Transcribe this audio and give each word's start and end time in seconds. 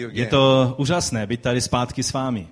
Je 0.00 0.06
again. 0.06 0.28
to 0.30 0.74
úžasné 0.78 1.26
být 1.26 1.42
tady 1.42 1.60
zpátky 1.60 2.02
s 2.02 2.12
vámi. 2.12 2.48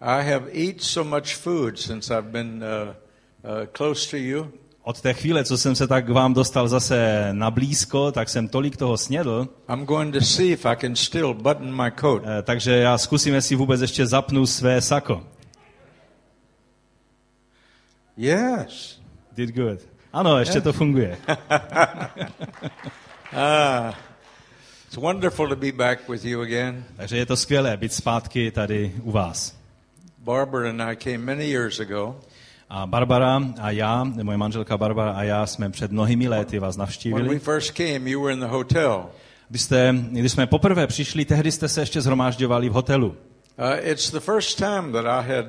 I 0.00 0.30
have 0.32 0.46
eaten 0.52 0.78
so 0.80 1.16
much 1.16 1.34
food 1.36 1.78
since 1.78 2.14
I've 2.18 2.28
been 2.30 2.64
uh, 2.64 2.88
uh, 2.88 3.66
close 3.76 4.10
to 4.10 4.16
you. 4.16 4.50
Od 4.82 5.00
té 5.00 5.14
chvíle, 5.14 5.44
co 5.44 5.58
jsem 5.58 5.74
se 5.74 5.86
tak 5.86 6.06
k 6.06 6.08
vám 6.08 6.34
dostal 6.34 6.68
zase 6.68 7.28
na 7.32 7.50
blízko, 7.50 8.12
tak 8.12 8.28
jsem 8.28 8.48
tolik 8.48 8.76
toho 8.76 8.96
snědl, 8.96 9.48
I'm 9.72 9.84
going 9.84 10.14
to 10.14 10.20
see 10.20 10.46
if 10.52 10.66
I 10.66 10.76
can 10.76 10.96
still 10.96 11.34
button 11.34 11.82
my 11.82 11.90
coat. 12.00 12.22
eh, 12.26 12.42
takže 12.42 12.76
já 12.76 12.98
zkusím, 12.98 13.34
jestli 13.34 13.56
vůbec 13.56 13.80
ještě 13.80 14.06
zapnu 14.06 14.46
své 14.46 14.80
sako. 14.80 15.24
Yes. 18.16 19.00
Did 19.32 19.50
good. 19.54 19.80
Ano, 20.12 20.38
ještě 20.38 20.60
to 20.60 20.72
funguje. 20.72 21.18
Ah, 23.32 23.92
it's 24.96 25.02
wonderful 25.02 25.48
to 25.48 25.56
be 25.56 25.72
back 25.72 26.08
with 26.08 26.24
you 26.24 26.42
again. 26.42 26.84
Takže 26.96 27.16
je 27.16 27.26
to 27.26 27.36
skvělé 27.36 27.76
být 27.76 27.92
zpátky 27.92 28.50
tady 28.50 28.92
u 29.02 29.10
vás. 29.10 29.56
Barbara 30.18 30.70
and 30.70 30.82
I 30.82 30.96
came 30.96 31.18
many 31.18 31.50
years 31.50 31.80
ago. 31.80 32.16
A 32.70 32.86
Barbara 32.86 33.40
a 33.60 33.70
já, 33.70 34.04
moje 34.04 34.38
manželka 34.38 34.78
Barbara 34.78 35.12
a 35.12 35.22
já 35.22 35.46
jsme 35.46 35.70
před 35.70 35.92
mnohými 35.92 36.28
léty 36.28 36.58
vás 36.58 36.76
When 36.76 36.78
we 36.78 36.86
navštívili. 36.86 37.38
first 37.38 37.70
came, 37.74 38.10
you 38.10 38.22
were 38.22 38.32
in 38.32 38.40
the 38.40 38.46
hotel. 38.46 39.06
Když, 39.48 39.62
jste, 39.62 39.94
když 40.10 40.32
jsme 40.32 40.46
poprvé 40.46 40.86
přišli, 40.86 41.24
tehdy 41.24 41.52
jste 41.52 41.68
se 41.68 41.80
ještě 41.80 42.00
zhromážďovali 42.00 42.68
v 42.68 42.72
hotelu. 42.72 43.08
Uh, 43.08 43.14
it's 43.80 44.10
the 44.10 44.20
first 44.20 44.58
time 44.58 44.92
that 44.92 45.06
I 45.06 45.28
had 45.28 45.46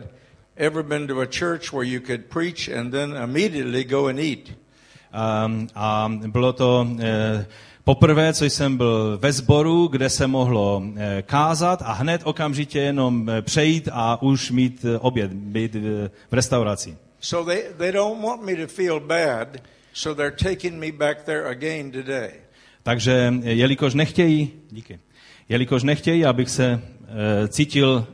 ever 0.56 0.84
been 0.84 1.08
to 1.08 1.22
a 1.22 1.26
church 1.40 1.74
where 1.74 1.90
you 1.90 2.02
could 2.08 2.26
preach 2.26 2.70
and 2.80 2.92
then 2.92 3.16
immediately 3.24 3.84
go 3.84 4.08
and 4.08 4.20
eat. 4.20 4.52
Um, 5.46 5.68
a 5.76 6.12
bylo 6.28 6.54
to 6.54 6.88
eh, 7.00 7.46
poprvé, 7.88 8.34
co 8.34 8.46
jsem 8.46 8.78
byl 8.78 9.18
ve 9.22 9.34
sboru, 9.34 9.88
kde 9.88 10.10
se 10.10 10.28
mohlo 10.28 10.84
eh, 10.96 11.22
kázat 11.22 11.82
a 11.86 11.92
hned 11.92 12.22
okamžitě 12.24 12.80
jenom 12.80 13.30
eh, 13.30 13.42
přejít 13.42 13.90
a 13.92 14.22
už 14.22 14.52
mít 14.52 14.86
eh, 14.86 15.00
oběd, 15.00 15.34
být 15.34 15.76
v, 15.76 16.10
restauraci. 16.32 16.98
So 17.20 17.52
they, 17.52 17.64
they 17.78 17.92
don't 17.92 18.24
want 18.24 18.44
me 18.44 18.56
to 18.56 18.68
feel 18.68 19.00
bad, 19.00 19.48
so 19.94 20.16
they're 20.16 20.36
taking 20.52 20.76
me 20.80 20.92
back 20.92 21.24
there 21.24 21.50
again 21.50 21.92
today. 21.92 22.32
Takže 22.84 23.34
jelikož 23.44 23.94
nechtějí, 23.94 24.52
díky, 24.72 25.00
jelikož 25.50 25.84
nechtějí, 25.84 26.26
abych 26.26 26.50
se 26.50 26.82
eh, 27.44 27.48
cítil 27.48 28.08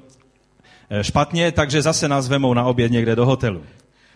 špatně, 1.02 1.52
takže 1.52 1.81
zase 1.81 2.08
nás 2.08 2.28
vemou 2.28 2.53
na 2.53 2.66
oběd 2.66 2.92
někde 2.92 3.16
do 3.16 3.25
hotelu. 3.25 3.64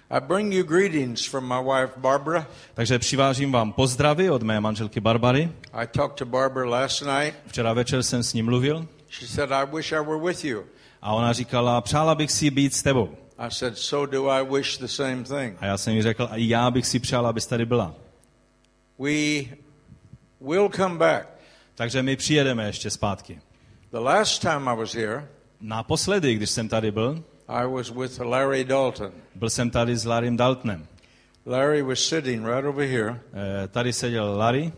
I 0.10 0.20
bring 0.20 0.54
you 0.54 0.64
greetings 0.64 1.26
from 1.26 1.48
my 1.48 1.62
wife 1.64 1.94
Barbara. 1.98 2.48
Takže 2.74 3.00
přivážím 3.00 3.52
vám 3.52 3.74
pozdravy 3.74 4.30
od 4.30 4.44
mé 4.44 4.60
manželky 4.60 5.00
Barbary. 5.00 5.52
I 5.74 5.88
talked 5.88 6.18
to 6.18 6.26
Barbara 6.26 6.70
last 6.70 7.02
night. 7.02 7.38
Včera 7.48 7.74
večer 7.74 8.04
jsem 8.04 8.24
s 8.24 8.34
ní 8.34 8.42
mluvil 8.44 8.88
She 9.10 9.28
said, 9.28 9.52
I 9.52 9.66
wish 9.76 9.92
I 9.92 9.96
were 10.00 10.20
with 10.28 10.44
you. 10.46 10.64
a 11.02 11.14
ona 11.14 11.34
říkala, 11.34 11.82
přála 11.82 12.16
bych 12.16 12.32
si 12.32 12.50
být 12.50 12.74
s 12.74 12.84
tebou. 12.84 13.10
I 13.38 13.52
said, 13.52 13.78
So 13.78 14.12
do 14.12 14.30
I 14.30 14.46
wish 14.56 14.78
the 14.78 14.86
same 14.88 15.24
thing. 15.24 15.58
A 15.60 15.66
já 15.66 15.78
jsem 15.78 15.94
jí 15.94 16.02
řekl, 16.02 16.28
a 16.32 16.36
já 16.36 16.72
bych 16.72 16.88
si 16.88 17.00
přál, 17.00 17.28
abys 17.28 17.46
tady 17.46 17.66
byla. 17.66 17.96
We 19.00 19.44
will 20.42 20.70
come 20.76 20.96
back. 20.98 21.28
Takže 21.76 22.04
my 22.04 22.16
přijedeme 22.16 22.66
ještě 22.68 22.90
zpátky. 22.90 23.40
The 23.92 23.98
last 24.00 24.42
time 24.42 24.68
I 24.68 24.76
was 24.78 24.94
here, 24.96 25.28
Naposledy, 25.62 26.34
když 26.36 26.50
jsem 26.50 26.70
tady 26.70 26.92
byl, 26.92 27.24
I 27.48 27.66
was 27.68 27.90
with 27.92 28.20
Larry 28.20 28.64
Dalton. 28.64 29.12
byl 29.36 29.50
jsem 29.50 29.70
tady 29.70 29.98
s 29.98 30.06
Larrym 30.06 30.38
Daltonem. 30.38 30.88
Larry 31.46 31.82
was 31.82 32.00
sitting 32.00 32.46
right 32.46 32.66
over 32.66 32.88
here, 32.88 33.20
Eh, 33.34 33.68
Tady 33.68 33.94
seděl 33.94 34.38
Larry 34.38 34.72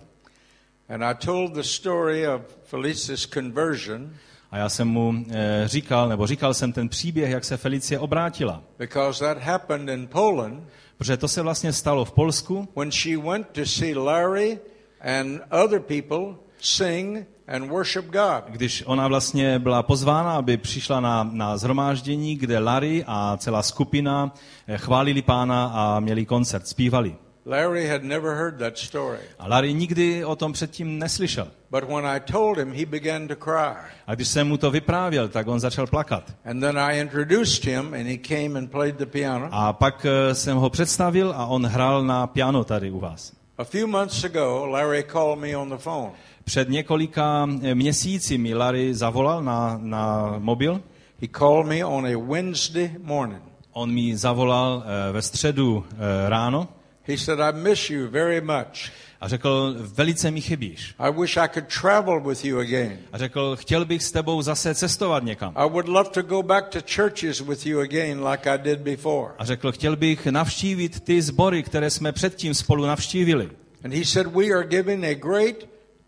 and 0.89 1.03
I 1.03 1.15
told 1.15 1.53
the 1.53 1.61
story 1.63 2.27
of 2.27 2.41
Felicia's 2.63 3.27
conversion 3.27 4.13
a 4.51 4.57
já 4.57 4.69
jsem 4.69 4.87
mu 4.87 5.13
eh, 5.31 5.63
říkal, 5.65 6.09
nebo 6.09 6.27
říkal 6.27 6.53
jsem 6.53 6.73
ten 6.73 6.89
příběh, 6.89 7.31
jak 7.31 7.45
se 7.45 7.57
Felicie 7.57 7.99
obrátila. 7.99 8.63
because 8.77 9.19
that 9.19 9.37
happened 9.37 9.89
in 9.89 10.07
Poland 10.07 10.63
Protože 10.97 11.17
to 11.17 11.27
se 11.27 11.41
vlastně 11.41 11.73
stalo 11.73 12.05
v 12.05 12.11
Polsku, 12.11 12.67
when 12.75 12.91
she 12.91 13.17
went 13.17 13.47
to 13.51 13.65
see 13.65 13.95
Larry 13.95 14.59
and 15.01 15.41
other 15.63 15.79
people 15.79 16.35
sing 16.59 17.25
and 17.49 17.69
worship 17.69 18.05
God. 18.05 18.43
když 18.47 18.83
ona 18.85 19.07
vlastně 19.07 19.59
byla 19.59 19.83
pozvána, 19.83 20.35
aby 20.35 20.57
přišla 20.57 20.99
na, 20.99 21.29
na 21.31 21.57
zhromáždění, 21.57 22.35
kde 22.35 22.59
Larry 22.59 23.03
a 23.07 23.37
celá 23.37 23.63
skupina 23.63 24.33
eh, 24.67 24.77
chválili 24.77 25.21
pána 25.21 25.65
a 25.65 25.99
měli 25.99 26.25
koncert, 26.25 26.67
zpívali. 26.67 27.15
Larry 27.45 27.87
had 27.87 28.03
never 28.03 28.35
heard 28.35 28.57
that 28.57 28.77
story. 28.77 29.17
A 29.39 29.47
Larry 29.47 29.73
nikdy 29.73 30.25
o 30.25 30.35
tom 30.35 30.53
předtím 30.53 30.99
neslyšel. 30.99 31.47
But 31.71 31.83
when 31.83 32.05
I 32.05 32.19
told 32.19 32.57
him, 32.57 32.73
he 32.73 32.85
began 32.85 33.27
to 33.27 33.35
cry. 33.35 33.75
A 34.07 34.15
když 34.15 34.27
jsem 34.27 34.47
mu 34.47 34.57
to 34.57 34.71
vyprávěl, 34.71 35.27
tak 35.27 35.47
on 35.47 35.59
začal 35.59 35.87
plakat. 35.87 36.23
And 36.45 36.59
then 36.59 36.79
I 36.79 36.99
introduced 36.99 37.65
him, 37.65 37.93
and 37.93 38.07
he 38.07 38.17
came 38.17 38.59
and 38.59 38.71
played 38.71 38.95
the 38.95 39.05
piano. 39.05 39.49
A 39.51 39.73
pak 39.73 40.05
eh, 40.05 40.35
jsem 40.35 40.57
ho 40.57 40.69
představil 40.69 41.33
a 41.35 41.45
on 41.45 41.65
hrál 41.65 42.03
na 42.03 42.27
piano 42.27 42.63
tady 42.63 42.91
u 42.91 42.99
vás. 42.99 43.31
A 43.57 43.63
few 43.63 43.87
months 43.87 44.23
ago, 44.23 44.65
Larry 44.65 45.03
called 45.03 45.39
me 45.39 45.57
on 45.57 45.69
the 45.69 45.77
phone. 45.77 46.11
Před 46.49 46.69
několika 46.69 47.47
eh, 47.63 47.75
měsíci 47.75 48.37
mi 48.37 48.53
Larry 48.53 48.93
zavolal 48.93 49.43
na, 49.43 49.79
na 49.81 50.35
mobil. 50.39 50.81
He 51.21 51.27
called 51.27 51.67
me 51.67 51.85
on 51.85 52.05
a 52.05 52.17
Wednesday 52.17 52.91
morning. 53.03 53.41
On 53.71 53.91
mi 53.93 54.17
zavolal 54.17 54.83
eh, 54.85 55.11
ve 55.11 55.21
středu 55.21 55.85
eh, 55.91 56.29
ráno 56.29 56.67
He 57.03 57.17
said, 57.17 57.39
I 57.39 57.57
miss 57.61 57.89
you 57.89 58.07
very 58.07 58.41
much. 58.41 58.91
a 59.21 59.27
řekl, 59.27 59.75
velice 59.79 60.31
mi 60.31 60.41
chybíš. 60.41 60.95
I 60.99 61.11
wish 61.21 61.37
I 61.37 61.49
could 61.53 61.67
travel 61.81 62.21
with 62.21 62.45
you 62.45 62.59
again. 62.59 62.97
A 63.13 63.17
řekl, 63.17 63.55
chtěl 63.55 63.85
bych 63.85 64.03
s 64.03 64.11
tebou 64.11 64.41
zase 64.41 64.75
cestovat 64.75 65.23
někam. 65.23 65.53
I 65.55 65.69
would 65.69 65.87
love 65.87 66.09
to 66.09 66.21
go 66.21 66.43
back 66.43 66.69
to 66.69 66.79
churches 66.95 67.41
with 67.41 67.65
you 67.65 67.79
again 67.79 68.27
like 68.27 68.49
I 68.49 68.57
did 68.57 68.79
before. 68.79 69.33
A 69.37 69.45
řekl, 69.45 69.71
chtěl 69.71 69.95
bych 69.95 70.25
navštívit 70.25 70.99
ty 70.99 71.21
sbory, 71.21 71.63
které 71.63 71.89
jsme 71.89 72.11
předtím 72.11 72.53
spolu 72.53 72.85
navštívili. 72.85 73.49
And 73.83 73.93
he 73.93 74.05
said, 74.05 74.27
We 74.27 74.45
are 74.45 74.67
giving 74.67 75.05
a 75.05 75.13
great 75.13 75.55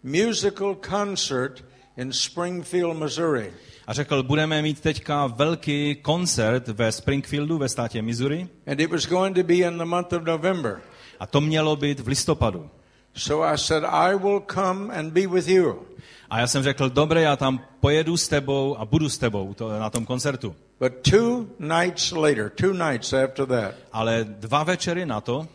musical 0.03 0.75
concert 0.75 1.63
in 1.97 2.13
Springfield, 2.13 2.97
Missouri. 2.97 3.53
A 3.87 3.93
řekl, 3.93 4.23
budeme 4.23 4.61
mít 4.61 4.79
teďka 4.79 5.27
velký 5.27 5.95
koncert 5.95 6.67
ve 6.67 6.91
Springfieldu 6.91 7.57
ve 7.57 7.69
státě 7.69 8.01
Missouri. 8.01 8.47
And 8.67 8.79
it 8.79 8.91
was 8.91 9.05
going 9.05 9.35
to 9.35 9.43
be 9.43 9.53
in 9.53 9.77
the 9.77 9.85
month 9.85 10.13
of 10.13 10.23
November. 10.23 10.81
A 11.19 11.27
to 11.27 11.41
mělo 11.41 11.75
být 11.75 11.99
v 11.99 12.07
listopadu. 12.07 12.69
So 13.13 13.53
I 13.53 13.57
said, 13.57 13.83
I 13.83 14.15
will 14.15 14.39
come 14.53 14.93
and 14.93 15.13
be 15.13 15.27
with 15.27 15.47
you. 15.47 15.85
A 16.29 16.39
já 16.39 16.47
jsem 16.47 16.63
řekl, 16.63 16.89
dobré, 16.89 17.21
já 17.21 17.35
tam 17.35 17.65
pojedu 17.79 18.17
s 18.17 18.27
tebou 18.27 18.77
a 18.77 18.85
budu 18.85 19.09
s 19.09 19.17
tebou 19.17 19.53
to, 19.53 19.79
na 19.79 19.89
tom 19.89 20.05
koncertu. 20.05 20.55
But 20.79 20.93
two 21.01 21.47
nights 21.59 22.11
later, 22.11 22.49
two 22.49 22.73
nights 22.73 23.13
after 23.13 23.45
that, 23.45 23.75
Ale 23.91 24.23
dva 24.23 24.63
večery 24.63 25.05
na 25.05 25.21
to 25.21 25.47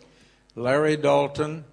Larry 0.57 0.97
Dalton 0.97 1.65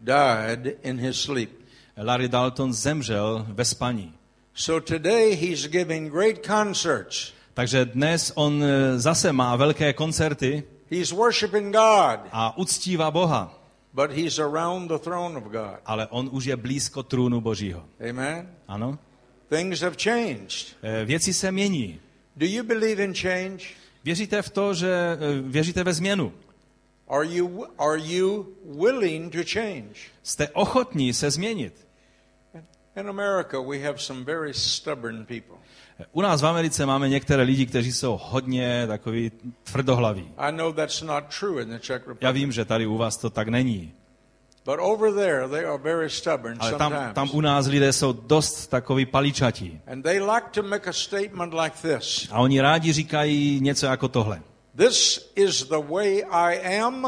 died 0.00 0.76
in 0.82 0.98
his 0.98 1.20
sleep. 1.20 1.59
Larry 2.02 2.28
Dalton 2.28 2.72
zemřel 2.72 3.46
ve 3.48 3.64
spaní. 3.64 4.14
So 4.54 4.86
today 4.96 5.34
he's 5.36 5.66
giving 5.66 6.12
great 6.12 6.46
concerts. 6.46 7.32
Takže 7.54 7.84
dnes 7.84 8.32
on 8.34 8.64
eh, 8.64 8.98
zase 8.98 9.32
má 9.32 9.56
velké 9.56 9.92
koncerty 9.92 10.62
He's 10.90 11.10
worshiping 11.12 11.66
God, 11.76 12.20
a 12.32 12.58
uctívá 12.58 13.10
Boha, 13.10 13.54
but 13.92 14.10
he's 14.10 14.38
around 14.38 14.88
the 14.88 14.98
throne 14.98 15.38
of 15.38 15.44
God. 15.44 15.78
ale 15.86 16.06
on 16.06 16.28
už 16.32 16.44
je 16.44 16.56
blízko 16.56 17.02
trůnu 17.02 17.40
Božího. 17.40 17.84
Amen. 18.10 18.48
Ano? 18.68 18.98
Things 19.48 19.80
have 19.80 19.96
changed. 20.02 20.76
Eh, 20.82 21.04
Věci 21.04 21.34
se 21.34 21.52
mění. 21.52 22.00
Do 22.36 22.46
you 22.46 22.64
believe 22.64 23.04
in 23.04 23.14
change? 23.14 23.64
Věříte 24.04 24.42
v 24.42 24.50
to, 24.50 24.74
že 24.74 24.92
eh, 24.92 25.40
věříte 25.42 25.84
ve 25.84 25.94
změnu? 25.94 26.32
Are 27.08 27.26
you 27.26 27.66
are 27.78 28.00
you 28.00 28.46
willing 28.80 29.32
to 29.32 29.38
change? 29.52 29.94
Jste 30.22 30.48
ochotní 30.48 31.12
se 31.14 31.30
změnit? 31.30 31.86
In 32.96 33.08
America, 33.08 33.60
we 33.60 33.78
have 33.78 33.98
some 33.98 34.24
very 34.24 34.54
stubborn 34.54 35.24
people. 35.26 35.56
U 36.12 36.20
nás 36.20 36.42
v 36.42 36.46
Americe 36.46 36.86
máme 36.86 37.08
některé 37.08 37.42
lidi, 37.42 37.66
kteří 37.66 37.92
jsou 37.92 38.20
hodně 38.22 38.86
takový 38.86 39.32
tvrdohlaví. 39.62 40.32
I 40.38 40.52
know 40.52 40.72
that's 40.72 41.02
not 41.02 41.24
true 41.40 41.62
in 41.62 41.68
the 41.68 41.78
Czech 41.78 42.02
Já 42.02 42.08
Republic. 42.08 42.34
vím, 42.34 42.52
že 42.52 42.64
tady 42.64 42.86
u 42.86 42.96
vás 42.96 43.16
to 43.16 43.30
tak 43.30 43.48
není. 43.48 43.92
But 44.64 44.76
over 44.80 45.12
there, 45.14 45.48
they 45.48 45.64
are 45.64 45.78
very 45.78 46.10
stubborn 46.10 46.56
Ale 46.60 46.70
tam, 46.72 46.92
sometimes. 46.92 47.14
tam 47.14 47.30
u 47.32 47.40
nás 47.40 47.66
lidé 47.66 47.92
jsou 47.92 48.12
dost 48.12 48.66
takový 48.66 49.06
paličatí. 49.06 49.80
And 49.86 50.02
they 50.02 50.20
like 50.20 50.46
to 50.50 50.62
make 50.62 50.90
a 50.90 50.92
statement 50.92 51.54
like 51.54 51.76
this 51.96 52.28
A 52.30 52.40
oni 52.40 52.60
rádi 52.60 52.92
říkají 52.92 53.60
něco 53.60 53.86
jako 53.86 54.08
tohle. 54.08 54.42
This 54.76 55.30
is 55.36 55.64
the 55.64 55.82
way 55.88 56.24
I 56.30 56.78
am, 56.80 57.04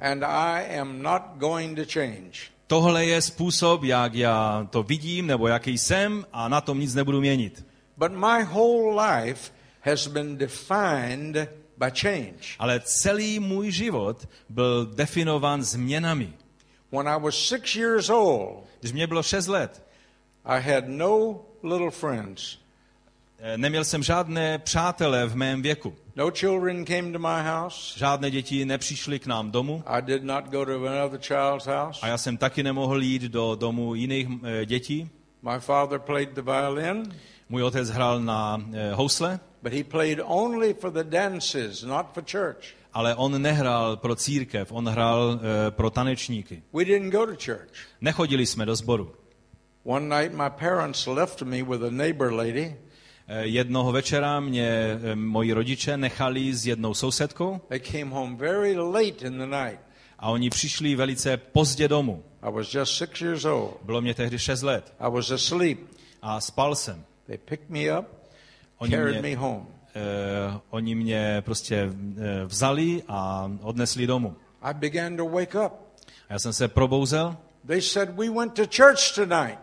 and 0.00 0.24
I 0.24 0.78
am 0.78 1.02
not 1.02 1.22
going 1.36 1.76
to 1.78 1.82
change. 1.92 2.57
Tohle 2.68 3.06
je 3.06 3.22
způsob, 3.22 3.82
jak 3.82 4.14
já 4.14 4.66
to 4.70 4.82
vidím, 4.82 5.26
nebo 5.26 5.48
jaký 5.48 5.78
jsem 5.78 6.26
a 6.32 6.48
na 6.48 6.60
tom 6.60 6.80
nic 6.80 6.94
nebudu 6.94 7.20
měnit. 7.20 7.66
But 7.96 8.12
my 8.12 8.44
whole 8.44 9.08
life 9.10 9.52
has 9.80 10.06
been 10.06 10.36
defined 10.36 11.36
by 11.76 11.90
change. 12.00 12.56
Ale 12.58 12.80
celý 12.80 13.40
můj 13.40 13.70
život 13.70 14.28
byl 14.48 14.86
definován 14.86 15.62
změnami. 15.62 16.32
When 16.92 17.08
I 17.08 17.20
was 17.20 17.34
six 17.34 17.76
years 17.76 18.08
old, 18.10 18.64
Když 18.80 18.92
mě 18.92 19.06
bylo 19.06 19.22
6 19.22 19.46
let, 19.46 19.82
I 20.44 20.60
had 20.72 20.84
no 20.86 21.40
little 21.62 21.90
friends. 21.90 22.58
Eh, 23.38 23.58
Neměl 23.58 23.84
jsem 23.84 24.02
žádné 24.02 24.58
přátele 24.58 25.26
v 25.26 25.36
mém 25.36 25.62
věku. 25.62 25.96
No 26.18 26.30
children 26.30 26.84
came 26.84 27.12
to 27.12 27.18
my 27.18 27.42
house. 27.42 27.98
Žádné 27.98 28.30
děti 28.30 28.64
nepřišly 28.64 29.18
k 29.18 29.26
nám 29.26 29.50
domů 29.50 29.82
I 29.86 30.02
did 30.02 30.24
not 30.24 30.44
go 30.44 30.64
to 30.64 30.86
another 30.86 31.20
child's 31.20 31.66
house. 31.66 32.00
a 32.02 32.06
já 32.06 32.18
jsem 32.18 32.36
taky 32.36 32.62
nemohl 32.62 33.02
jít 33.02 33.22
do 33.22 33.54
domu 33.54 33.94
jiných 33.94 34.28
eh, 34.44 34.66
dětí. 34.66 35.10
My 35.42 35.60
father 35.60 35.98
played 35.98 36.30
the 36.30 36.42
violin, 36.42 37.14
Můj 37.48 37.62
otec 37.62 37.90
hrál 37.90 38.20
na 38.20 38.62
eh, 38.72 38.92
housle, 38.94 39.40
but 39.62 39.72
he 39.72 39.84
played 39.84 40.20
only 40.24 40.74
for 40.74 40.92
the 40.92 41.04
dances, 41.04 41.82
not 41.82 42.06
for 42.14 42.24
church. 42.24 42.74
ale 42.92 43.14
on 43.14 43.42
nehrál 43.42 43.96
pro 43.96 44.16
církev, 44.16 44.72
on 44.72 44.88
hrál 44.88 45.40
eh, 45.42 45.70
pro 45.70 45.90
tanečníky. 45.90 46.62
We 46.72 46.84
didn't 46.84 47.10
go 47.10 47.26
to 47.26 47.32
church. 47.32 47.72
Nechodili 48.00 48.46
jsme 48.46 48.66
do 48.66 48.76
sboru. 48.76 49.12
One 49.84 50.20
night, 50.20 50.34
my 50.36 50.50
parents 50.50 51.06
left 51.06 51.42
me 51.42 51.62
with 51.62 51.82
a 51.82 51.90
neighbor 51.90 52.32
lady. 52.32 52.76
Eh, 53.30 53.46
Jednoho 53.46 53.92
večera 53.92 54.40
mě 54.40 54.68
eh, 55.02 55.14
moji 55.14 55.52
rodiče 55.52 55.96
nechali 55.96 56.54
s 56.54 56.66
jednou 56.66 56.94
sousedkou 56.94 57.60
They 57.68 57.80
came 57.80 58.04
home 58.14 58.36
very 58.36 58.76
late 58.76 59.26
in 59.26 59.38
the 59.38 59.46
night. 59.46 59.80
a 60.18 60.30
oni 60.30 60.50
přišli 60.50 60.94
velice 60.94 61.36
pozdě 61.36 61.88
domů. 61.88 62.22
I 62.42 62.52
was 62.52 62.74
just 62.74 62.92
six 62.98 63.20
years 63.20 63.44
old. 63.44 63.70
Bylo 63.82 64.00
mě 64.00 64.14
tehdy 64.14 64.38
6 64.38 64.62
let 64.62 64.94
I 65.00 65.10
was 65.10 65.30
asleep. 65.30 65.78
a 66.22 66.40
spal 66.40 66.74
jsem. 66.74 67.04
They 67.26 67.38
picked 67.38 67.70
me 67.70 67.98
up, 67.98 68.06
Oni 68.78 68.90
carried 68.90 69.20
mě, 69.20 69.30
me 69.30 69.36
home. 69.36 69.66
eh, 69.94 70.60
oni 70.70 70.94
mě 70.94 71.42
prostě 71.44 71.76
eh, 72.18 72.44
vzali 72.44 73.02
a 73.08 73.50
odnesli 73.62 74.06
domů. 74.06 74.36
I 74.62 74.74
began 74.74 75.16
to 75.16 75.28
wake 75.28 75.54
up. 75.66 75.72
A 76.28 76.32
já 76.32 76.38
jsem 76.38 76.52
se 76.52 76.68
probouzel 76.68 77.36
They 77.66 77.82
said, 77.82 78.10
We 78.16 78.30
went 78.30 78.54
to 78.54 78.62
church 78.76 79.14
tonight. 79.14 79.58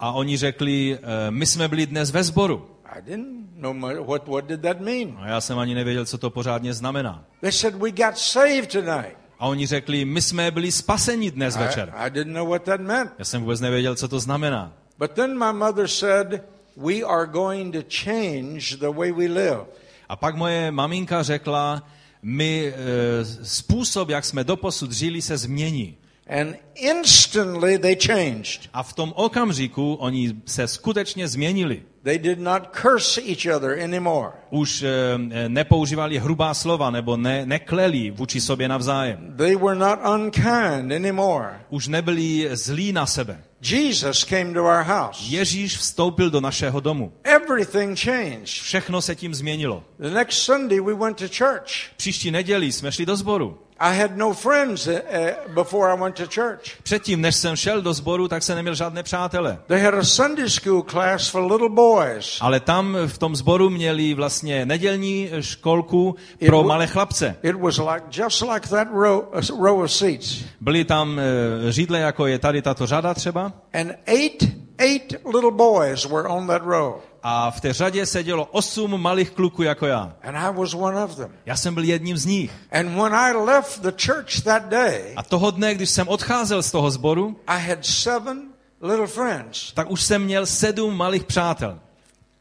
a 0.00 0.12
oni 0.12 0.36
řekli, 0.36 0.98
eh, 1.02 1.30
my 1.30 1.46
jsme 1.46 1.68
byli 1.68 1.86
dnes 1.86 2.10
ve 2.10 2.24
sboru. 2.24 2.68
I 2.94 3.00
didn't 3.02 3.56
know 3.56 3.72
what, 4.06 4.28
what 4.28 4.46
did 4.46 4.62
that 4.62 4.80
mean. 4.80 5.16
A 5.18 5.28
já 5.28 5.40
jsem 5.40 5.58
ani 5.58 5.74
nevěděl, 5.74 6.06
co 6.06 6.18
to 6.18 6.30
pořádně 6.30 6.74
znamená. 6.74 7.24
They 7.40 7.52
said, 7.52 7.74
We 7.74 7.90
got 7.90 8.18
saved 8.18 8.72
tonight. 8.72 9.16
A 9.38 9.46
oni 9.46 9.66
řekli, 9.66 10.04
my 10.04 10.22
jsme 10.22 10.50
byli 10.50 10.72
spaseni 10.72 11.30
dnes 11.30 11.56
večer. 11.56 11.92
I, 11.96 12.06
I 12.06 12.10
didn't 12.10 12.34
know 12.34 12.48
what 12.48 12.62
that 12.62 12.80
meant. 12.80 13.10
Já 13.18 13.24
jsem 13.24 13.40
vůbec 13.40 13.60
nevěděl, 13.60 13.94
co 13.94 14.08
to 14.08 14.20
znamená. 14.20 14.72
But 14.98 15.10
then 15.10 15.38
my 15.38 15.52
mother 15.52 15.88
said, 15.88 16.42
We 16.76 16.94
are 17.02 17.26
going 17.26 17.74
to 17.74 17.82
change 18.04 18.76
the 18.76 18.90
way 18.90 19.12
we 19.12 19.24
live. 19.26 19.66
A 20.08 20.16
pak 20.16 20.36
moje 20.36 20.70
maminka 20.70 21.22
řekla, 21.22 21.88
my 22.22 22.66
e, 22.66 23.24
způsob, 23.42 24.08
jak 24.08 24.24
jsme 24.24 24.44
doposud 24.44 24.92
žili, 24.92 25.22
se 25.22 25.36
změní. 25.36 25.96
And 26.40 26.56
instantly 26.74 27.78
they 27.78 27.96
changed. 28.06 28.70
A 28.72 28.82
v 28.82 28.92
tom 28.92 29.12
okamžiku 29.16 29.94
oni 29.94 30.34
se 30.46 30.68
skutečně 30.68 31.28
změnili. 31.28 31.82
They 32.04 32.18
did 32.18 32.40
not 32.40 32.62
curse 32.82 33.20
each 33.20 33.46
other 33.56 33.78
anymore. 33.78 34.32
Už 34.50 34.82
e, 34.82 34.88
e, 35.30 35.48
nepoužívali 35.48 36.18
hrubá 36.18 36.54
slova 36.54 36.90
nebo 36.90 37.16
ne, 37.16 37.46
nekleli 37.46 38.10
vůči 38.10 38.40
sobě 38.40 38.68
navzájem. 38.68 39.34
They 39.36 39.56
were 39.56 39.78
not 39.78 39.98
unkind 40.14 40.92
anymore. 40.92 41.60
Už 41.70 41.88
nebyli 41.88 42.48
zlí 42.52 42.92
na 42.92 43.06
sebe. 43.06 43.44
Jesus 43.60 44.24
came 44.24 44.52
to 44.52 44.64
our 44.64 44.82
house. 44.82 45.24
Ježíš 45.28 45.76
vstoupil 45.76 46.30
do 46.30 46.40
našeho 46.40 46.80
domu. 46.80 47.12
Everything 47.24 47.98
changed. 47.98 48.46
Všechno 48.46 49.02
se 49.02 49.16
tím 49.16 49.34
změnilo. 49.34 49.84
The 49.98 50.10
next 50.10 50.38
Sunday 50.38 50.80
we 50.80 50.94
went 50.94 51.18
to 51.18 51.28
church. 51.28 51.70
Příští 51.96 52.30
neděli 52.30 52.72
jsme 52.72 52.92
šli 52.92 53.06
do 53.06 53.16
sboru. 53.16 53.58
I 53.82 54.00
had 54.00 54.16
no 54.16 54.32
friends 54.32 54.86
uh, 54.86 54.92
uh, 54.92 55.54
before 55.54 55.92
I 55.92 56.00
went 56.00 56.16
to 56.16 56.26
church. 56.26 56.82
Předtím, 56.82 57.20
než 57.20 57.36
jsem 57.36 57.56
šel 57.56 57.82
do 57.82 57.94
sboru, 57.94 58.28
tak 58.28 58.42
jsem 58.42 58.56
neměl 58.56 58.74
žádné 58.74 59.02
přátele. 59.02 59.58
They 59.66 59.80
had 59.80 59.94
a 59.94 60.04
Sunday 60.04 60.50
school 60.50 60.82
class 60.82 61.28
for 61.28 61.52
little 61.52 61.68
boys. 61.68 62.38
Ale 62.40 62.60
tam 62.60 62.96
v 63.06 63.18
tom 63.18 63.36
sboru 63.36 63.70
měli 63.70 64.14
vlastně 64.14 64.66
nedělní 64.66 65.30
školku 65.40 66.16
pro 66.46 66.62
malé 66.62 66.86
chlapce. 66.86 67.36
It 67.42 67.56
was 67.56 67.78
like 67.78 68.22
just 68.22 68.42
like 68.42 68.68
that 68.68 68.88
row, 68.92 69.24
uh, 69.34 69.64
row 69.64 69.80
of 69.82 69.92
seats. 69.92 70.44
Byly 70.60 70.84
tam 70.84 71.20
židle, 71.68 71.98
jako 71.98 72.26
je 72.26 72.38
tady 72.38 72.62
tato 72.62 72.86
řada 72.86 73.14
třeba. 73.14 73.52
And 73.74 73.92
eight, 74.06 74.44
eight 74.78 75.14
little 75.34 75.50
boys 75.50 76.04
were 76.04 76.28
on 76.28 76.46
that 76.46 76.62
row. 76.62 76.94
A 77.22 77.50
v 77.50 77.60
té 77.60 77.72
řadě 77.72 78.06
sedělo 78.06 78.44
osm 78.44 79.00
malých 79.00 79.30
kluků 79.30 79.62
jako 79.62 79.86
já. 79.86 80.12
And 80.22 80.36
I 80.36 80.52
was 80.56 80.74
one 80.74 81.04
of 81.04 81.16
them. 81.16 81.32
Já 81.46 81.56
jsem 81.56 81.74
byl 81.74 81.84
jedním 81.84 82.16
z 82.16 82.24
nich. 82.26 82.52
And 82.72 82.88
when 82.88 83.14
I 83.14 83.32
left 83.32 83.80
the 83.80 83.92
church 84.06 84.40
that 84.44 84.62
day, 84.68 85.12
A 85.16 85.22
toho 85.22 85.50
dne, 85.50 85.74
když 85.74 85.90
jsem 85.90 86.08
odcházel 86.08 86.62
z 86.62 86.70
toho 86.70 86.90
sboru, 86.90 87.40
I 87.46 87.60
had 87.68 87.86
seven 87.86 88.42
little 88.80 89.06
friends. 89.06 89.72
tak 89.72 89.90
už 89.90 90.02
jsem 90.02 90.22
měl 90.24 90.46
sedm 90.46 90.96
malých 90.96 91.24
přátel. 91.24 91.78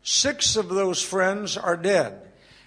Six 0.04 0.56
of 0.58 0.66
those 0.66 1.08
friends 1.08 1.58
are 1.58 1.78
dead. 1.78 2.14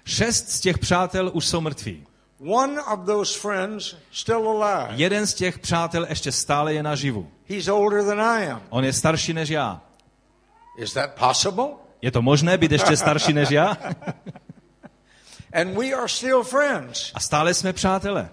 Šest 0.04 0.50
z 0.50 0.60
těch 0.60 0.78
přátel 0.78 1.30
už 1.34 1.46
jsou 1.46 1.60
mrtví. 1.60 2.06
One 2.46 2.82
of 2.82 3.00
those 3.06 3.38
friends 3.38 3.94
still 4.12 4.48
alive. 4.64 4.94
Jeden 4.96 5.26
z 5.26 5.34
těch 5.34 5.58
přátel 5.58 6.06
ještě 6.08 6.32
stále 6.32 6.74
je 6.74 6.82
naživu. 6.82 7.28
He's 7.48 7.68
older 7.68 8.04
than 8.04 8.20
I 8.20 8.46
am. 8.50 8.62
On 8.70 8.84
je 8.84 8.92
starší 8.92 9.32
než 9.32 9.48
já. 9.48 9.80
Is 10.78 10.92
that 10.92 11.10
possible? 11.28 11.66
Je 12.04 12.10
to 12.10 12.22
možné 12.22 12.58
být 12.58 12.72
ještě 12.72 12.96
starší 12.96 13.32
než 13.32 13.50
já? 13.50 13.76
And 15.52 15.74
we 15.78 15.92
are 15.92 16.08
still 16.08 16.42
friends 16.42 17.12
A 17.14 17.20
stále 17.20 17.54
jsme 17.54 17.72
přátelé. 17.72 18.30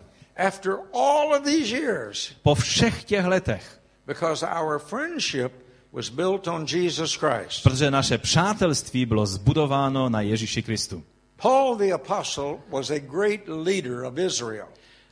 after 0.48 0.72
all 0.94 1.34
of 1.34 1.44
these 1.44 1.78
years 1.78 2.32
Po 2.44 2.56
všech 2.56 3.04
těch 3.04 3.26
letech. 3.26 3.80
because 4.08 4.48
our 4.62 4.80
friendship 4.80 5.52
was 5.94 6.10
built 6.10 6.48
on 6.48 6.66
Jesus 6.70 7.16
Christ. 7.16 7.64
Protože 7.64 7.92
naše 7.92 8.18
přátelství 8.18 9.06
bylo 9.06 9.26
zbudováno 9.26 10.10
na 10.10 10.22
Ježíši 10.22 10.62
Kristu. 10.64 11.04
Paul 11.42 11.76
the 11.78 11.92
apostle 11.94 12.58
was 12.70 12.90
a 12.90 13.00
great 13.00 13.42
leader 13.48 14.04
of 14.06 14.18
Israel. 14.18 14.68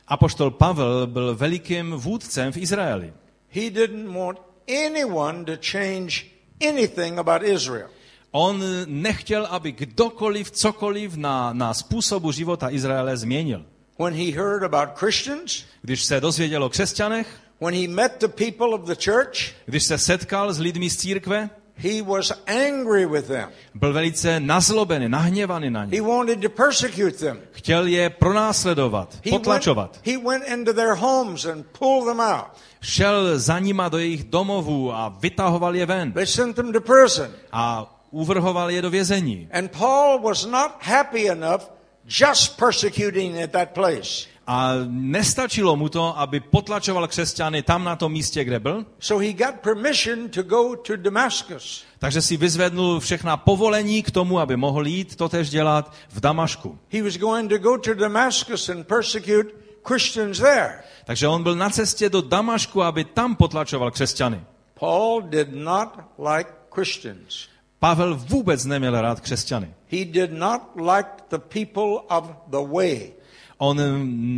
Apoštol 0.08 0.50
Pavel 0.50 1.06
byl 1.06 1.34
velikým 1.34 1.90
vůdcem 1.92 2.52
v 2.52 2.56
Izraeli. 2.56 3.12
He 3.48 3.70
didn't 3.70 4.14
want 4.14 4.38
anyone 4.86 5.44
to 5.44 5.52
change 5.72 6.24
anything 6.68 7.18
about 7.18 7.42
Israel. 7.42 7.88
On 8.32 8.62
nechtěl, 8.86 9.46
aby 9.50 9.72
kdokoliv 9.72 10.50
cokoliv 10.50 11.16
na, 11.16 11.52
na 11.52 11.74
způsobu 11.74 12.32
života 12.32 12.70
Izraele 12.70 13.16
změnil. 13.16 13.64
When 13.98 14.14
he 14.14 14.32
heard 14.32 14.62
about 14.62 14.88
Christians, 14.98 15.64
Když 15.82 16.04
se 16.04 16.20
dozvěděl 16.20 16.64
o 16.64 16.68
křesťanech, 16.68 17.26
when 17.60 17.74
he 17.74 17.88
met 17.88 18.12
the 18.20 18.28
people 18.28 18.68
of 18.68 18.80
the 18.80 18.94
church, 19.04 19.52
když 19.66 19.84
se 19.84 19.98
setkal 19.98 20.52
s 20.52 20.58
lidmi 20.58 20.90
z 20.90 20.96
církve, 20.96 21.50
he 21.76 22.02
was 22.02 22.32
angry 22.46 23.06
with 23.06 23.26
them. 23.26 23.48
byl 23.74 23.92
velice 23.92 24.40
nazlobený, 24.40 25.08
nahněvaný 25.08 25.70
na 25.70 25.84
ně. 25.84 25.96
He 26.00 26.08
wanted 26.08 26.40
to 26.40 26.48
persecute 26.48 27.12
them. 27.12 27.38
Chtěl 27.52 27.86
je 27.86 28.10
pronásledovat, 28.10 29.14
He 29.24 29.30
went, 29.30 29.42
potlačovat. 29.44 30.00
he 30.06 30.18
went 30.18 30.44
into 30.48 30.72
their 30.72 30.94
homes 30.94 31.44
and 31.46 31.66
pulled 31.78 32.06
them 32.06 32.20
out. 32.20 32.46
Šel 32.80 33.38
za 33.38 33.58
nima 33.58 33.88
do 33.88 33.98
jejich 33.98 34.24
domovů 34.24 34.92
a 34.94 35.08
vytahoval 35.08 35.76
je 35.76 35.86
ven. 35.86 36.12
They 36.12 36.26
sent 36.26 36.56
them 36.56 36.72
to 36.72 36.80
prison. 36.80 37.28
A 37.52 37.96
uvrhoval 38.10 38.70
je 38.70 38.82
do 38.82 38.90
vězení. 38.90 39.48
And 39.52 39.70
Paul 39.78 40.18
was 40.22 40.46
not 40.46 40.70
happy 40.80 41.28
enough 41.28 41.62
just 42.04 42.56
persecuting 42.56 43.42
at 43.42 43.50
that 43.50 43.70
place. 43.70 44.30
A 44.46 44.74
nestačilo 44.88 45.76
mu 45.76 45.88
to, 45.88 46.18
aby 46.18 46.40
potlačoval 46.40 47.08
křesťany 47.08 47.62
tam 47.62 47.84
na 47.84 47.96
tom 47.96 48.12
místě, 48.12 48.44
kde 48.44 48.60
byl. 48.60 48.86
So 48.98 49.26
he 49.26 49.32
got 49.32 49.60
permission 49.60 50.28
to 50.28 50.42
go 50.42 50.76
to 50.76 50.96
Damascus. 50.96 51.84
Takže 51.98 52.22
si 52.22 52.36
vyzvednul 52.36 53.00
všechna 53.00 53.36
povolení 53.36 54.02
k 54.02 54.10
tomu, 54.10 54.38
aby 54.38 54.56
mohl 54.56 54.86
jít 54.86 55.16
to 55.16 55.28
tež 55.28 55.50
dělat 55.50 55.92
v 56.08 56.20
Damašku. 56.20 56.78
He 56.92 57.02
was 57.02 57.16
going 57.16 57.50
to 57.50 57.58
go 57.58 57.78
to 57.78 57.94
Damascus 57.94 58.68
and 58.68 58.86
persecute 58.86 59.50
Christians 59.86 60.38
there. 60.38 60.82
Takže 61.04 61.28
on 61.28 61.42
byl 61.42 61.56
na 61.56 61.70
cestě 61.70 62.08
do 62.08 62.20
Damašku, 62.20 62.82
aby 62.82 63.04
tam 63.04 63.36
potlačoval 63.36 63.90
křesťany. 63.90 64.40
Paul 64.80 65.22
did 65.22 65.48
not 65.52 65.88
like 66.18 66.50
Christians. 66.74 67.49
Pavel 67.80 68.14
vůbec 68.28 68.64
neměl 68.64 69.00
rád 69.00 69.20
křesťany. 69.20 69.74
He 69.92 70.04
did 70.04 70.32
not 70.32 70.60
like 70.76 71.08
the 71.30 71.38
people 71.38 72.16
of 72.18 72.24
the 72.46 72.74
way. 72.74 73.12
On 73.58 73.80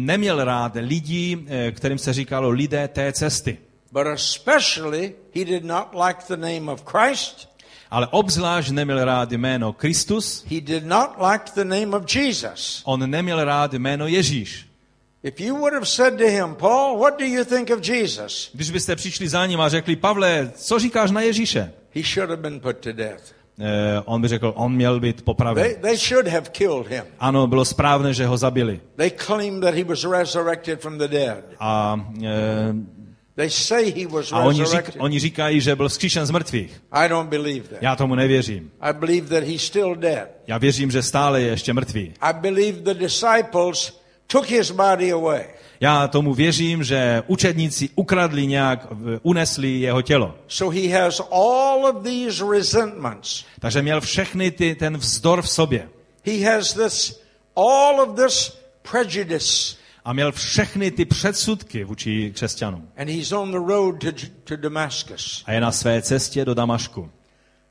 neměl 0.07 0.45
rád 0.45 0.73
lidí, 0.75 1.47
eh, 1.49 1.73
kterým 1.73 1.99
se 1.99 2.13
říkalo 2.13 2.51
lidé 2.51 2.89
té 2.89 3.13
cesty. 3.13 3.59
But 3.93 4.07
especially, 4.07 5.15
he 5.35 5.45
did 5.45 5.65
not 5.65 5.89
like 6.07 6.21
the 6.29 6.37
name 6.37 6.73
of 6.73 6.83
Christ. 6.87 7.49
Ale 7.91 8.07
obzvlášť 8.11 8.71
neměl 8.71 9.05
rád 9.05 9.33
jméno 9.33 9.73
Kristus, 9.73 10.45
He 10.51 10.61
did 10.61 10.87
not 10.87 11.11
like 11.33 11.45
the 11.55 11.65
name 11.65 11.97
of 11.97 12.15
Jesus. 12.15 12.83
on 12.85 13.11
neměl 13.11 13.45
rád 13.45 13.73
jméno 13.75 14.07
Ježíš. 14.07 14.67
If 15.23 15.41
you 15.41 15.57
would 15.57 15.73
have 15.73 15.87
said 15.87 16.19
to 16.19 16.25
him, 16.25 16.55
Paul, 16.55 16.99
what 16.99 17.19
do 17.19 17.25
you 17.25 17.45
think 17.45 17.71
of 17.71 17.89
Jesus? 17.89 18.51
Když 18.55 18.71
byste 18.71 18.97
přišli 18.97 19.29
za 19.29 19.47
ním 19.47 19.61
a 19.61 19.69
řekli, 19.69 19.97
Pavle, 19.97 20.53
co 20.57 20.79
říkáš 20.79 21.11
na 21.11 21.21
Ježíše? 21.21 21.73
He 21.95 22.03
should 22.03 22.31
have 22.31 22.43
been 22.43 22.61
put 22.61 22.77
to 22.77 22.93
death. 22.93 23.23
Eh, 23.59 24.03
on 24.05 24.23
by 24.23 24.29
řekl, 24.29 24.53
on 24.57 24.73
měl 24.75 25.01
být 25.01 25.23
popraven. 25.23 25.65
They, 25.65 25.75
they 25.75 25.99
should 25.99 26.29
have 26.29 26.51
killed 26.51 26.87
him. 26.87 27.05
Ano, 27.19 27.47
bylo 27.47 27.65
správné, 27.65 28.15
že 28.15 28.27
ho 28.27 28.37
zabili. 28.37 28.81
They 28.97 29.11
claimed 29.11 29.63
that 29.63 29.75
he 29.75 29.85
was 29.85 30.05
resurrected 30.05 30.81
from 30.81 30.99
the 30.99 31.09
dead. 31.09 31.45
A 31.61 32.01
e, 32.23 32.75
They 33.35 33.51
say 33.51 33.91
he 33.91 34.07
was 34.07 34.33
A 34.33 34.39
oni, 34.39 34.65
řík, 34.65 34.97
oni 34.99 35.19
říkají, 35.19 35.61
že 35.61 35.77
byl 35.77 35.89
vzkříšen 35.89 36.27
z 36.27 36.31
mrtvých. 36.31 36.83
I 36.93 37.09
don't 37.09 37.31
believe 37.31 37.69
that. 37.69 37.83
Já 37.83 37.97
tomu 37.97 38.15
nevěřím. 38.15 38.71
I 38.81 38.93
believe 38.93 39.41
that 39.41 39.49
he's 39.49 39.63
still 39.63 39.95
dead. 39.95 40.29
Já 40.47 40.59
věřím, 40.59 40.91
že 40.91 41.03
stále 41.03 41.41
je 41.41 41.49
ještě 41.49 41.73
mrtvý. 41.73 42.13
I 42.21 42.33
believe 42.33 42.81
the 42.81 42.95
disciples 42.95 44.02
took 44.33 44.47
his 44.47 44.71
body 44.71 45.13
away. 45.13 45.45
Já 45.81 46.09
tomu 46.09 46.35
věřím, 46.35 46.85
že 46.85 47.23
učedníci 47.27 47.89
ukradli 47.95 48.47
nějak, 48.47 48.87
unesli 49.23 49.81
jeho 49.81 50.03
tělo. 50.03 50.35
So 50.49 50.81
he 50.81 51.01
has 51.01 51.21
all 51.31 51.87
of 51.87 52.03
these 52.03 52.45
resentments. 52.53 53.45
Takže 53.61 53.83
měl 53.83 54.01
všechny 54.01 54.51
ty, 54.51 54.75
ten 54.75 54.97
vzdor 54.97 55.43
v 55.43 55.49
sobě. 55.49 55.89
He 56.27 56.53
has 56.53 56.73
this, 56.73 57.23
all 57.57 58.01
of 58.01 58.17
this 58.25 58.59
prejudice. 58.91 59.77
A 60.05 60.13
měl 60.13 60.33
všechny 60.33 60.91
ty 60.91 61.05
předsudky 61.05 61.85
vůči 61.85 62.33
křesťanům. 62.35 62.89
And 62.97 63.09
he's 63.09 63.33
on 63.33 63.51
the 63.51 63.73
road 63.73 64.01
to, 64.01 64.27
to 64.45 64.57
Damascus. 64.57 65.45
A 65.47 65.53
je 65.53 65.61
na 65.61 65.73
své 65.73 66.03
cestě 66.03 66.45
do 66.45 66.55
Damašku. 66.55 67.11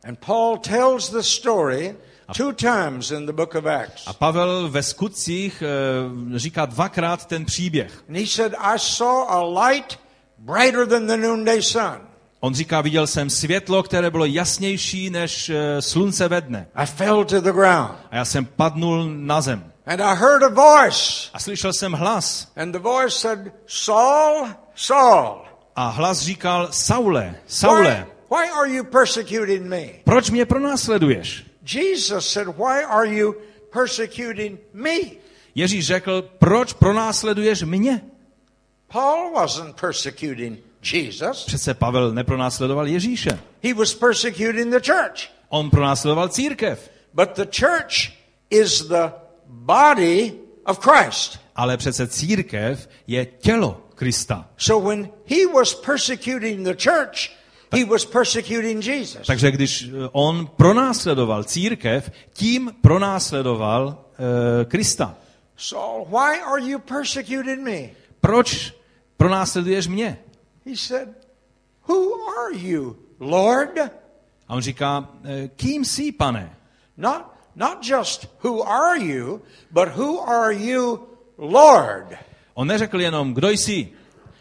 And 0.04 0.20
Paul 0.26 0.58
tells 0.58 1.10
the 1.10 1.22
story 1.22 1.96
two 2.38 2.52
times 2.54 3.12
in 3.12 3.26
the 3.26 3.32
book 3.34 3.56
of 3.56 3.66
Acts. 3.66 4.04
A 4.08 4.14
Pavel 4.14 4.70
ve 4.70 4.84
skutcích 4.84 5.64
eh, 5.66 6.40
říká 6.40 6.66
dvakrát 6.66 7.26
ten 7.26 7.46
příběh. 7.46 8.04
And 8.10 8.18
he 8.18 8.28
said, 8.28 8.54
I 8.60 8.80
saw 8.80 9.26
a 9.30 9.66
light 9.66 10.00
brighter 10.38 10.88
than 10.88 11.08
the 11.08 11.18
noonday 11.18 11.62
sun. 11.62 11.98
On 12.40 12.56
říká, 12.56 12.82
viděl 12.82 13.08
jsem 13.08 13.30
světlo, 13.30 13.84
které 13.84 14.10
bylo 14.12 14.26
jasnější 14.26 15.10
než 15.10 15.50
eh, 15.50 15.82
slunce 15.82 16.28
ve 16.28 16.42
dne. 16.42 16.68
I 16.76 16.86
fell 16.86 17.26
to 17.26 17.42
the 17.42 17.52
ground. 17.52 17.92
A 18.12 18.16
já 18.16 18.26
jsem 18.26 18.46
padnul 18.46 19.10
na 19.10 19.42
zem. 19.42 19.72
And 19.86 20.02
I 20.02 20.16
heard 20.16 20.44
a 20.44 20.50
voice. 20.50 21.30
A 21.34 21.40
slyšel 21.40 21.74
jsem 21.74 21.92
hlas. 21.94 22.52
And 22.56 22.72
the 22.72 22.80
voice 22.80 23.20
said, 23.20 23.40
Saul, 23.68 24.48
Saul, 24.76 25.42
A 25.76 25.90
hlas 25.90 26.22
říkal, 26.22 26.68
Saule, 26.72 27.22
why, 27.30 27.38
Saule, 27.48 28.08
why 28.32 28.50
are 28.60 28.70
you 28.70 28.84
persecuting 28.84 29.66
me? 29.66 29.82
proč 30.04 30.30
mě 30.30 30.46
pronásleduješ? 30.46 31.46
Jesus 31.76 32.32
said, 32.32 32.48
Why 32.48 32.84
are 32.84 33.06
you 33.06 33.36
persecuting 33.72 34.60
me? 34.74 35.00
Ježíš 35.56 35.86
řekl, 35.86 36.22
proč 36.22 36.74
pronásleduješ 36.74 37.64
mě? 37.64 38.02
Paul 38.88 39.34
wasn't 39.34 39.82
persecuting 39.82 40.60
Jesus. 40.94 41.46
Přece 41.46 41.74
Pavel 41.74 42.12
nepronásledoval 42.14 42.88
Ježíše. 42.88 43.40
He 43.64 43.74
was 43.74 43.94
persecuting 43.94 44.74
the 44.74 44.92
church. 44.92 45.30
On 45.50 45.70
pronásledoval 45.70 46.30
církev. 46.30 46.92
But 47.14 47.30
the 47.36 47.46
church 47.46 48.12
is 48.50 48.82
the 48.82 49.12
body 49.48 50.34
of 50.66 50.80
Christ. 50.80 51.40
Ale 51.56 51.78
přece 51.78 52.08
církev 52.08 52.90
je 53.08 53.26
tělo 53.26 53.82
Krista. 53.96 54.50
So 54.58 54.90
when 54.90 55.10
he 55.26 55.48
was 55.54 55.74
persecuting 55.74 56.68
the 56.68 56.90
church, 56.90 57.30
he 57.72 57.86
was 57.86 58.06
persecuting 58.06 58.82
Jesus. 58.88 59.28
Takže 59.28 59.52
když 59.52 59.84
eh, 59.84 60.10
on 60.12 60.48
pronásledoval 60.48 61.44
církev, 61.44 62.12
tím 62.34 62.72
pronásledoval 62.82 63.88
uh, 63.88 64.66
Krista. 64.66 65.16
Saul, 65.58 66.06
why 66.06 66.42
are 66.42 66.62
you 66.62 66.80
persecuting 66.80 67.64
me? 67.64 67.90
Proč 68.22 68.74
pronásleduješ 69.18 69.88
mě? 69.88 70.18
He 70.66 70.78
said, 70.78 71.10
Who 71.88 72.30
are 72.40 72.58
you, 72.58 72.96
Lord? 73.20 73.78
A 74.48 74.54
on 74.56 74.62
říká, 74.62 75.10
"Eh, 75.24 75.48
kým 75.56 75.86
jsi, 75.86 76.12
pane? 76.12 76.58
Not, 76.98 77.22
not 77.56 77.78
just 77.82 78.28
who 78.44 78.64
are 78.64 79.00
you, 79.00 79.42
but 79.72 79.88
who 79.96 80.30
are 80.30 80.54
you, 80.54 81.08
Lord? 81.38 82.18
On 82.54 82.68
neřekl 82.68 83.02
jenom, 83.02 83.34
kdo 83.34 83.50
jsi, 83.50 83.90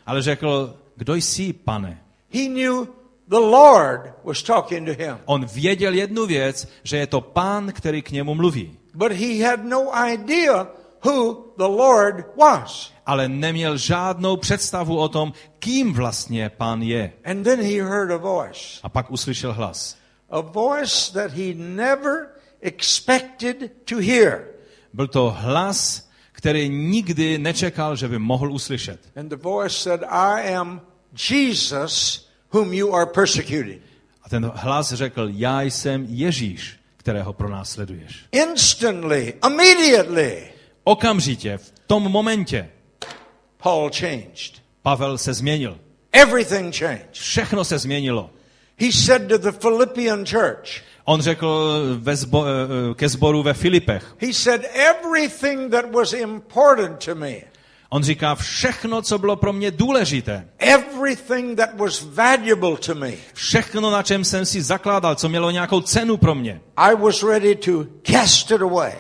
ale 0.07 0.23
řekl, 0.23 0.77
kdo 0.97 1.15
jsi, 1.15 1.53
pane? 1.53 2.03
He 2.33 2.47
knew 2.47 2.87
the 3.31 3.37
Lord 3.39 4.13
was 4.25 4.43
talking 4.43 4.87
to 4.89 5.03
him, 5.05 5.19
On 5.25 5.45
věděl 5.45 5.95
jednu 5.95 6.27
věc, 6.27 6.69
že 6.83 6.97
je 6.97 7.07
to 7.07 7.21
pán, 7.21 7.73
který 7.73 8.03
k 8.03 8.11
němu 8.11 8.35
mluví. 8.35 8.77
but 8.95 9.13
he 9.13 9.45
had 9.45 9.65
no 9.65 9.91
idea 10.13 10.67
who 11.05 11.45
the 11.57 11.65
Lord 11.65 12.37
was. 12.37 12.93
Ale 13.07 13.29
neměl 13.29 13.77
žádnou 13.77 14.37
představu 14.37 14.99
o 14.99 15.09
tom, 15.09 15.33
kým 15.59 15.93
vlastně 15.93 16.49
pán 16.51 16.83
je. 16.83 17.13
And 17.25 17.43
then 17.43 17.61
he 17.63 17.83
heard 17.83 18.11
a 18.11 18.17
voice, 18.17 18.81
A 18.83 18.89
pak 18.89 19.11
uslyšel 19.11 19.53
hlas. 19.53 19.97
a 20.31 20.41
voice 20.41 21.13
that 21.13 21.31
he 21.33 21.55
never 21.55 22.29
expected 22.61 23.57
to 23.85 23.97
hear. 24.01 24.45
Byl 24.93 25.07
to 25.09 25.37
hlas, 25.39 26.09
který 26.33 26.69
nikdy 26.69 27.39
nečekal, 27.39 27.97
že 27.97 28.09
by 28.09 28.19
mohl 28.19 28.53
uslyšet. 28.53 29.01
And 29.17 29.29
the 29.29 29.37
voice 29.37 29.75
said, 29.79 30.03
I 30.11 30.55
am 30.55 30.81
Jesus 31.31 32.30
whom 32.53 32.73
you 32.73 32.95
are 32.95 33.07
persecuting. 33.07 33.81
A 34.23 34.29
ten 34.29 34.53
hlas 34.55 34.93
řekl, 34.93 35.29
já 35.33 35.63
jsem 35.63 36.07
Ježíš, 36.09 36.77
kterého 36.97 37.33
pronásleduješ. 37.33 38.25
Instantly, 38.33 39.35
immediately, 39.47 40.47
Okamžitě, 40.85 41.59
v 41.59 41.73
tom 41.87 42.03
momentě, 42.03 42.69
Paul 43.63 43.91
changed. 43.99 44.63
Pavel 44.83 45.19
se 45.19 45.35
změnil. 45.35 45.79
Everything 46.13 46.77
changed. 46.77 47.13
Všechno 47.13 47.65
se 47.65 47.79
změnilo. 47.79 48.31
He 48.79 48.93
said 48.93 49.29
to 49.29 49.39
the 49.39 49.53
Philippian 49.53 50.27
church, 50.27 50.83
On 51.05 51.21
řekl 51.21 51.79
ve 51.99 52.17
zbo, 52.17 52.45
eh, 52.47 52.95
ke 52.95 53.09
sboru 53.09 53.43
ve 53.43 53.55
Filipech. 53.55 54.17
he 54.21 54.33
said, 54.33 54.65
everything 54.75 55.71
that 55.71 55.85
was 55.93 56.13
important 56.13 57.05
to 57.05 57.15
me, 57.15 57.37
On 57.93 58.03
říká, 58.03 58.35
všechno, 58.35 59.03
co 59.03 59.19
bylo 59.19 59.37
pro 59.37 59.53
mě 59.53 59.71
důležité, 59.71 60.49
everything 60.59 61.57
that 61.57 61.75
was 61.77 62.03
valuable 62.03 62.77
to 62.77 62.95
me, 62.95 63.13
všechno, 63.33 63.91
na 63.91 64.03
čem 64.03 64.25
jsem 64.25 64.47
si 64.47 64.63
zakládal, 64.63 65.15
co 65.15 65.29
mělo 65.29 65.51
nějakou 65.51 65.81
cenu 65.81 66.17
pro 66.17 66.35
mě. 66.35 66.61
I 66.77 66.97
was 66.97 67.23
ready 67.23 67.55
to 67.55 67.87
cast 68.03 68.51
it 68.51 68.63
away. 68.63 68.93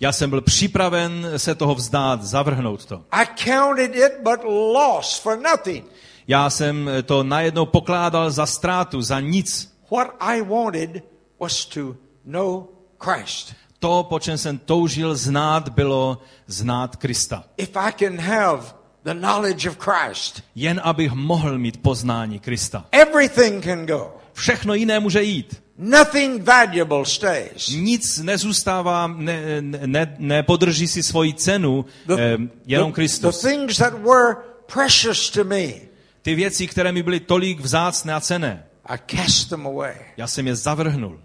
Já 0.00 0.12
jsem 0.12 0.30
byl 0.30 0.40
připraven 0.40 1.32
se 1.36 1.54
toho 1.54 1.74
vzdát, 1.74 2.22
zavrhnout 2.22 2.84
to. 2.84 3.04
I 3.10 3.26
counted 3.36 3.94
it 3.94 4.12
but 4.22 4.44
loss 4.44 5.18
for 5.18 5.38
nothing. 5.38 5.84
Já 6.28 6.50
jsem 6.50 6.90
to 7.04 7.22
najednou 7.22 7.66
pokládal 7.66 8.30
za 8.30 8.46
ztrátu, 8.46 9.02
za 9.02 9.20
nic. 9.20 9.74
What 9.90 10.08
I 10.20 10.42
wanted 10.42 11.04
was 11.40 11.64
to 11.64 11.96
know 12.24 12.66
Christ. 13.04 13.54
To, 13.84 14.02
po 14.08 14.18
čem 14.20 14.38
jsem 14.38 14.58
toužil 14.58 15.14
znát, 15.16 15.68
bylo 15.68 16.18
znát 16.46 16.96
Krista. 16.96 17.44
If 17.56 17.76
I 17.76 17.92
can 17.92 18.18
have 18.20 18.62
the 19.04 19.14
knowledge 19.14 19.68
of 19.70 19.76
Christ, 19.78 20.42
Jen 20.54 20.80
abych 20.84 21.12
mohl 21.12 21.58
mít 21.58 21.82
poznání 21.82 22.38
Krista. 22.40 22.84
everything 22.92 23.64
can 23.64 23.86
go. 23.86 24.16
Všechno 24.32 24.74
jiné 24.74 25.00
může 25.00 25.22
jít. 25.22 25.62
Nothing 25.78 26.42
valuable 26.42 27.04
stays. 27.06 27.68
Nic 27.68 28.18
nezůstává, 28.18 29.06
ne, 29.06 29.60
ne, 29.86 30.16
nepodrží 30.18 30.88
si 30.88 31.02
svoji 31.02 31.34
cenu, 31.34 31.84
The, 32.06 32.12
eh, 32.18 32.36
jenom 32.66 32.90
the- 32.90 32.92
the 32.92 32.94
Kristus. 32.94 33.40
things 33.42 33.76
that 33.76 33.92
were 33.92 34.36
precious 34.74 35.30
to 35.30 35.44
me, 35.44 35.68
Ty 36.22 36.34
věci, 36.34 36.66
které 36.66 36.92
mi 36.92 37.02
byly 37.02 37.20
tolik 37.20 37.60
vzácné 37.60 38.14
a 38.14 38.20
cené, 38.20 38.64
I 38.86 38.98
cast 39.16 39.48
them 39.48 39.66
away. 39.66 39.94
já 40.16 40.26
jsem 40.26 40.46
je 40.46 40.56
zavrhnul. 40.56 41.20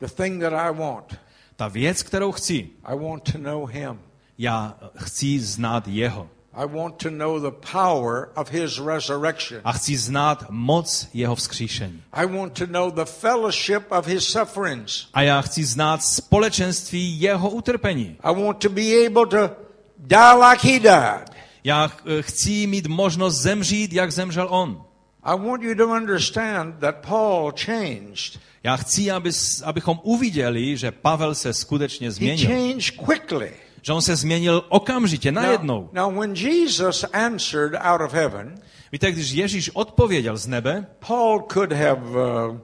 The 0.00 0.22
thing 0.22 0.42
that 0.42 0.52
I 0.52 0.78
want, 0.78 1.16
Ta 1.56 1.68
věc, 1.68 2.02
kterou 2.02 2.32
chci, 2.32 2.68
I 2.84 2.98
want 2.98 3.32
to 3.32 3.38
know 3.38 3.66
Him. 3.66 4.00
já 4.38 4.74
chci 4.96 5.40
znát 5.40 5.88
jeho. 5.88 6.28
I 6.56 6.66
want 6.66 6.96
to 6.96 7.10
know 7.10 7.40
the 7.40 7.50
power 7.72 8.28
of 8.36 8.50
His 8.50 8.78
resurrection. 8.78 9.60
A 9.64 9.72
chci 9.72 9.96
znát 9.96 10.44
moc 10.50 11.08
jeho 11.14 11.34
vzkříšení. 11.34 12.02
I 12.12 12.26
want 12.26 12.52
to 12.58 12.66
know 12.66 12.90
the 12.90 13.04
fellowship 13.04 13.82
of 13.92 14.06
His 14.06 14.24
sufferings. 14.24 15.06
A 15.14 15.22
já 15.22 15.40
chci 15.40 15.64
znát 15.64 16.02
společenství 16.02 17.20
jeho 17.20 17.50
utrpení. 17.50 18.16
I 18.22 18.42
want 18.42 18.58
to 18.58 18.68
be 18.68 19.06
able 19.06 19.26
to 19.26 19.56
die 19.98 20.32
like 20.50 20.68
He 20.68 20.80
died. 20.80 21.30
Já 21.64 21.92
eh, 22.06 22.22
chci 22.22 22.66
mít 22.66 22.86
možnost 22.86 23.34
zemřít, 23.34 23.92
jak 23.92 24.12
zemřel 24.12 24.48
on. 24.50 24.83
I 25.24 25.34
want 25.36 25.62
you 25.62 25.74
to 25.74 25.86
understand 25.88 26.74
that 26.80 26.94
Paul 27.06 27.52
changed. 27.64 28.38
Já 28.62 28.76
chci, 28.76 29.10
aby, 29.10 29.30
abychom 29.64 30.00
uviděli, 30.02 30.76
že 30.76 30.90
Pavel 30.90 31.34
se 31.34 31.54
skutečně 31.54 32.06
He 32.06 32.10
změnil. 32.12 32.46
changed 32.48 32.96
quickly. 33.06 33.52
Že 33.82 33.92
on 33.92 34.02
se 34.02 34.16
změnil 34.16 34.64
okamžitě, 34.68 35.32
najednou. 35.32 35.90
Now, 35.92 36.12
now, 36.12 36.20
when 36.20 36.34
Jesus 36.34 37.04
answered 37.12 37.74
out 37.80 38.00
of 38.00 38.12
heaven, 38.12 38.54
Víte, 38.92 39.12
když 39.12 39.30
Ježíš 39.30 39.70
odpověděl 39.74 40.36
z 40.36 40.46
nebe, 40.46 40.86
Paul 41.08 41.42
could 41.52 41.72
have 41.72 42.00
uh, 42.10 42.58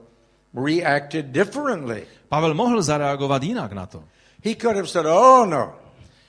reacted 0.65 1.25
differently. 1.25 2.03
Pavel 2.29 2.53
mohl 2.53 2.81
zareagovat 2.81 3.43
jinak 3.43 3.71
na 3.71 3.85
to. 3.85 4.03
He 4.45 4.55
could 4.55 4.75
have 4.75 4.87
said, 4.87 5.05
Oh, 5.05 5.45
no, 5.45 5.73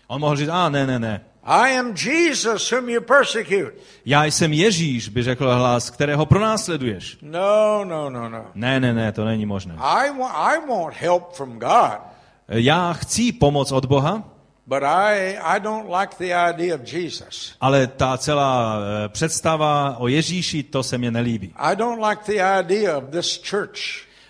On 0.06 0.20
mohl 0.20 0.36
říct, 0.36 0.48
a 0.48 0.68
ne, 0.68 0.86
ne, 0.86 0.98
ne. 0.98 1.24
I 1.44 1.78
am 1.78 1.94
Jesus 1.96 2.72
whom 2.72 2.88
you 2.88 3.00
persecute. 3.00 3.72
Já 4.04 4.24
jsem 4.24 4.52
Ježíš, 4.52 5.08
by 5.08 5.22
řekl 5.22 5.54
hlas, 5.54 5.90
kterého 5.90 6.26
pronásleduješ. 6.26 7.18
No, 7.22 7.84
no, 7.84 8.10
no, 8.10 8.28
no. 8.28 8.46
Ne, 8.54 8.80
ne, 8.80 8.94
ne, 8.94 9.12
to 9.12 9.24
není 9.24 9.46
možné. 9.46 9.74
I 9.78 10.10
want, 10.10 10.34
I 10.34 10.68
want 10.68 10.94
help 10.94 11.32
from 11.32 11.58
God. 11.58 11.98
Já 12.48 12.92
chci 12.92 13.32
pomoc 13.32 13.72
od 13.72 13.86
Boha, 13.86 14.32
But 14.66 14.82
I, 14.82 15.38
I 15.56 15.58
don't 15.58 15.90
like 16.00 16.18
the 16.18 16.32
idea 16.32 16.74
of 16.74 16.92
Jesus. 16.92 17.52
Ale 17.60 17.86
ta 17.86 18.18
celá 18.18 18.78
eh, 18.78 19.08
představa 19.08 19.96
o 19.98 20.08
Ježíši, 20.08 20.62
to 20.62 20.82
se 20.82 20.98
mně 20.98 21.10
nelíbí. 21.10 21.54
I 21.56 21.76
don't 21.76 22.08
like 22.08 22.22
the 22.26 22.60
idea 22.60 22.98
of 22.98 23.04
this 23.10 23.42
church. 23.50 23.78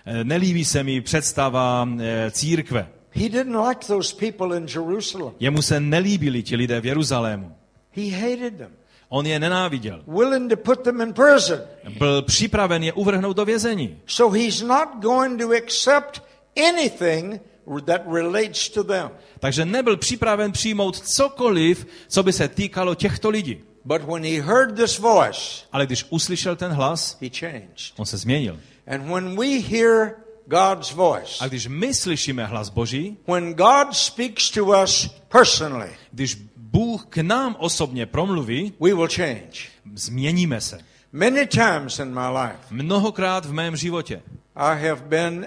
Eh, 0.07 0.25
Nelíbí 0.25 0.65
se 0.65 0.83
mi 0.83 1.01
představa 1.01 1.89
eh, 2.01 2.31
církve. 2.31 2.89
He 3.15 3.29
didn't 3.29 3.67
like 3.69 3.87
those 3.87 4.17
people 4.17 4.57
in 4.57 4.67
Jerusalem. 4.75 5.33
Jemu 5.41 5.63
se 5.63 5.81
nelíbili 5.81 6.43
ti 6.43 6.57
lidé 6.57 6.81
v 6.81 6.87
Jeruzalému. 6.87 7.53
He 7.97 8.11
hated 8.11 8.59
them, 8.59 8.71
On 9.09 9.27
je 9.27 9.39
nenáviděl. 9.41 10.03
willing 10.07 10.51
to 10.51 10.57
put 10.57 10.81
them 10.85 11.01
in 11.01 11.13
prison. 11.13 11.59
Byl 11.99 12.23
připraven 12.23 12.83
je 12.83 12.93
uvrhnout 12.93 13.37
do 13.37 13.45
vězení. 13.45 13.99
So 14.07 14.39
he's 14.39 14.63
not 14.63 14.89
going 15.03 15.41
to 15.41 15.51
accept 15.57 16.23
anything 16.69 17.41
that 17.85 18.01
relates 18.13 18.69
to 18.69 18.85
them. 18.85 19.11
Takže 19.41 19.65
nebyl 19.65 19.97
připraven 19.97 20.53
přijmout 20.53 21.01
cokoliv, 21.01 21.87
co 22.09 22.23
by 22.23 22.33
se 22.33 22.49
týkalo 22.49 22.95
těchto 22.95 23.31
lidí. 23.31 23.59
But 23.85 24.03
when 24.03 24.23
he 24.25 24.41
heard 24.43 24.77
this 24.77 24.99
voice, 24.99 25.41
Ale 25.73 25.87
když 25.87 26.07
uslyšel 26.11 26.57
ten 26.57 26.73
hlas, 26.73 27.19
he 27.21 27.29
changed. 27.29 27.93
on 27.97 28.07
se 28.07 28.17
změnil. 28.17 28.59
And 28.87 29.03
when 29.15 29.37
we 29.37 29.47
hear 29.61 30.15
God's 30.47 30.93
voice, 30.93 31.37
A 31.41 31.49
když 31.49 31.67
my 31.67 31.95
slyšíme 31.95 32.47
hlas 32.47 32.69
Boží, 32.69 33.17
when 33.29 33.55
God 33.55 33.89
speaks 33.93 34.51
to 34.51 34.65
us 34.65 35.11
personally, 35.29 35.91
když 36.13 36.35
Bůh 36.57 37.07
k 37.09 37.17
nám 37.17 37.57
osobně 37.59 38.07
promluví, 38.07 38.73
we 38.81 38.95
will 38.95 39.09
change. 39.09 39.69
změníme 39.95 40.61
se. 40.61 40.79
Many 41.13 41.47
times 41.47 41.99
in 41.99 42.15
my 42.15 42.39
life, 42.43 42.59
Mnohokrát 42.71 43.47
v 43.47 43.53
mém 43.53 43.77
životě 43.77 44.23
I 44.57 44.89
have 44.89 45.01
been 45.09 45.47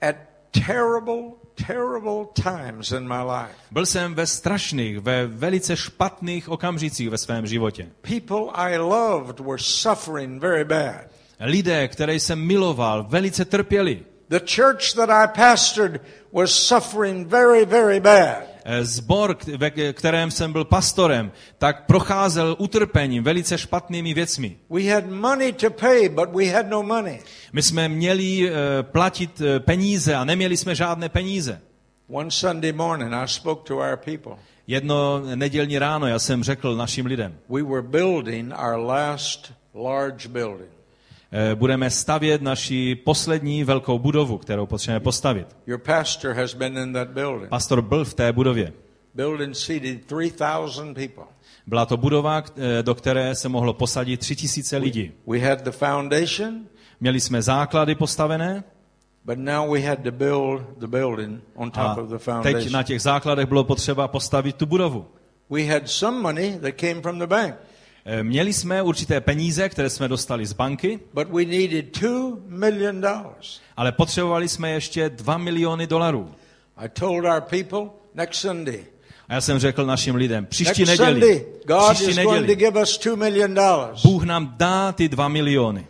at 0.00 0.16
terrible, 0.66 1.22
terrible 1.66 2.26
times 2.34 2.90
in 2.92 3.08
my 3.08 3.22
life. 3.22 3.54
byl 3.70 3.86
jsem 3.86 4.14
ve 4.14 4.26
strašných, 4.26 4.98
ve 5.00 5.26
velice 5.26 5.76
špatných 5.76 6.48
okamžicích 6.48 7.10
ve 7.10 7.18
svém 7.18 7.46
životě. 7.46 7.88
People 8.00 8.52
I 8.54 8.78
loved 8.78 9.40
were 9.40 9.58
suffering 9.62 10.42
very 10.42 10.64
bad. 10.64 11.15
Lidé, 11.40 11.88
které 11.88 12.14
jsem 12.14 12.46
miloval, 12.46 13.06
velice 13.08 13.44
trpěli. 13.44 14.02
The 14.28 14.40
church 14.54 14.94
that 14.94 15.10
I 15.10 15.28
pastored 15.28 16.00
was 16.32 16.50
suffering 16.50 17.28
very, 17.28 17.64
very 17.64 18.00
bad. 18.00 18.56
Eh, 18.64 18.84
Zbor, 18.84 19.36
ve 19.56 19.70
kterém 19.92 20.30
jsem 20.30 20.52
byl 20.52 20.64
pastorem, 20.64 21.32
tak 21.58 21.86
procházel 21.86 22.56
utrpením, 22.58 23.24
velice 23.24 23.58
špatnými 23.58 24.14
věcmi. 24.14 24.56
We 24.70 24.82
had 24.82 25.06
money 25.06 25.52
to 25.52 25.70
pay, 25.70 26.08
but 26.08 26.28
we 26.34 26.44
had 26.44 26.66
no 26.68 26.82
money. 26.82 27.20
My 27.52 27.62
jsme 27.62 27.88
měli 27.88 28.50
eh, 28.50 28.52
platit 28.82 29.40
eh, 29.40 29.60
peníze 29.60 30.14
a 30.14 30.24
neměli 30.24 30.56
jsme 30.56 30.74
žádné 30.74 31.08
peníze. 31.08 31.60
Jedno 34.66 35.20
nedělní 35.34 35.78
ráno 35.78 36.06
já 36.06 36.18
jsem 36.18 36.42
řekl 36.42 36.76
našim 36.76 37.06
lidem, 37.06 37.38
We 37.48 37.62
were 37.62 37.82
building 37.82 38.52
our 38.52 38.78
last 38.78 39.52
large 39.74 40.28
building. 40.28 40.75
Eh, 41.32 41.54
budeme 41.54 41.90
stavět 41.90 42.42
naši 42.42 42.94
poslední 42.94 43.64
velkou 43.64 43.98
budovu, 43.98 44.38
kterou 44.38 44.66
potřebujeme 44.66 45.00
postavit. 45.00 45.56
Your 45.66 45.80
pastor 45.80 46.32
has 46.32 46.54
been 46.54 46.78
in 46.78 46.92
that 46.92 47.08
building. 47.08 47.48
Pastor 47.48 47.82
byl 47.82 48.04
v 48.04 48.14
té 48.14 48.32
budově. 48.32 48.72
Building 49.14 49.56
seated 49.56 50.04
3,000 50.06 50.94
people. 50.94 51.24
Byla 51.66 51.86
to 51.86 51.96
budova, 51.96 52.42
eh, 52.56 52.82
do 52.82 52.94
které 52.94 53.34
se 53.34 53.48
mohlo 53.48 53.72
posadit 53.72 54.20
tři 54.20 54.36
tisíce 54.36 54.76
lidí. 54.76 55.12
We 55.26 55.38
had 55.38 55.62
the 55.62 55.70
foundation, 55.70 56.60
Měli 57.00 57.20
jsme 57.20 57.42
základy 57.42 57.94
postavené 57.94 58.64
but 59.26 59.38
now 59.38 59.72
we 59.72 59.80
had 59.80 60.04
to 60.04 60.12
build 60.12 60.62
the 60.78 60.86
building 60.86 61.42
on 61.56 61.68
a 61.68 61.70
top 61.70 61.98
of 61.98 62.08
the 62.08 62.42
teď 62.42 62.70
na 62.70 62.82
těch 62.82 63.02
základech 63.02 63.46
bylo 63.46 63.64
potřeba 63.64 64.08
postavit 64.08 64.56
tu 64.56 64.66
budovu. 64.66 65.06
We 65.50 65.64
had 65.64 65.88
some 65.88 66.20
money 66.20 66.58
that 66.58 66.74
came 66.74 67.02
from 67.02 67.18
the 67.18 67.26
bank, 67.26 67.54
Měli 68.22 68.52
jsme 68.52 68.82
určité 68.82 69.20
peníze, 69.20 69.68
které 69.68 69.90
jsme 69.90 70.08
dostali 70.08 70.46
z 70.46 70.52
banky, 70.52 71.00
but 71.14 71.28
we 71.28 71.44
needed 71.44 71.96
$2 71.98 72.36
million. 72.46 73.06
ale 73.76 73.92
potřebovali 73.92 74.48
jsme 74.48 74.70
ještě 74.70 75.08
2 75.08 75.38
miliony 75.38 75.86
dolarů. 75.86 76.34
I 76.76 76.88
told 76.88 77.24
our 77.24 77.40
people 77.40 77.90
next 78.14 78.40
Sunday, 78.40 78.84
A 79.28 79.34
já 79.34 79.40
jsem 79.40 79.58
řekl 79.58 79.86
našim 79.86 80.14
lidem, 80.14 80.46
příští 80.46 80.84
next 80.84 81.00
neděli, 81.00 81.20
Sunday, 81.20 81.46
God 81.66 81.90
příští 81.94 82.10
is 82.10 82.16
going 82.16 82.28
to 82.28 82.40
neděli, 82.40 82.56
give 82.56 82.82
us 82.82 83.00
$2 83.00 83.16
million. 83.16 83.58
Bůh 84.02 84.24
nám 84.24 84.54
dá 84.56 84.92
ty 84.92 85.08
2 85.08 85.28
miliony. 85.28 85.86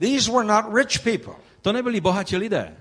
These 0.00 0.32
were 0.32 0.44
not 0.44 0.64
rich 0.74 1.00
people, 1.00 1.34
To 1.62 1.72
nebyli 1.72 2.00
bohatí 2.00 2.36
lidé, 2.36 2.72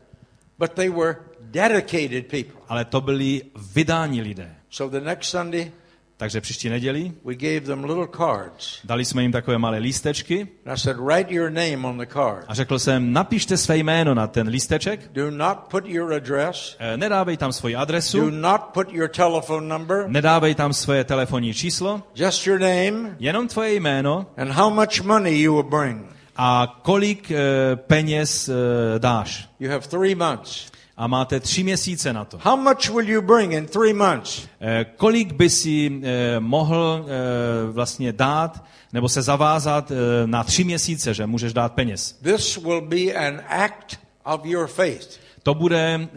but 0.60 0.72
they 0.72 0.90
were 0.90 1.16
dedicated 1.40 2.28
people. 2.28 2.62
ale 2.70 2.86
to 2.86 3.02
byli 3.02 3.42
vydání 3.74 4.22
lidé. 4.22 4.56
So 4.70 5.00
the 5.00 5.06
next 5.06 5.30
Sunday, 5.30 5.72
Takže 6.18 6.42
příští 6.42 6.70
neděli 6.70 7.12
we 7.26 7.36
gave 7.36 7.60
them 7.62 7.84
little 7.84 8.08
cards. 8.18 8.80
dali 8.84 9.06
jsme 9.06 9.22
jim 9.22 9.32
takové 9.32 9.58
malé 9.58 9.78
lístečky 9.78 10.48
And 10.66 10.74
I 10.74 10.78
said, 10.78 10.98
write 10.98 11.34
your 11.34 11.50
name 11.50 11.78
on 11.88 11.98
the 11.98 12.06
card. 12.14 12.46
a 12.48 12.54
řekl 12.54 12.80
jsem, 12.80 13.14
napište 13.14 13.58
své 13.58 13.78
jméno 13.78 14.14
na 14.14 14.28
ten 14.28 14.48
lísteček, 14.48 15.12
Do 15.14 15.32
not 15.32 15.58
put 15.72 15.86
your 15.86 16.14
address. 16.14 16.76
eh, 16.80 16.98
nedávej 16.98 17.38
tam 17.38 17.54
svoji 17.54 17.74
Do 17.76 17.80
adresu, 17.82 18.30
not 18.30 18.62
put 18.74 18.92
your 18.94 19.10
telephone 19.10 19.68
number. 19.68 20.04
nedávej 20.08 20.56
tam 20.56 20.74
svoje 20.74 21.04
telefonní 21.04 21.54
číslo, 21.54 22.04
Just 22.16 22.48
your 22.48 22.60
name 22.60 23.16
jenom 23.20 23.48
tvoje 23.48 23.74
jméno 23.74 24.26
and 24.38 24.52
how 24.52 24.70
much 24.74 25.02
money 25.04 25.42
you 25.42 25.54
will 25.54 25.70
bring. 25.70 26.06
a 26.38 26.80
kolik 26.82 27.32
eh, 27.32 27.38
peněz 27.76 28.50
eh, 28.50 28.54
dáš. 29.00 29.50
You 29.60 29.70
have 29.72 29.88
three 29.88 30.16
months. 30.16 30.72
A 30.98 31.08
máte 31.08 31.40
tři 31.40 31.64
měsíce 31.64 32.14
na 32.14 32.26
to. 32.26 32.38
How 32.42 32.58
much 32.58 32.90
will 32.90 33.10
you 33.10 33.22
bring 33.22 33.52
in 33.54 33.66
three 33.66 33.94
months? 33.94 34.48
Eh, 34.62 34.86
Kolik 34.98 35.34
by 35.34 35.50
si 35.50 36.02
eh, 36.04 36.40
mohl 36.40 37.06
eh, 37.08 37.72
vlastně 37.72 38.14
dát 38.14 38.64
nebo 38.94 39.10
se 39.10 39.22
zavázat 39.22 39.92
na 40.26 40.44
tři 40.44 40.64
měsíce, 40.64 41.14
že 41.14 41.26
můžeš 41.26 41.54
dát 41.54 41.74
peněz? 41.74 42.12
This 42.24 42.58
will 42.58 42.82
be 42.82 43.14
an 43.14 43.42
act 43.50 44.00
of 44.24 44.46
your 44.46 44.68
faith. 44.68 45.20
To 45.44 45.54
bude 45.54 46.08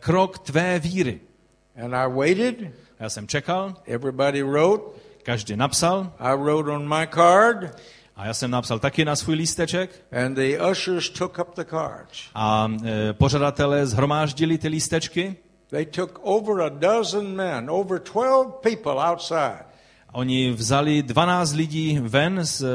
krok 0.00 0.38
tvé 0.38 0.78
víry. 0.78 1.20
And 1.84 1.94
I 1.94 2.12
waited. 2.12 2.56
Já 3.00 3.08
jsem 3.10 3.26
čekal, 3.28 3.74
Everybody 3.86 4.42
wrote. 4.42 4.84
každý 5.22 5.56
napsal 5.56 6.12
I 6.18 6.36
wrote 6.36 6.70
on 6.70 6.88
my 6.98 7.06
card. 7.14 7.80
A 8.18 8.26
já 8.26 8.34
jsem 8.34 8.50
napsal 8.50 8.78
taky 8.78 9.04
na 9.04 9.16
svůj 9.16 9.34
lísteček 9.36 9.90
And 10.24 10.34
the 10.34 10.58
ushers 10.70 11.10
took 11.10 11.38
up 11.38 11.54
the 11.54 11.64
cards. 11.64 12.18
a 12.34 12.68
eh, 12.84 13.12
pořadatelé 13.12 13.86
zhromáždili 13.86 14.58
ty 14.58 14.68
lístečky. 14.68 15.36
They 15.70 15.86
took 15.86 16.18
over 16.22 16.60
a 16.60 16.68
dozen 16.68 17.26
men, 17.36 17.70
over 17.70 18.00
12 18.12 18.46
people 18.62 18.92
outside. 19.10 19.64
Oni 20.12 20.50
vzali 20.52 21.02
12 21.02 21.52
lidí 21.52 21.98
ven 22.02 22.38
z, 22.44 22.62
eh, 22.62 22.66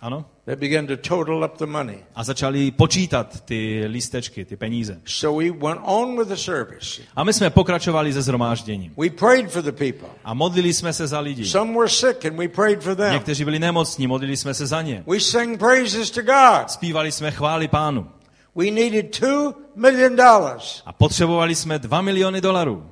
ano, 0.00 0.24
They 0.44 0.56
began 0.56 0.86
to 0.86 0.96
total 0.96 1.44
up 1.44 1.56
the 1.58 1.66
money. 1.66 1.98
a 2.14 2.24
začali 2.24 2.70
počítat 2.70 3.40
ty 3.40 3.84
lístečky, 3.88 4.44
ty 4.44 4.56
peníze. 4.56 5.00
So 5.04 5.44
we 5.44 5.50
went 5.68 5.80
on 5.84 6.18
with 6.18 6.28
the 6.28 6.34
service. 6.36 7.02
A 7.16 7.24
my 7.24 7.32
jsme 7.32 7.50
pokračovali 7.50 8.12
se 8.12 8.22
zhromážděním. 8.22 8.94
We 8.98 9.10
prayed 9.10 9.50
for 9.50 9.62
the 9.62 9.72
people. 9.72 10.08
A 10.24 10.34
modlili 10.34 10.74
jsme 10.74 10.92
se 10.92 11.06
za 11.06 11.20
lidi. 11.20 11.44
Some 11.46 11.72
were 11.78 11.88
sick 11.88 12.24
and 12.24 12.36
we 12.36 12.48
prayed 12.48 12.82
for 12.82 12.94
them. 12.96 13.12
Někteří 13.12 13.44
byli 13.44 13.58
nemocní, 13.58 14.06
modlili 14.06 14.36
jsme 14.36 14.54
se 14.54 14.66
za 14.66 14.82
ně. 14.82 15.04
We 15.06 15.20
sang 15.20 15.58
praises 15.58 16.10
to 16.10 16.22
God. 16.22 16.70
Zpívali 16.70 17.12
jsme 17.12 17.30
chvály 17.30 17.68
pánu. 17.68 18.06
We 18.54 18.70
needed 18.70 19.20
$2 19.20 19.54
million. 19.76 20.16
dollars. 20.16 20.82
A 20.86 20.92
potřebovali 20.92 21.54
jsme 21.54 21.78
2 21.78 22.00
miliony 22.00 22.40
dolarů. 22.40 22.90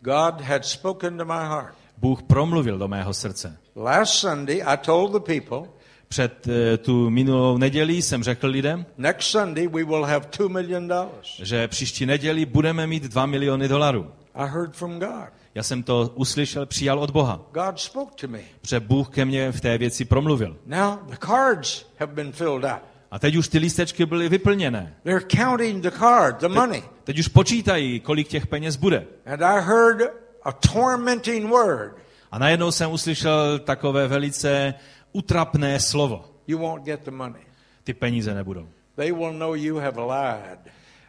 God 0.00 0.40
had 0.40 0.64
spoken 0.64 1.18
to 1.18 1.24
my 1.24 1.32
heart. 1.32 1.74
Bůh 1.96 2.22
promluvil 2.22 2.78
do 2.78 2.88
mého 2.88 3.14
srdce. 3.14 3.56
Last 3.76 4.12
Sunday, 4.12 4.62
I 4.66 4.76
told 4.76 5.12
the 5.12 5.40
people, 5.40 5.68
Před 6.08 6.48
eh, 6.48 6.76
tu 6.76 7.10
minulou 7.10 7.58
neděli 7.58 8.02
jsem 8.02 8.22
řekl 8.22 8.46
lidem, 8.46 8.86
next 8.98 9.30
Sunday 9.30 9.66
we 9.66 9.84
will 9.84 10.04
have 10.04 10.26
$2 10.30 10.48
million. 10.48 10.88
dollars. 10.88 11.40
že 11.42 11.68
příští 11.68 12.06
neděli 12.06 12.44
budeme 12.46 12.86
mít 12.86 13.02
2 13.02 13.26
miliony 13.26 13.68
dolarů. 13.68 14.10
I 14.34 14.48
heard 14.48 14.74
from 14.74 14.98
God. 14.98 15.28
Já 15.54 15.62
jsem 15.62 15.82
to 15.82 16.12
uslyšel, 16.14 16.66
přijal 16.66 16.98
od 16.98 17.10
Boha. 17.10 17.40
God 17.52 17.80
spoke 17.80 18.12
to 18.20 18.28
me. 18.28 18.38
Protože 18.60 18.80
Bůh 18.80 19.08
ke 19.08 19.24
mně 19.24 19.52
v 19.52 19.60
té 19.60 19.78
věci 19.78 20.04
promluvil. 20.04 20.56
Now 20.66 20.98
the 21.10 21.16
cards 21.26 21.86
have 21.98 22.12
been 22.12 22.32
filled 22.32 22.64
out. 22.64 22.82
A 23.10 23.18
teď 23.18 23.36
už 23.36 23.48
ty 23.48 23.58
lístečky 23.58 24.06
byly 24.06 24.28
vyplněné. 24.28 24.94
They're 25.02 25.26
counting 25.36 25.82
the 25.82 25.90
card, 25.98 26.40
the 26.40 26.48
money. 26.48 26.82
Teď 27.04 27.18
už 27.18 27.28
počítají, 27.28 28.00
kolik 28.00 28.28
těch 28.28 28.46
peněz 28.46 28.76
bude. 28.76 29.06
And 29.26 29.42
I 29.42 29.60
heard 29.62 30.02
a 30.42 30.52
tormenting 30.52 31.50
word. 31.50 31.96
A 32.30 32.38
najednou 32.38 32.70
jsem 32.70 32.90
uslyšel 32.90 33.58
takové 33.58 34.08
velice 34.08 34.74
utrapné 35.12 35.80
slovo. 35.80 36.24
You 36.46 36.58
won't 36.58 36.84
get 36.84 37.00
the 37.04 37.10
money. 37.10 37.40
Ty 37.84 37.94
peníze 37.94 38.34
nebudou. 38.34 38.68
They 38.96 39.12
will 39.12 39.32
know 39.32 39.54
you 39.54 39.76
have 39.76 40.00
lied. 40.00 40.58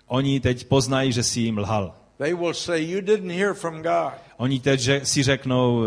Oni 0.07 0.39
teď 0.39 0.67
poznají, 0.67 1.11
že 1.11 1.23
jsi 1.23 1.39
jim 1.41 1.57
lhal. 1.57 1.95
They 2.19 2.33
will 2.33 2.53
say, 2.53 2.81
You 2.81 3.01
didn't 3.01 3.31
hear 3.31 3.53
from 3.53 3.81
God. 3.81 4.13
Oni 4.37 4.59
teď 4.59 4.89
si 5.03 5.23
řeknou, 5.23 5.83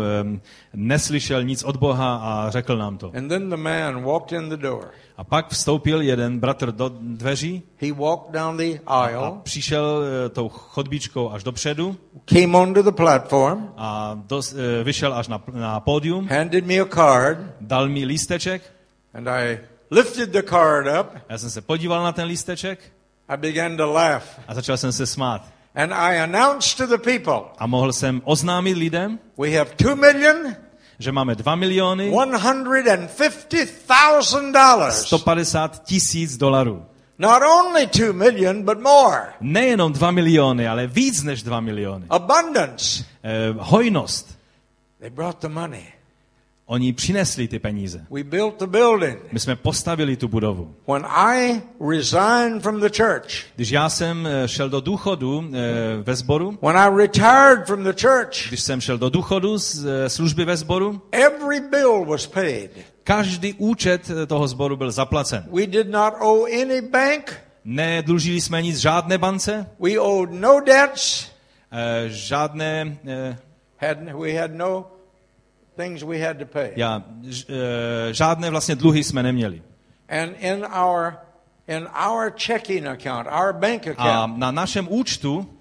neslyšel 0.73 1.43
nic 1.43 1.63
od 1.63 1.77
Boha 1.77 2.15
a 2.15 2.49
řekl 2.49 2.77
nám 2.77 2.97
to. 2.97 3.11
And 3.17 3.27
then 3.29 3.49
the 3.49 3.57
man 3.57 4.03
walked 4.03 4.31
in 4.31 4.49
the 4.49 4.57
door. 4.57 4.91
A 5.17 5.23
pak 5.23 5.49
vstoupil 5.49 6.01
jeden 6.01 6.39
bratr 6.39 6.71
do 6.71 6.91
dveří 7.01 7.63
He 7.81 7.93
walked 7.93 8.31
down 8.31 8.57
the 8.57 8.79
a 8.87 9.03
aisle, 9.03 9.31
přišel 9.43 10.03
eh, 10.25 10.29
tou 10.29 10.49
chodbičkou 10.49 11.31
až 11.31 11.43
dopředu 11.43 11.97
came 12.25 12.57
onto 12.57 12.83
the 12.83 12.91
platform, 12.91 13.69
a 13.77 14.19
dos, 14.27 14.53
eh, 14.53 14.83
vyšel 14.83 15.13
až 15.13 15.27
na, 15.27 15.43
na 15.53 15.79
pódium, 15.79 16.27
handed 16.27 16.65
me 16.65 16.75
a 16.79 16.85
card, 16.85 17.37
dal 17.61 17.89
mi 17.89 18.05
lísteček, 18.05 18.61
and 19.13 19.27
I 19.27 19.59
lifted 19.91 20.29
the 20.29 20.41
card 20.49 20.87
up. 21.01 21.21
já 21.29 21.37
jsem 21.37 21.49
se 21.49 21.61
podíval 21.61 22.03
na 22.03 22.11
ten 22.11 22.27
lísteček 22.27 22.79
I 23.29 23.37
began 23.37 23.77
to 23.77 23.91
laugh. 23.93 24.39
a 24.47 24.53
začal 24.53 24.77
jsem 24.77 24.91
se 24.91 25.05
smát. 25.05 25.53
And 25.75 25.93
I 25.93 26.15
announced 26.17 26.77
to 26.77 26.87
the 26.87 26.97
people, 26.97 27.41
A 27.57 27.67
mohl 27.67 27.93
jsem 27.93 28.21
oznámit 28.25 28.77
lidem, 28.77 29.19
we 29.37 29.57
have 29.57 29.75
two 29.75 29.95
million 29.95 30.55
že 30.99 31.11
máme 31.11 31.35
2 31.35 31.55
miliony 31.55 32.09
one 32.09 32.37
hundred 32.37 32.87
and 32.87 33.09
fifty 33.09 33.65
thousand 33.65 34.51
dollars. 34.53 35.05
150 35.05 35.83
tisíc 35.83 36.37
dolarů. 36.37 36.85
Not 37.19 37.41
only 37.43 37.87
two 37.87 38.13
million, 38.13 38.63
but 38.63 38.79
more. 38.81 39.33
Nejenom 39.41 39.93
2 39.93 40.11
miliony, 40.11 40.67
ale 40.67 40.87
víc 40.87 41.23
než 41.23 41.43
2 41.43 41.59
miliony. 41.59 42.05
Abundance. 42.09 43.05
Eh, 43.23 43.53
hojnost. 43.59 44.39
They 44.99 45.09
brought 45.09 45.39
the 45.39 45.49
money. 45.49 45.83
Oni 46.65 46.93
přinesli 46.93 47.47
ty 47.47 47.59
peníze. 47.59 48.05
We 48.11 48.23
built 48.23 48.59
the 48.59 48.67
building. 48.67 49.17
My 49.31 49.39
jsme 49.39 49.55
postavili 49.55 50.17
tu 50.17 50.27
budovu. 50.27 50.75
When 50.87 51.05
I 51.05 51.61
resigned 51.89 52.61
from 52.63 52.79
the 52.79 52.89
church, 52.97 53.43
Když 53.55 53.69
já 53.71 53.89
jsem 53.89 54.27
eh, 54.27 54.47
šel 54.47 54.69
do 54.69 54.81
důchodu 54.81 55.43
eh, 55.53 55.59
ve 56.03 56.15
sboru, 56.15 56.57
when 56.61 56.77
I 56.77 56.97
retired 56.97 57.65
from 57.67 57.83
the 57.83 57.93
church, 58.01 58.47
když 58.47 58.59
jsem 58.61 58.81
šel 58.81 58.97
do 58.97 59.09
důchodu 59.09 59.57
z 59.57 59.85
eh, 59.85 60.09
služby 60.09 60.45
ve 60.45 60.57
sboru, 60.57 61.01
every 61.11 61.59
bill 61.59 62.05
was 62.05 62.27
paid. 62.27 62.71
každý 63.03 63.53
účet 63.53 64.11
toho 64.27 64.47
sboru 64.47 64.75
byl 64.77 64.91
zaplacen. 64.91 65.43
We 65.51 65.65
did 65.67 65.89
not 65.89 66.13
owe 66.19 66.51
any 66.61 66.81
bank. 66.81 67.39
Nedlužili 67.65 68.41
jsme 68.41 68.61
nic 68.61 68.77
žádné 68.77 69.17
bance, 69.17 69.67
We 69.79 69.99
owed 69.99 70.31
no 70.31 70.59
debts. 70.65 71.27
eh, 71.71 72.03
žádné, 72.09 72.97
eh, 73.07 73.37
Had, 73.77 73.97
we 74.19 74.31
had 74.33 74.51
no 74.53 74.85
things 75.75 76.03
we 76.03 76.19
had 76.27 76.37
to 76.37 76.45
pay. 76.45 76.71
já, 76.75 77.03
eh, 77.49 78.13
žádné 78.13 78.49
vlastně 78.49 78.75
dluhy 78.75 79.03
jsme 79.03 79.23
neměli. 79.23 79.61
And 80.09 80.35
in 80.39 80.65
our 80.83 81.13
in 81.67 81.87
our 82.07 82.31
checking 82.37 82.85
account, 82.87 83.27
our 83.41 83.53
bank 83.53 83.87
A 83.87 83.91
account, 83.91 84.37
na 84.37 84.51
našem 84.51 84.87
účtu 84.89 85.53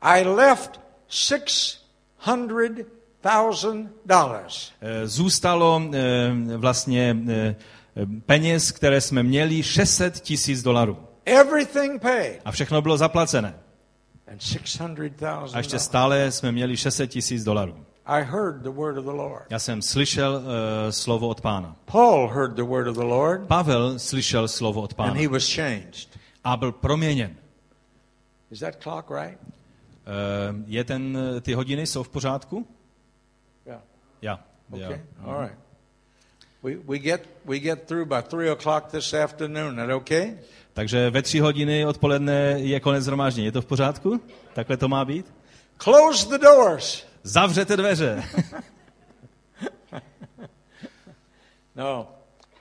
I 0.00 0.24
left 0.24 0.80
six 1.08 1.76
hundred 2.18 2.72
thousand 3.20 3.90
dollars. 4.06 4.72
eh, 4.80 5.06
zůstalo 5.08 5.82
eh, 5.94 6.32
vlastně 6.56 7.16
peněz, 8.26 8.72
které 8.72 9.00
jsme 9.00 9.22
měli 9.22 9.62
600 9.62 10.20
tisíc 10.20 10.62
dolarů. 10.62 10.98
Everything 11.24 12.02
paid. 12.02 12.40
A 12.44 12.50
všechno 12.52 12.82
bylo 12.82 12.96
zaplacené. 12.96 13.54
A 15.52 15.58
ještě 15.58 15.78
stále 15.78 16.30
jsme 16.32 16.52
měli 16.52 16.76
600 16.76 17.10
tisíc 17.10 17.44
dolarů. 17.44 17.83
I 18.06 18.22
heard 18.22 18.62
the 18.62 18.70
word 18.70 18.98
of 18.98 19.04
the 19.04 19.10
Lord. 19.10 19.42
Já 19.50 19.58
jsem 19.58 19.82
slyšel 19.82 20.34
uh, 20.34 20.42
slovo 20.90 21.28
od 21.28 21.40
pána. 21.40 21.76
Paul 21.84 22.28
heard 22.28 22.54
the 22.54 22.62
word 22.62 22.88
of 22.88 22.96
the 22.96 23.04
Lord, 23.04 23.46
Pavel 23.46 23.98
slyšel 23.98 24.48
slovo 24.48 24.82
od 24.82 24.90
and 24.90 24.96
pána 24.96 25.14
he 25.14 25.28
was 25.28 25.54
changed. 25.54 26.08
a 26.44 26.56
byl 26.56 26.72
proměněn. 26.72 27.36
Is 28.50 28.60
that 28.60 28.82
clock 28.82 29.10
right? 29.10 29.38
Uh, 29.42 30.62
je 30.66 30.84
ten, 30.84 31.18
eh, 31.36 31.40
ty 31.40 31.54
hodiny 31.54 31.86
jsou 31.86 32.02
v 32.02 32.08
pořádku? 32.08 32.66
Yeah. 33.66 33.80
Já. 34.22 34.40
Okay. 34.70 34.82
Já. 34.90 35.32
All 35.32 35.40
right. 35.40 35.58
We, 36.62 36.76
we 36.76 36.98
get 36.98 37.28
we 37.44 37.58
get 37.58 37.82
through 37.82 38.08
by 38.08 38.22
three 38.22 38.50
o'clock 38.50 38.90
this 38.90 39.14
afternoon. 39.14 39.76
That 39.76 39.90
okay? 39.90 40.38
Takže 40.72 41.10
ve 41.10 41.22
tři 41.22 41.38
hodiny 41.38 41.86
odpoledne 41.86 42.54
je 42.56 42.80
konec 42.80 43.04
zhromáždění. 43.04 43.44
Je 43.44 43.52
to 43.52 43.62
v 43.62 43.66
pořádku? 43.66 44.20
Takhle 44.54 44.76
to 44.76 44.88
má 44.88 45.04
být? 45.04 45.32
Close 45.78 46.28
the 46.28 46.44
doors. 46.44 47.06
Zavřete 47.24 47.76
dveře. 47.76 48.24
No, 51.76 52.08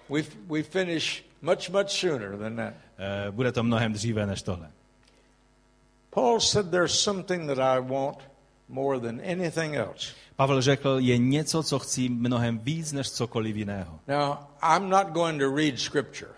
we 0.09 0.23
we 0.47 0.63
finish 0.63 1.23
much 1.41 1.69
much 1.69 1.89
sooner 1.89 2.37
than 2.37 2.55
that. 2.55 2.73
Eh, 2.97 3.31
Bude 3.31 3.51
to 3.51 3.63
mnohem 3.63 3.93
dříve 3.93 4.25
než 4.25 4.41
tohle. 4.41 4.71
Paul 6.09 6.39
said 6.39 6.71
there's 6.71 6.99
something 6.99 7.47
that 7.47 7.59
I 7.59 7.81
want 7.81 8.17
more 8.69 8.99
than 8.99 9.21
anything 9.31 9.75
else. 9.75 10.13
Pavel 10.35 10.61
řekl, 10.61 10.95
je 10.99 11.17
něco, 11.17 11.63
co 11.63 11.79
chci 11.79 12.09
mnohem 12.09 12.59
víc 12.59 12.91
než 12.91 13.11
cokoliv 13.11 13.55
jiného. 13.55 13.99
Now, 14.07 14.35
I'm 14.75 14.89
not 14.89 15.07
going 15.07 15.41
to 15.41 15.55
read 15.55 15.79
scripture. 15.79 16.31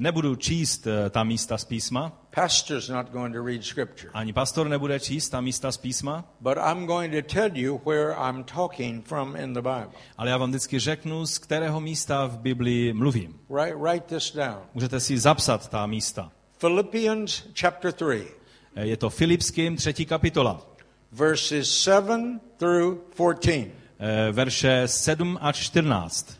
Nebudu 0.00 0.36
číst 0.36 0.86
eh, 0.86 1.10
ta 1.10 1.24
místa 1.24 1.58
z 1.58 1.64
písma, 1.64 2.12
Pastor's 2.34 2.88
not 2.88 3.10
going 3.12 3.34
to 3.34 3.42
read 3.42 3.62
scripture. 3.64 4.10
ani 4.14 4.32
pastor 4.32 4.68
nebude 4.68 5.00
číst 5.00 5.28
ta 5.28 5.40
místa 5.40 5.72
z 5.72 5.76
písma, 5.76 6.24
But 6.40 6.58
I'm 6.58 6.86
going 6.86 7.14
to 7.14 7.34
tell 7.34 7.56
you 7.58 7.80
where 7.86 8.14
I'm 8.14 8.44
talking 8.44 9.06
from 9.06 9.36
in 9.36 9.52
the 9.54 9.60
Bible. 9.60 9.90
ale 10.16 10.30
já 10.30 10.36
vám 10.36 10.48
vždycky 10.50 10.78
řeknu, 10.78 11.26
z 11.26 11.38
kterého 11.38 11.80
místa 11.80 12.26
v 12.26 12.38
Biblii 12.38 12.92
mluvím. 12.92 13.40
Write, 13.50 13.76
write 13.76 14.14
this 14.16 14.32
down. 14.32 14.58
Můžete 14.74 15.00
si 15.00 15.18
zapsat 15.18 15.68
ta 15.68 15.86
místa. 15.86 16.30
Philippians 16.58 17.42
chapter 17.60 17.92
3, 17.92 18.26
Eh, 18.74 18.86
Je 18.86 18.96
to 18.96 19.10
Filipským 19.10 19.76
třetí 19.76 20.06
kapitola, 20.06 20.66
verses 21.12 21.78
7 21.82 22.40
through 22.56 22.98
14. 23.14 23.70
eh, 23.98 24.32
verše 24.32 24.82
7 24.88 25.38
až 25.40 25.56
14. 25.56 26.38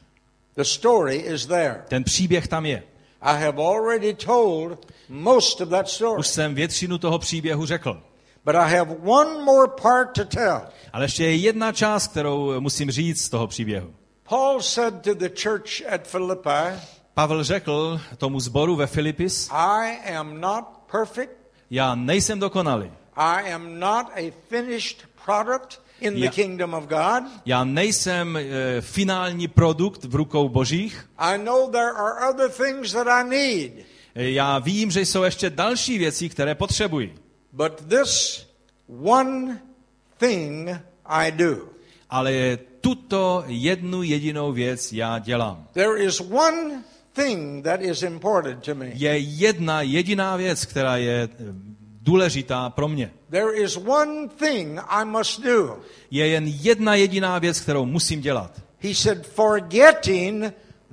The 0.56 0.62
story 0.62 1.16
is 1.16 1.46
there. 1.46 1.82
Ten 1.88 2.04
příběh 2.04 2.48
tam 2.48 2.66
je. 2.66 2.82
I 3.22 3.36
have 3.44 3.58
already 3.62 4.14
told 4.14 4.86
most 5.08 5.60
of 5.60 5.68
that 5.68 5.88
story. 5.88 6.18
Už 6.20 6.26
jsem 6.26 6.54
většinu 6.54 6.98
toho 6.98 7.18
příběhu 7.18 7.66
řekl. 7.66 8.02
But 8.44 8.54
I 8.54 8.76
have 8.76 8.96
one 9.04 9.44
more 9.44 9.68
part 9.82 10.12
to 10.12 10.24
tell. 10.24 10.60
Ale 10.92 11.04
ještě 11.04 11.24
je 11.24 11.36
jedna 11.36 11.72
část, 11.72 12.10
kterou 12.10 12.60
musím 12.60 12.90
říct 12.90 13.24
z 13.24 13.28
toho 13.28 13.46
příběhu. 13.46 13.94
Paul 14.28 14.62
said 14.62 14.94
to 15.02 15.14
the 15.14 15.28
church 15.42 15.92
at 15.92 16.06
Philippi, 16.10 16.78
Pavel 17.14 17.44
řekl 17.44 18.00
tomu 18.16 18.40
zboru 18.40 18.76
ve 18.76 18.86
Filipis, 18.86 19.48
I 19.50 20.14
am 20.16 20.40
not 20.40 20.64
perfect. 20.92 21.32
já 21.70 21.94
nejsem 21.94 22.38
dokonalý. 22.40 22.90
I 23.16 23.52
am 23.52 23.78
not 23.80 24.06
a 24.16 24.32
finished 24.48 24.96
product 25.24 25.80
in 26.02 26.20
the 26.20 26.28
kingdom 26.28 26.74
of 26.74 26.86
God. 26.86 27.24
Já 27.46 27.64
nejsem 27.64 28.36
e, 28.36 28.80
finální 28.80 29.48
produkt 29.48 30.04
v 30.04 30.14
rukou 30.14 30.48
božích. 30.48 31.10
I 31.18 31.38
know 31.38 31.70
there 31.70 31.90
are 31.90 32.30
other 32.30 32.50
things 32.50 32.92
that 32.92 33.06
I 33.08 33.24
need. 33.28 33.72
E, 34.14 34.30
já 34.30 34.58
vím, 34.58 34.90
že 34.90 35.00
jsou 35.00 35.22
ještě 35.22 35.50
další 35.50 35.98
věci, 35.98 36.28
které 36.28 36.54
potřebuji. 36.54 37.14
But 37.52 37.72
this 37.88 38.46
one 39.02 39.60
thing 40.18 40.70
I 41.06 41.32
do. 41.32 41.56
Ale 42.10 42.58
tuto 42.80 43.44
jednu 43.46 44.02
jedinou 44.02 44.52
věc 44.52 44.92
já 44.92 45.18
dělám. 45.18 45.66
There 45.72 46.04
is 46.04 46.20
one 46.20 46.82
thing 47.12 47.64
that 47.64 47.80
is 47.82 48.02
important 48.02 48.64
to 48.64 48.74
me. 48.74 48.90
Je 48.94 49.18
jedna 49.18 49.82
jediná 49.82 50.36
věc, 50.36 50.64
která 50.64 50.96
je 50.96 51.22
e, 51.22 51.28
důležitá 52.02 52.70
pro 52.70 52.88
mě. 52.88 53.10
There 53.30 53.52
is 53.52 53.76
one 53.76 54.28
thing 54.28 54.80
I 54.88 55.04
must 55.04 55.40
do. 55.40 55.78
Je 56.10 56.26
jen 56.28 56.44
jedna 56.46 56.94
jediná 56.94 57.38
věc, 57.38 57.60
kterou 57.60 57.84
musím 57.86 58.20
dělat. 58.20 58.62
He 58.78 58.94
said, 58.94 59.26
forgetting 59.26 60.44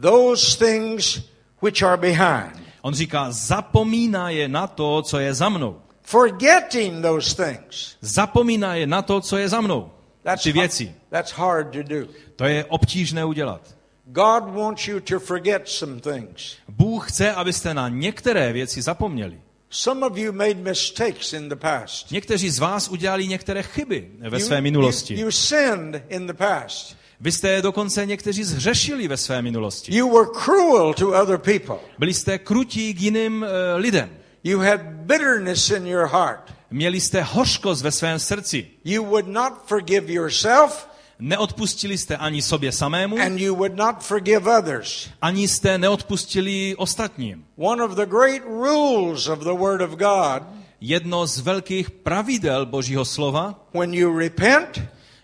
those 0.02 0.58
things 0.66 1.22
which 1.62 1.84
are 1.84 1.98
behind. 1.98 2.64
On 2.82 2.94
říká, 2.94 3.28
zapomíná 3.32 4.30
je 4.30 4.48
na 4.48 4.68
to, 4.68 5.02
co 5.02 5.20
je 5.20 5.34
za 5.34 5.50
mnou. 5.50 5.82
Forgetting 6.04 7.02
those 7.02 7.36
things. 7.46 7.96
Zapomíná 8.02 8.76
je 8.76 8.88
na 8.88 9.02
to, 9.02 9.22
co 9.22 9.38
je 9.38 9.50
za 9.50 9.62
mnou. 9.62 9.92
That's, 10.24 10.44
Ty 10.44 10.52
věci. 10.52 10.96
that's 11.10 11.32
hard 11.32 11.72
to 11.72 11.84
do. 11.84 12.06
To 12.36 12.46
je 12.46 12.66
obtížné 12.66 13.26
udělat. 13.26 13.62
God 14.06 14.44
wants 14.54 14.88
you 14.88 15.00
to 15.00 15.20
forget 15.20 15.70
some 15.70 16.00
things. 16.00 16.56
Bůh 16.68 17.12
chce, 17.12 17.32
abyste 17.34 17.74
na 17.74 17.90
některé 17.90 18.54
věci 18.54 18.82
zapomněli. 18.82 19.42
Some 19.70 20.06
of 20.06 20.18
you 20.18 20.32
made 20.34 20.54
mistakes 20.56 21.34
in 21.34 21.50
the 21.50 21.56
past. 21.56 22.12
Někteří 22.12 22.50
z 22.50 22.60
vás 22.60 22.90
udělali 22.90 23.28
některé 23.28 23.64
chyby 23.64 24.08
ve 24.30 24.40
You- 24.40 24.46
své 24.46 24.56
you, 24.56 24.62
minulosti. 24.64 25.20
you 25.20 25.32
sinned 25.32 26.04
in 26.10 26.28
the 26.28 26.34
past. 26.34 26.96
Vy 27.22 27.32
jste 27.32 27.62
dokonce 27.62 28.06
někteří 28.06 28.44
zhřešili 28.44 29.08
ve 29.08 29.18
své 29.18 29.42
minulosti. 29.42 29.96
You 29.96 30.10
were 30.14 30.30
cruel 30.44 30.94
to 30.94 31.08
other 31.22 31.38
people. 31.38 31.76
Byli 32.00 32.14
jste 32.14 32.38
krutí 32.38 32.94
k 32.94 33.02
jiným 33.02 33.44
eh, 33.46 33.76
lidem. 33.78 34.10
You 34.44 34.60
had 34.60 34.82
bitterness 34.82 35.70
in 35.70 35.88
your 35.88 36.08
heart. 36.08 36.54
Měli 36.72 37.02
jste 37.02 37.22
hořkost 37.22 37.82
ve 37.82 37.92
svém 37.92 38.20
srdci. 38.20 38.68
You 38.86 39.04
would 39.06 39.28
not 39.28 39.54
forgive 39.66 40.14
yourself, 40.14 40.88
Neodpustili 41.20 41.98
jste 41.98 42.18
ani 42.18 42.42
sobě 42.42 42.72
samému, 42.72 43.18
and 43.20 43.40
you 43.40 43.56
would 43.56 43.76
not 43.76 43.96
forgive 44.04 44.58
others. 44.58 45.10
ani 45.22 45.48
jste 45.48 45.78
neodpustili 45.78 46.76
ostatním. 46.78 47.46
One 47.58 47.84
of 47.84 47.92
the 47.92 48.06
great 48.06 48.42
rules 48.46 49.28
of 49.28 49.40
the 49.40 49.54
Word 49.54 49.82
of 49.82 49.90
God 49.90 50.44
jedno 50.82 51.28
z 51.28 51.40
velkých 51.40 51.92
pravidel 51.92 52.66
Božího 52.66 53.06
slova 53.06 53.68
when 53.74 53.94
you 53.94 54.20
repent, 54.20 54.82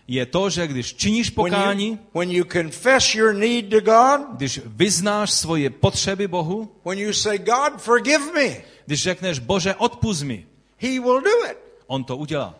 je 0.08 0.26
to, 0.26 0.50
že 0.50 0.66
když 0.66 0.94
činíš 0.94 1.30
when 1.30 1.34
pokání, 1.34 1.88
you, 1.88 1.98
when 2.14 2.30
you 2.30 2.44
your 3.14 3.34
need 3.34 3.70
to 3.70 3.80
God, 3.80 4.20
když 4.36 4.60
vyznáš 4.66 5.30
svoje 5.30 5.70
potřeby 5.70 6.28
Bohu, 6.28 6.72
when 6.84 6.98
you 6.98 7.12
say, 7.12 7.38
God, 7.38 7.80
forgive 7.80 8.32
me, 8.34 8.56
když 8.86 9.02
řekneš, 9.02 9.38
Bože, 9.38 9.74
odpust 9.74 10.22
mi, 10.22 10.46
He 10.78 11.00
will 11.00 11.20
do 11.20 11.50
it. 11.50 11.58
on 11.86 12.04
to 12.04 12.16
udělá. 12.16 12.54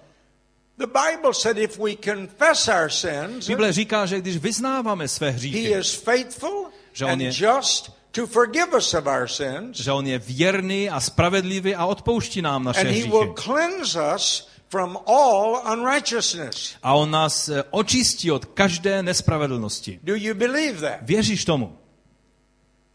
The 0.79 0.87
Bible 0.87 1.33
said 1.35 1.59
if 1.59 1.79
we 1.79 1.97
confess 2.05 2.69
our 2.69 2.91
sins, 2.91 3.47
Bible 3.47 3.73
říká, 3.73 4.07
že 4.07 4.21
když 4.21 4.37
vyznáváme 4.37 5.09
své 5.09 5.31
He 5.31 5.37
hříchy, 5.37 5.71
is 5.79 5.95
faithful 5.95 6.67
Že 6.93 7.05
on 7.05 7.11
and 7.11 7.21
je- 7.21 7.33
just 7.47 7.93
to 8.13 8.27
forgive 8.27 8.77
us 8.79 8.95
of 8.95 9.07
our 9.07 9.29
sins, 9.29 9.77
že 9.77 9.93
on 9.93 10.07
je 10.07 10.19
věrný 10.19 10.91
a 10.91 11.01
spravedlivý 11.01 11.75
a 11.75 11.87
odpouští 11.87 12.43
nám 12.43 12.65
naše 12.65 12.81
and 12.81 12.87
He 12.87 12.93
hříchy. 12.93 13.09
will 13.11 13.35
cleanse 13.35 14.15
us 14.15 14.49
from 14.69 14.99
all 15.07 15.63
unrighteousness. 15.73 16.75
A 16.83 16.95
on 16.95 17.11
nás 17.11 17.49
eh, 17.49 17.65
očistí 17.71 18.31
od 18.31 18.45
každé 18.45 19.03
nespravedlnosti. 19.03 20.01
Do 20.03 20.15
you 20.15 20.35
believe 20.35 20.81
that? 20.81 20.99
Věříš 21.03 21.45
tomu? 21.45 21.79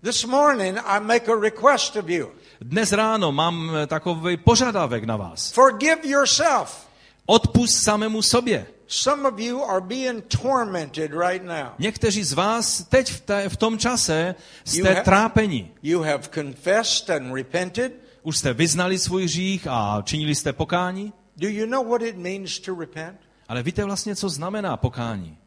This 0.03 0.25
morning, 0.25 0.77
I 0.85 0.99
make 0.99 1.31
a 1.31 1.35
request 1.39 1.95
of 1.95 2.09
you. 2.09 2.31
Dnes 2.61 2.91
ráno 2.91 3.31
mám 3.31 3.71
eh, 3.83 3.87
takový 3.87 4.37
požadavek 4.37 5.03
na 5.03 5.17
vás. 5.17 5.51
Forgive 5.51 6.07
yourself. 6.07 6.90
Odpust 7.25 7.83
samému 7.83 8.21
sobě. 8.21 8.65
Some 8.87 9.29
of 9.29 9.39
you 9.39 9.63
are 9.63 9.81
being 9.81 10.23
tormented 10.41 11.11
right 11.11 11.43
now. 11.43 11.67
Někteří 11.79 12.23
z 12.23 12.33
vás 12.33 12.83
teď 12.89 13.11
v, 13.11 13.21
té, 13.21 13.49
v 13.49 13.57
tom 13.57 13.77
čase 13.77 14.35
You 14.73 14.83
jste 14.83 14.93
ha- 14.93 15.03
trápeni. 15.03 15.71
You 15.83 16.01
have 16.01 16.23
confessed 16.35 17.09
and 17.09 17.33
repented. 17.35 17.93
Už 18.23 18.37
jste 18.37 18.53
vyznali 18.53 18.99
svůj 18.99 19.23
hřích 19.23 19.67
a 19.69 20.01
činili 20.05 20.35
jste 20.35 20.53
pokání. 20.53 21.13
Do 21.37 21.47
you 21.49 21.65
know 21.65 21.87
what 21.87 22.01
it 22.01 22.17
means 22.17 22.59
to 22.59 22.75
repent? 22.79 23.19
Ale 23.47 23.63
víte 23.63 23.85
vlastně, 23.85 24.15
co 24.15 24.29
znamená 24.29 24.77
pokání? 24.77 25.37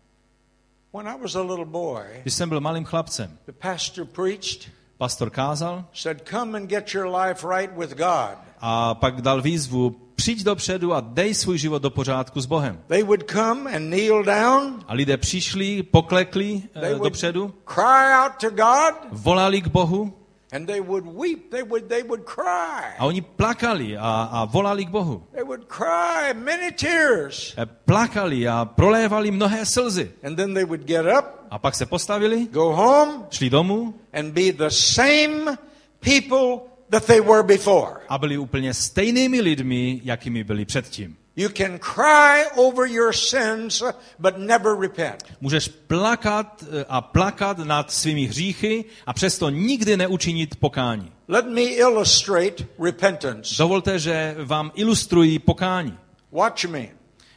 When 0.95 1.09
I 1.09 1.19
was 1.23 1.35
a 1.35 1.41
little 1.43 1.65
boy, 1.65 2.03
Když 2.23 2.35
jsem 2.35 2.49
byl 2.49 2.61
malým 2.61 2.85
chlapcem, 2.85 3.39
the 3.47 3.53
pastor 3.53 4.05
preached, 4.07 4.69
pastor 4.99 5.31
kázal 5.31 5.85
said, 5.93 6.29
Come 6.31 6.59
and 6.59 6.67
get 6.71 6.95
your 6.95 7.17
life 7.17 7.47
right 7.57 7.79
with 7.79 7.91
God. 7.91 8.39
a 8.61 8.95
pak 8.95 9.21
dal 9.23 9.43
výzvu, 9.43 9.97
přijď 10.17 10.43
dopředu 10.43 10.95
a 10.95 11.01
dej 11.01 11.35
svůj 11.35 11.59
život 11.59 11.83
do 11.83 11.91
pořádku 11.91 12.41
s 12.41 12.47
Bohem. 12.47 12.81
They 12.87 13.03
would 13.03 13.31
come 13.31 13.77
and 13.77 13.87
kneel 13.91 14.23
down. 14.23 14.85
A 14.87 14.95
lidé 14.95 15.17
přišli, 15.17 15.83
poklekli 15.83 16.63
They 16.73 16.91
eh, 16.91 16.95
would 16.95 17.03
dopředu, 17.03 17.55
cry 17.65 18.15
out 18.25 18.33
to 18.41 18.51
God, 18.51 18.95
volali 19.13 19.61
k 19.63 19.67
Bohu 19.69 20.25
and 20.55 20.67
they 20.67 20.81
would 20.81 21.05
weep. 21.05 21.51
They 21.51 21.63
would, 21.63 21.89
they 21.89 22.03
would 22.03 22.25
cry. 22.25 22.95
a 22.99 23.07
oni 23.07 23.21
plakali 23.21 23.97
a, 23.99 24.23
a 24.33 24.45
volali 24.47 24.85
k 24.87 24.91
Bohu. 24.91 25.27
They 25.33 25.43
would 25.43 25.67
cry 25.69 26.33
many 26.33 26.71
tears. 26.71 27.55
Eh, 27.59 27.67
Plakali 27.67 28.49
a 28.49 28.65
prolévali 28.65 29.31
mnohé 29.31 29.67
slzy. 29.67 30.11
And 30.23 30.37
then 30.37 30.55
they 30.55 30.65
would 30.65 30.87
get 30.87 31.07
up, 31.07 31.51
A 31.51 31.59
pak 31.59 31.75
se 31.75 31.87
postavili, 31.87 32.47
go 32.51 32.73
home, 32.73 33.27
šli 33.31 33.51
domů 33.51 33.95
and 34.13 34.33
be 34.33 34.53
the 34.53 34.71
same 34.71 35.59
people 36.01 36.71
that 36.95 37.07
they 37.07 37.21
were 37.21 37.43
before. 37.43 38.01
a 38.09 38.19
byli 38.19 38.39
úplně 38.39 38.75
stejnými 38.75 39.41
lidmi, 39.41 40.01
jakými 40.05 40.45
byli 40.45 40.65
předtím. 40.65 41.17
You 41.37 41.49
can 41.49 41.79
cry 41.79 42.45
over 42.57 42.87
your 42.91 43.13
sins, 43.13 43.83
but 44.19 44.37
never 44.39 44.79
repent. 44.81 45.25
Můžeš 45.41 45.69
plakat 45.69 46.65
eh, 46.81 46.85
a 46.89 47.01
plakat 47.01 47.59
nad 47.59 47.91
svými 47.91 48.25
hříchy 48.27 48.85
a 49.07 49.13
přesto 49.13 49.51
nikdy 49.51 49.97
neučinit 49.97 50.57
pokání. 50.57 51.13
Let 51.29 51.47
me 51.47 51.63
illustrate 51.63 52.65
repentance. 52.85 53.55
Dovolte, 53.59 53.99
že 53.99 54.37
vám 54.45 54.73
ilustruji 54.75 55.39
pokání. 55.39 55.99
Watch 56.33 56.65
me. 56.65 56.89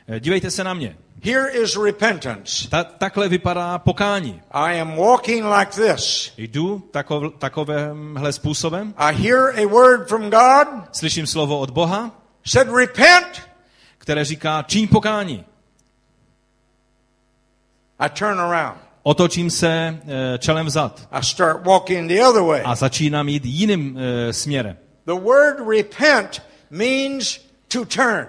Eh, 0.08 0.20
Dívejte 0.20 0.52
se 0.52 0.64
na 0.64 0.74
mě. 0.74 0.98
Here 1.24 1.50
is 1.64 1.76
repentance. 1.78 2.70
Ta, 2.70 2.84
takhle 2.84 3.30
vypadá 3.30 3.80
pokání. 3.80 4.42
I 4.52 4.80
am 4.82 4.96
walking 4.96 5.46
like 5.60 5.72
this. 5.72 6.34
Jdu 6.38 6.80
takov, 6.92 7.24
takovémhle 7.38 8.34
způsobem, 8.34 8.94
I 8.98 9.16
hear 9.16 9.60
a 9.60 9.68
word 9.68 10.08
from 10.10 10.30
God, 10.30 10.68
slyším 10.92 11.28
slovo 11.28 11.60
od 11.60 11.70
Boha, 11.70 12.12
said, 12.46 12.68
Repent. 12.78 13.42
které 13.98 14.26
říká, 14.26 14.64
čiň 14.68 14.88
pokání. 14.88 15.46
I 18.00 18.10
turn 18.10 18.40
around. 18.40 18.78
Otočím 19.04 19.50
se 19.50 20.00
eh, 20.08 20.38
čelem 20.38 20.66
vzad 20.66 21.08
I 21.12 21.24
start 21.24 21.66
walking 21.66 22.12
the 22.12 22.22
other 22.26 22.42
way. 22.42 22.62
a 22.66 22.76
začínám 22.76 23.30
jít 23.30 23.46
jiným 23.46 23.98
eh, 24.00 24.34
směrem. 24.34 24.78
The 25.06 25.14
word 25.14 25.58
repent 25.70 26.42
means 26.70 27.40
to 27.68 27.86
turn. 27.86 28.28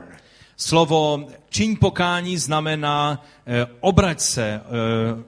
Slovo 0.58 1.26
čiň 1.48 1.76
pokání 1.76 2.36
znamená 2.36 3.24
eh, 3.46 3.66
obrať 3.80 4.20
se, 4.20 4.46
eh, 4.46 4.60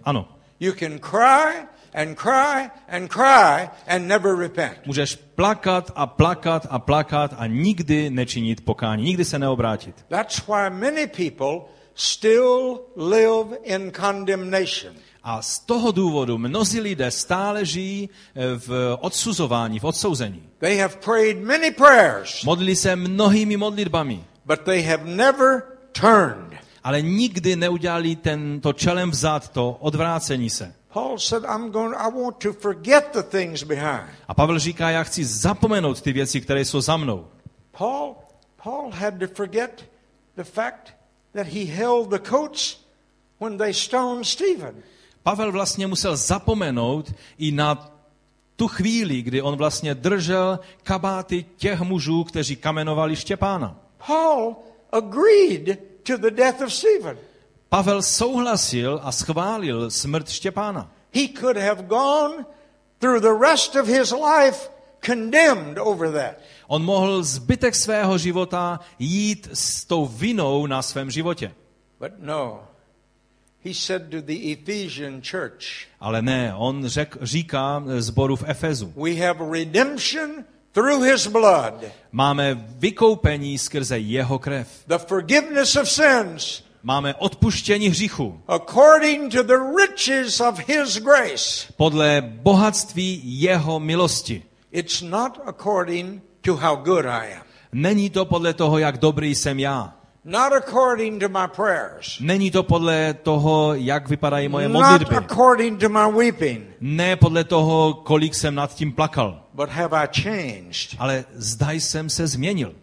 ano, 0.04 0.28
You 0.60 0.72
can 0.72 0.98
cry 0.98 1.64
and 1.94 2.18
cry 2.18 2.70
and 2.88 3.08
cry 3.08 3.68
and 3.86 4.06
never 4.08 4.36
repent. 4.38 4.86
můžeš 4.86 5.14
plakat 5.34 5.90
a 5.94 6.06
plakat 6.06 6.66
a 6.70 6.78
plakat 6.78 7.34
a 7.38 7.46
nikdy 7.46 8.10
nečinit 8.10 8.64
pokání, 8.64 9.04
nikdy 9.04 9.24
se 9.24 9.38
neobrátit. 9.38 10.04
That's 10.08 10.46
why 10.46 10.70
many 10.70 11.06
people 11.06 11.60
still 11.94 12.80
live 12.96 13.56
in 13.64 13.92
condemnation. 13.92 14.94
A 15.22 15.42
z 15.42 15.58
toho 15.58 15.92
důvodu 15.92 16.38
mnozí 16.38 16.80
lidé 16.80 17.10
stále 17.10 17.64
žijí 17.64 18.10
eh, 18.34 18.40
v 18.58 18.96
odsuzování, 19.00 19.78
v 19.80 19.84
odsouzení. 19.84 20.42
They 20.58 20.78
have 20.78 20.94
prayed 21.04 21.38
many 21.38 21.70
prayers, 21.70 22.44
Modlí 22.44 22.76
se 22.76 22.96
mnohými 22.96 23.56
modlitbami, 23.56 24.24
but 24.44 24.60
they 24.64 24.82
have 24.82 25.04
never 25.04 25.62
turned. 25.92 26.58
ale 26.84 27.02
nikdy 27.02 27.56
neudělali 27.56 28.16
tento 28.16 28.72
čelem 28.72 29.10
vzad, 29.10 29.48
to 29.48 29.76
odvrácení 29.80 30.50
se. 30.50 30.74
Paul 30.92 31.18
said, 31.18 31.44
I'm 31.44 31.70
going, 31.70 31.94
I 31.94 32.10
want 32.10 32.36
to 32.38 32.52
forget 32.52 33.12
the 33.12 33.22
things 33.22 33.62
behind. 33.62 34.10
A 34.28 34.34
Pavel 34.34 34.58
říká, 34.58 34.90
já 34.90 35.02
chci 35.02 35.24
zapomenout 35.24 36.00
ty 36.00 36.12
věci, 36.12 36.40
které 36.40 36.64
jsou 36.64 36.80
za 36.80 36.96
mnou. 36.96 37.26
Paul, 37.78 38.16
Paul 38.64 38.90
had 38.90 39.14
to 39.18 39.26
forget 39.34 39.84
the 40.36 40.44
fact 40.44 40.94
that 41.34 41.46
he 41.46 41.64
held 41.64 42.10
the 42.10 42.18
coats 42.18 42.80
when 43.40 43.58
they 43.58 43.74
stoned 43.74 44.26
Stephen. 44.26 44.74
Pavel 45.22 45.52
vlastně 45.52 45.86
musel 45.86 46.16
zapomenout 46.16 47.14
i 47.38 47.52
na 47.52 47.90
tu 48.56 48.68
chvíli, 48.68 49.22
kdy 49.22 49.42
on 49.42 49.56
vlastně 49.56 49.94
držel 49.94 50.60
kabáty 50.82 51.44
těch 51.56 51.80
mužů, 51.80 52.24
kteří 52.24 52.56
kamenovali 52.56 53.16
Štěpána. 53.16 53.76
Paul 54.06 54.64
agreed 54.92 55.78
to 56.04 56.16
the 56.16 56.30
death 56.30 56.60
of 56.60 56.72
Stephen. 56.72 57.16
Pavel 57.68 58.02
souhlasil 58.02 59.00
a 59.02 59.12
schválil 59.12 59.90
smrt 59.90 60.28
Štěpána. 60.28 60.90
He 61.12 61.28
could 61.28 61.56
have 61.56 61.88
gone 61.88 62.46
through 63.00 63.20
the 63.20 63.34
rest 63.34 63.76
of 63.76 63.86
his 63.86 64.12
life 64.12 64.68
condemned 65.00 65.78
over 65.78 66.10
that. 66.12 66.40
On 66.66 66.82
mohl 66.82 67.22
zbytek 67.22 67.74
svého 67.74 68.18
života 68.18 68.80
jít 68.98 69.48
s 69.52 69.84
tou 69.84 70.06
vinou 70.06 70.66
na 70.66 70.82
svém 70.82 71.10
životě. 71.10 71.52
But 72.00 72.12
no. 72.18 72.60
He 73.64 73.74
said 73.74 74.10
to 74.10 74.22
the 74.22 74.52
Ephesian 74.52 75.20
church, 75.22 75.86
Ale 76.00 76.22
ne, 76.22 76.54
on 76.56 76.88
řek, 76.88 77.16
říká 77.22 77.82
zboru 77.98 78.36
v 78.36 78.44
Efezu. 78.46 78.92
We 78.96 79.14
have 79.14 79.50
redemption 79.50 80.44
through 80.72 81.02
his 81.04 81.26
blood, 81.26 81.84
Máme 82.12 82.54
vykoupení 82.78 83.58
skrze 83.58 83.98
jeho 83.98 84.38
krev. 84.38 84.68
the 84.86 84.98
forgiveness 84.98 85.76
of 85.76 85.90
sins, 85.90 86.62
Máme 86.82 87.14
odpuštění 87.14 87.88
hříchu 87.88 88.40
according 88.48 89.32
to 89.32 89.42
the 89.42 89.56
riches 89.80 90.40
of 90.40 90.58
his 90.68 90.96
grace. 90.98 91.72
podle 91.76 92.20
bohatství 92.20 93.20
jeho 93.24 93.80
milosti. 93.80 94.42
It's 94.72 95.02
not 95.02 95.40
according 95.46 96.22
to 96.40 96.56
how 96.56 96.76
good 96.76 97.04
I 97.06 97.34
am, 97.34 97.42
Není 97.72 98.10
to 98.10 98.24
podle 98.24 98.54
toho, 98.54 98.78
jak 98.78 98.98
dobrý 98.98 99.34
jsem 99.34 99.58
já. 99.58 99.94
Not 100.24 100.52
according 100.52 101.20
to 101.22 101.28
my 101.28 101.46
prayers, 101.56 102.18
Není 102.20 102.50
to 102.50 102.62
podle 102.62 103.14
toho, 103.14 103.74
jak 103.74 104.08
vypadají 104.08 104.48
moje 104.48 104.68
not 104.68 104.82
modlitby. 104.82 105.16
according 105.16 105.80
to 105.80 105.88
my 105.88 106.12
weeping, 106.18 106.64
Ne 106.80 107.16
podle 107.16 107.44
toho, 107.44 107.94
kolik 107.94 108.34
jsem 108.34 108.54
nad 108.54 108.74
tím 108.74 108.92
plakal. 108.92 109.42
but 109.54 109.68
have 109.68 109.96
I 110.04 110.08
changed? 110.22 110.96
Ale 110.98 111.24
zda 111.34 111.70
jsem 111.72 112.10
se 112.10 112.26
změnil. 112.26 112.74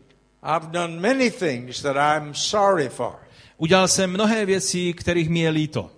I've 0.57 0.67
done 0.71 0.99
many 0.99 1.31
things 1.31 1.81
that 1.81 1.95
I'm 1.95 2.33
sorry 2.33 2.89
for. 2.89 3.15
Udělal 3.57 3.87
jsem 3.87 4.09
mnohé 4.09 4.45
věci, 4.45 4.93
kterých 4.93 5.29
mi 5.29 5.39
je 5.39 5.49
líto. 5.49 5.89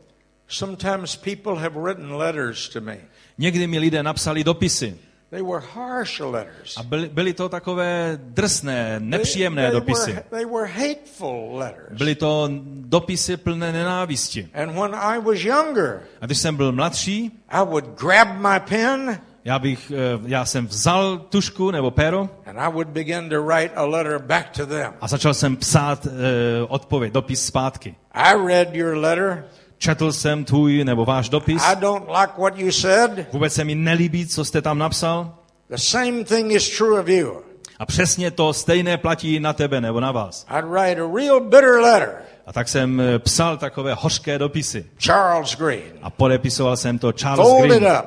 Sometimes 0.48 1.16
people 1.16 1.56
have 1.56 1.80
written 1.82 2.14
letters 2.16 2.70
to 2.70 2.82
me. 2.82 2.98
Někdy 3.38 3.68
mi 3.68 3.80
lidé 3.80 4.04
napsali 4.04 4.44
dopisy. 4.44 4.98
They 5.32 5.42
were 5.42 5.60
harsh 5.74 6.20
letters. 6.20 6.78
A 6.78 6.84
byly, 6.84 7.10
byly 7.10 7.34
to 7.34 7.50
takové 7.50 8.20
drsné, 8.22 8.96
They- 9.00 9.06
nepříjemné 9.10 9.62
they 9.62 9.72
dopisy. 9.80 10.12
Were, 10.14 10.24
they 10.30 10.46
were 10.46 10.68
hateful 10.68 11.50
letters. 11.58 11.98
Byly 11.98 12.16
to 12.16 12.50
dopisy 12.66 13.38
plné 13.38 13.72
nenávisti. 13.72 14.50
And 14.54 14.72
when 14.76 14.96
I 14.96 15.20
was 15.20 15.44
younger, 15.44 16.02
A 16.22 16.26
když 16.26 16.38
jsem 16.38 16.56
byl 16.56 16.72
mladší, 16.72 17.32
I 17.50 17.60
would 17.66 17.86
grab 18.00 18.28
my 18.38 18.60
pen 18.70 19.20
Já 19.46 19.60
bych, 19.60 19.92
eh, 19.92 20.20
já 20.26 20.46
jsem 20.46 20.68
vzal 20.68 21.18
tušku 21.18 21.72
nebo 21.72 21.92
péro 21.92 22.30
and 22.46 22.60
I 22.60 22.72
would 22.72 22.88
begin 22.88 23.30
to 23.30 23.44
write 23.44 23.74
a 23.76 23.86
letter 23.86 24.20
back 24.20 24.50
to 24.50 24.66
them. 24.66 24.94
a 25.02 25.08
začal 25.08 25.34
jsem 25.34 25.56
psát 25.58 26.06
uh, 26.06 26.12
odpověď, 26.68 27.14
dopis 27.14 27.46
zpátky. 27.46 27.96
I 28.14 28.34
read 28.48 28.76
your 28.76 28.98
letter. 28.98 29.46
Četl 29.80 30.12
jsem 30.14 30.46
tvůj 30.46 30.84
nebo 30.84 31.06
váš 31.06 31.30
dopis. 31.30 31.64
I 31.66 31.76
don't 31.76 32.08
like 32.10 32.34
what 32.38 32.58
you 32.58 32.72
said. 32.72 33.12
Vůbec 33.34 33.54
se 33.54 33.64
mi 33.64 33.76
nelíbí, 33.76 34.28
co 34.28 34.46
jste 34.46 34.62
tam 34.62 34.78
napsal. 34.78 35.36
The 35.70 35.76
same 35.78 36.24
thing 36.24 36.52
is 36.52 36.78
true 36.78 37.00
of 37.02 37.08
you. 37.08 37.42
A 37.80 37.86
přesně 37.86 38.32
to 38.32 38.54
stejné 38.54 38.98
platí 38.98 39.40
na 39.40 39.54
tebe 39.54 39.82
nebo 39.82 40.00
na 40.00 40.12
vás. 40.12 40.46
I'd 40.60 40.66
write 40.66 41.02
a 41.02 41.08
real 41.16 41.40
bitter 41.40 41.70
letter. 41.82 42.16
A 42.48 42.54
tak 42.54 42.68
jsem 42.70 43.02
eh, 43.02 43.20
psal 43.20 43.58
takové 43.58 43.94
hořké 43.94 44.38
dopisy. 44.38 44.86
Charles 44.98 45.56
Green. 45.58 45.82
A 46.02 46.10
podepisoval 46.10 46.78
jsem 46.78 47.00
to 47.00 47.12
Charles 47.22 47.48
Fold 47.50 47.66
it 47.66 47.72
Green. 47.72 47.88
up. 48.00 48.06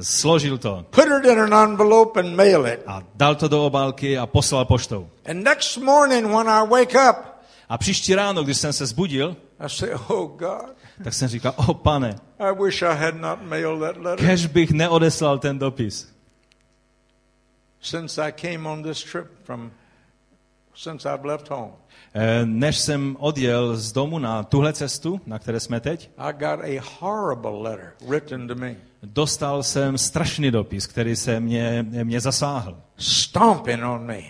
Složil 0.00 0.58
to 0.58 0.84
Put 0.90 1.04
it 1.04 1.24
in 1.32 1.40
an 1.40 1.54
envelope 1.70 2.20
and 2.20 2.36
mail 2.36 2.66
it. 2.66 2.80
a 2.86 3.02
dal 3.14 3.34
to 3.34 3.48
do 3.48 3.66
obálky 3.66 4.18
a 4.18 4.26
poslal 4.26 4.64
poštou. 4.64 5.08
And 5.30 5.44
next 5.44 5.76
morning 5.76 6.26
when 6.26 6.48
I 6.48 6.66
wake 6.68 6.94
up, 7.10 7.16
A 7.68 7.78
příští 7.78 8.14
ráno, 8.14 8.44
když 8.44 8.56
jsem 8.58 8.72
se 8.72 8.86
zbudil, 8.86 9.36
I 9.60 9.68
say, 9.68 9.90
Oh 10.08 10.30
God, 10.38 10.75
tak 11.04 11.14
jsem 11.14 11.28
říkal, 11.28 11.54
o 11.56 11.74
pane, 11.74 12.14
I 12.38 12.64
wish 12.64 12.82
I 12.82 12.94
had 12.96 13.14
not 13.14 13.42
mailed 13.42 13.80
that 13.80 13.96
letter. 14.04 14.26
kež 14.26 14.46
bych 14.46 14.70
neodeslal 14.70 15.38
ten 15.38 15.58
dopis. 15.58 16.12
Since 17.80 18.22
I 18.22 18.32
came 18.32 18.68
on 18.68 18.82
this 18.82 19.04
trip 19.04 19.26
from, 19.44 19.70
since 20.74 21.08
I've 21.14 21.24
left 21.28 21.50
home, 21.50 21.70
Eh, 22.18 22.46
Než 22.46 22.78
jsem 22.78 23.16
odjel 23.20 23.76
z 23.76 23.92
domu 23.92 24.18
na 24.18 24.42
tuhle 24.42 24.72
cestu, 24.72 25.20
na 25.26 25.38
které 25.38 25.60
jsme 25.60 25.80
teď, 25.80 26.10
I 26.18 26.32
got 26.32 26.60
a 26.64 26.82
horrible 27.00 27.50
letter 27.70 27.92
written 28.08 28.48
to 28.48 28.54
me, 28.54 28.76
dostal 29.02 29.62
jsem 29.62 29.98
strašný 29.98 30.50
dopis, 30.50 30.86
který 30.86 31.16
se 31.16 31.40
mě, 31.40 31.86
mě 32.02 32.20
zasáhl. 32.20 32.76
stomping 32.96 33.84
on 33.84 34.06
me. 34.06 34.20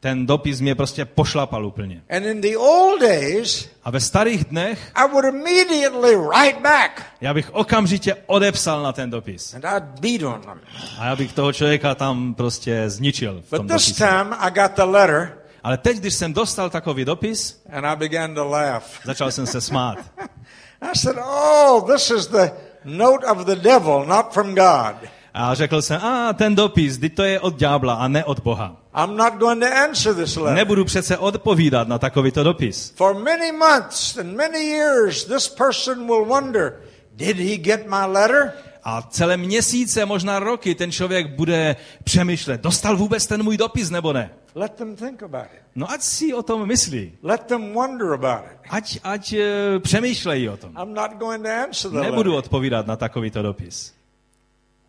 Ten 0.00 0.26
dopis 0.26 0.60
mě 0.60 0.74
prostě 0.74 1.04
pošlapal 1.04 1.66
úplně. 1.66 2.02
And 2.16 2.24
in 2.26 2.40
the 2.40 2.56
old 2.56 3.00
days, 3.00 3.68
A 3.84 3.90
ve 3.90 4.00
starých 4.00 4.44
dnech 4.44 4.92
I 4.94 5.08
would 5.10 5.24
immediately 5.24 6.16
write 6.16 6.60
back 6.62 7.02
já 7.20 7.34
bych 7.34 7.54
okamžitě 7.54 8.16
odepsal 8.26 8.82
na 8.82 8.92
ten 8.92 9.10
dopis. 9.10 9.54
and 9.54 9.64
I'd 9.64 10.00
beat 10.00 10.34
on 10.34 10.40
them. 10.40 10.60
A 10.98 11.04
já 11.06 11.16
bych 11.16 11.32
toho 11.32 11.52
člověka 11.52 11.94
tam 11.94 12.34
prostě 12.34 12.90
zničil 12.90 13.42
v 13.46 13.50
tom 13.50 13.66
But 13.66 13.76
this 13.76 13.86
dopise. 13.88 14.04
time 14.08 14.34
I 14.38 14.50
got 14.50 14.72
the 14.76 14.82
letter 14.82 15.38
Ale 15.62 15.78
teď, 15.78 15.96
když 15.96 16.14
jsem 16.14 16.32
dostal 16.32 16.70
takový 16.70 17.04
dopis, 17.04 17.62
and 17.72 17.84
I 17.86 17.96
began 17.96 18.34
to 18.34 18.44
laugh. 18.44 18.84
začal 19.04 19.30
jsem 19.30 19.46
se 19.46 19.60
smát. 19.60 19.98
I 20.80 20.98
said, 20.98 21.16
Oh, 21.24 21.92
this 21.92 22.10
is 22.10 22.26
the 22.26 22.50
note 22.84 23.26
of 23.26 23.38
the 23.38 23.56
devil, 23.56 24.04
not 24.06 24.32
from 24.32 24.54
God. 24.54 24.96
A 25.34 25.54
řekl 25.54 25.82
jsem, 25.82 26.00
a 26.04 26.32
ten 26.32 26.54
dopis, 26.54 27.00
to 27.16 27.22
je 27.22 27.40
od 27.40 27.56
ďábla 27.56 27.94
a 27.94 28.08
ne 28.08 28.24
od 28.24 28.40
Boha. 28.40 28.76
I'm 28.96 29.16
not 29.16 29.38
going 29.38 29.60
to 29.60 29.66
answer 29.66 30.14
this 30.14 30.36
letter. 30.36 30.54
Nebudu 30.54 30.84
přece 30.84 31.18
odpovídat 31.18 31.88
na 31.88 31.98
takovýto 31.98 32.42
dopis. 32.42 32.92
For 32.96 33.14
many 33.14 33.52
months 33.52 34.16
and 34.18 34.36
many 34.36 34.58
years, 34.58 35.24
this 35.24 35.48
person 35.48 36.06
will 36.06 36.24
wonder, 36.24 36.72
did 37.16 37.36
he 37.36 37.56
get 37.56 37.86
my 37.86 38.06
letter? 38.06 38.52
A 38.84 39.02
celé 39.02 39.36
měsíce, 39.36 40.04
možná 40.06 40.38
roky, 40.38 40.74
ten 40.74 40.92
člověk 40.92 41.36
bude 41.36 41.76
přemýšlet, 42.04 42.60
dostal 42.60 42.96
vůbec 42.96 43.26
ten 43.26 43.42
můj 43.42 43.56
dopis 43.56 43.90
nebo 43.90 44.12
ne? 44.12 44.30
Let 44.54 44.72
them 44.72 44.96
think 44.96 45.22
about 45.22 45.44
it. 45.54 45.60
No 45.74 45.90
ať 45.90 46.02
si 46.02 46.34
o 46.34 46.42
tom 46.42 46.66
myslí. 46.66 47.12
Let 47.22 47.42
them 47.42 47.72
wonder 47.72 48.12
about 48.12 48.44
it. 48.52 48.58
Ať, 48.70 48.98
ať 49.04 49.32
eh, 49.32 49.78
přemýšlejí 49.78 50.48
o 50.48 50.56
tom. 50.56 50.72
I'm 50.82 50.94
not 50.94 51.10
going 51.18 51.42
to 51.42 51.50
answer 51.50 51.90
the 51.90 52.00
Nebudu 52.00 52.30
letter. 52.30 52.38
odpovídat 52.38 52.86
na 52.86 52.96
takovýto 52.96 53.42
dopis. 53.42 53.92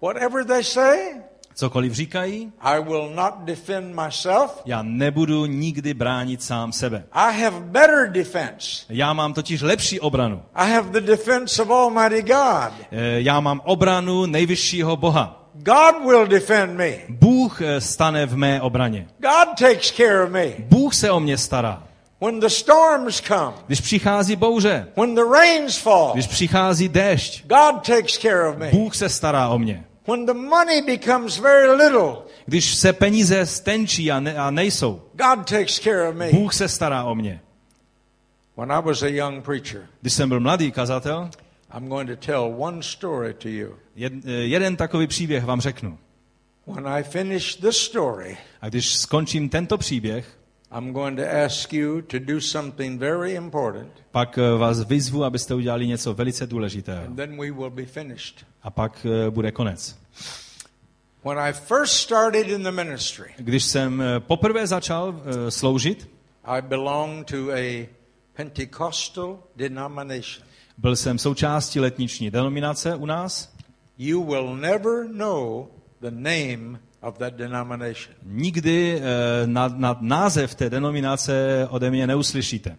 Whatever 0.01 0.45
they 0.45 0.63
say, 0.63 0.97
Cokoliv 1.59 1.93
říkají, 1.93 2.51
I 2.61 2.79
will 2.83 3.09
not 3.15 3.33
defend 3.43 3.95
myself. 4.05 4.61
já 4.65 4.81
nebudu 4.83 5.45
nikdy 5.45 5.93
bránit 5.93 6.43
sám 6.43 6.71
sebe. 6.71 7.03
I 7.11 7.41
have 7.43 7.59
better 7.59 8.11
defense. 8.11 8.85
Já 8.89 9.13
mám 9.13 9.33
totiž 9.33 9.61
lepší 9.61 9.99
obranu. 9.99 10.41
I 10.55 10.71
have 10.71 10.89
the 10.89 11.01
defense 11.01 11.61
of 11.63 11.69
Almighty 11.69 12.21
God. 12.21 12.73
Eh, 12.91 13.21
Já 13.21 13.39
mám 13.39 13.61
obranu 13.65 14.25
nejvyššího 14.25 14.95
Boha. 14.95 15.49
God 15.53 16.05
will 16.05 16.27
defend 16.27 16.77
me. 16.77 16.91
Bůh 17.09 17.61
eh, 17.61 17.81
stane 17.81 18.25
v 18.25 18.37
mé 18.37 18.61
obraně. 18.61 19.07
God 19.19 19.47
takes 19.59 19.91
care 19.91 20.23
of 20.23 20.29
me. 20.31 20.45
Bůh 20.59 20.95
se 20.95 21.11
o 21.11 21.19
mě 21.19 21.37
stará. 21.37 21.83
When 22.21 22.39
the 22.39 22.47
storms 22.47 23.21
come, 23.21 23.53
Když 23.67 23.81
přichází 23.81 24.35
bouře, 24.35 24.87
when 24.97 25.15
the 25.15 25.21
rains 25.33 25.77
fall, 25.77 26.11
když 26.13 26.27
přichází 26.27 26.89
déšť, 26.89 27.43
God 27.47 27.87
takes 27.87 28.17
care 28.17 28.49
of 28.49 28.57
me. 28.57 28.69
Bůh 28.71 28.95
se 28.95 29.09
stará 29.09 29.47
o 29.49 29.59
mě. 29.59 29.83
When 30.07 30.25
the 30.25 30.33
money 30.33 30.81
becomes 30.81 31.37
very 31.37 31.67
little, 31.75 32.23
Když 32.45 32.75
se 32.75 32.93
peníze 32.93 33.45
stenčí 33.45 34.11
a, 34.11 34.19
ne, 34.19 34.35
a 34.35 34.51
nejsou, 34.51 35.01
God 35.13 35.49
takes 35.49 35.79
care 35.79 36.09
of 36.09 36.15
me. 36.15 36.31
Bůh 36.31 36.53
se 36.53 36.67
stará 36.67 37.03
o 37.03 37.15
mě. 37.15 37.41
When 38.57 38.71
I 38.71 38.81
was 38.81 39.01
a 39.01 39.07
young 39.07 39.45
preacher, 39.45 39.87
Když 40.01 40.13
jsem 40.13 40.29
byl 40.29 40.39
mladý 40.39 40.71
kazatel, 40.71 41.29
I'm 41.77 41.87
going 41.89 42.09
to 42.09 42.15
tell 42.25 42.55
one 42.57 42.83
story 42.83 43.33
to 43.33 43.49
you. 43.49 43.75
jed, 43.95 44.13
eh, 44.25 44.31
jeden 44.31 44.75
takový 44.75 45.07
příběh 45.07 45.45
vám 45.45 45.61
řeknu. 45.61 45.97
When 46.67 46.87
I 46.87 47.03
finish 47.03 47.55
this 47.55 47.77
story, 47.77 48.37
A 48.61 48.69
když 48.69 48.93
skončím 48.95 49.49
tento 49.49 49.77
příběh, 49.77 50.37
I'm 50.71 50.91
going 50.93 51.17
to 51.19 51.23
ask 51.45 51.73
you 51.73 52.01
to 52.01 52.19
do 52.19 52.41
something 52.41 52.99
very 52.99 53.33
important, 53.35 53.91
pak 54.11 54.37
eh, 54.37 54.57
vás 54.57 54.83
vyzvu, 54.83 55.23
abyste 55.23 55.55
udělali 55.55 55.87
něco 55.87 56.13
velice 56.13 56.47
důležitého. 56.47 57.05
and 57.05 57.15
then 57.15 57.37
we 57.37 57.51
will 57.51 57.69
be 57.69 57.85
finished. 57.85 58.45
A 58.63 58.69
pak 58.69 59.05
eh, 59.05 59.29
bude 59.29 59.51
konec. 59.51 59.95
When 61.25 61.39
I 61.39 61.53
first 61.53 61.93
started 61.93 62.47
in 62.47 62.63
the 62.63 62.71
ministry, 62.71 63.29
Když 63.37 63.63
jsem 63.63 64.01
eh, 64.01 64.19
poprvé 64.19 64.67
začal 64.67 65.21
sloužit, 65.49 66.09
I 66.43 66.61
belonged 66.61 67.25
to 67.27 67.51
a 67.51 67.89
Pentecostal 68.33 69.39
denomination. 69.55 70.47
byl 70.77 70.95
jsem 70.95 71.17
součástí 71.19 71.79
letniční 71.79 72.31
denominace 72.31 72.95
u 72.95 73.05
nás. 73.05 73.53
You 73.97 74.23
will 74.23 74.55
never 74.55 75.07
know 75.11 75.67
the 76.01 76.11
name 76.11 76.79
of 77.01 77.17
that 77.17 77.33
denomination. 77.35 78.15
Nikdy 78.23 79.01
eh, 79.01 79.47
na, 79.47 79.67
na 79.67 79.97
název 80.01 80.55
té 80.55 80.69
denominace 80.69 81.67
ode 81.69 81.89
mě 81.91 82.07
neuslyšíte. 82.07 82.77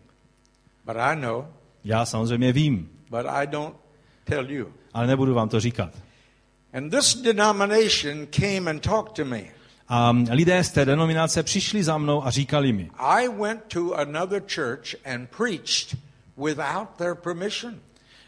But 0.84 0.96
I 0.96 1.16
know, 1.16 1.44
Já 1.84 2.04
samozřejmě 2.06 2.52
vím, 2.52 2.90
but 3.10 3.26
I 3.28 3.46
don't 3.46 3.76
tell 4.24 4.50
you. 4.50 4.72
ale 4.94 5.06
nebudu 5.06 5.34
vám 5.34 5.48
to 5.48 5.60
říkat. 5.60 5.90
And 6.72 6.90
this 6.90 7.14
denomination 7.14 8.26
came 8.26 8.70
and 8.70 8.82
talked 8.82 9.12
to 9.12 9.24
me. 9.24 9.42
A 9.88 10.14
lidé 10.30 10.64
z 10.64 10.70
té 10.70 10.84
denominace 10.84 11.42
přišli 11.42 11.84
za 11.84 11.98
mnou 11.98 12.26
a 12.26 12.30
říkali 12.30 12.72
mi, 12.72 12.90
I 12.98 13.28
went 13.28 13.62
to 13.68 13.94
another 13.94 14.42
church 14.54 14.94
and 15.14 15.30
preached 15.36 15.96
without 16.36 16.88
their 16.96 17.14
permission. 17.14 17.74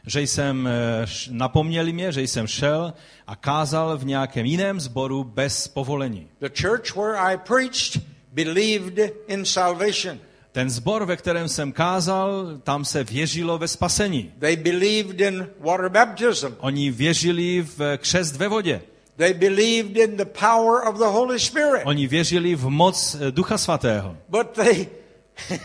Že 0.07 0.23
jsem, 0.23 0.69
eh, 0.69 1.07
napomněli 1.31 1.93
mě, 1.93 2.13
že 2.13 2.23
jsem 2.23 2.47
šel 2.47 2.95
a 3.27 3.37
kázal 3.37 3.99
v 3.99 4.05
nějakém 4.05 4.47
jiném 4.47 4.81
sboru 4.81 5.25
bez 5.25 5.69
povolení. 5.69 6.29
The 6.41 6.63
church 6.63 6.97
where 6.97 7.17
I 7.19 7.37
preached 7.37 8.03
believed 8.33 9.13
in 9.29 9.45
salvation. 9.45 10.19
Ten 10.53 10.71
sbor, 10.71 11.05
ve 11.05 11.17
kterém 11.17 11.49
jsem 11.49 11.73
kázal, 11.73 12.59
tam 12.63 12.85
se 12.85 13.05
věřilo 13.05 13.59
ve 13.59 13.69
spasení. 13.69 14.33
They 14.39 14.57
believed 14.57 15.21
in 15.21 15.49
water 15.61 15.89
baptism. 15.89 16.47
Oni 16.59 16.91
věřili 16.91 17.67
v 17.79 17.99
křest 17.99 18.37
ve 18.37 18.49
vodě. 18.49 18.83
They 19.17 19.35
believed 19.35 19.97
in 19.97 20.17
the 20.17 20.25
power 20.25 20.89
of 20.89 20.99
the 20.99 21.05
Holy 21.05 21.41
Spirit. 21.41 21.83
Oni 21.85 22.07
věřili 22.07 22.55
v 22.55 22.69
moc 22.69 23.17
eh, 23.21 23.31
Ducha 23.31 23.59
Svatého. 23.59 24.17
But 24.29 24.51
they 24.51 24.87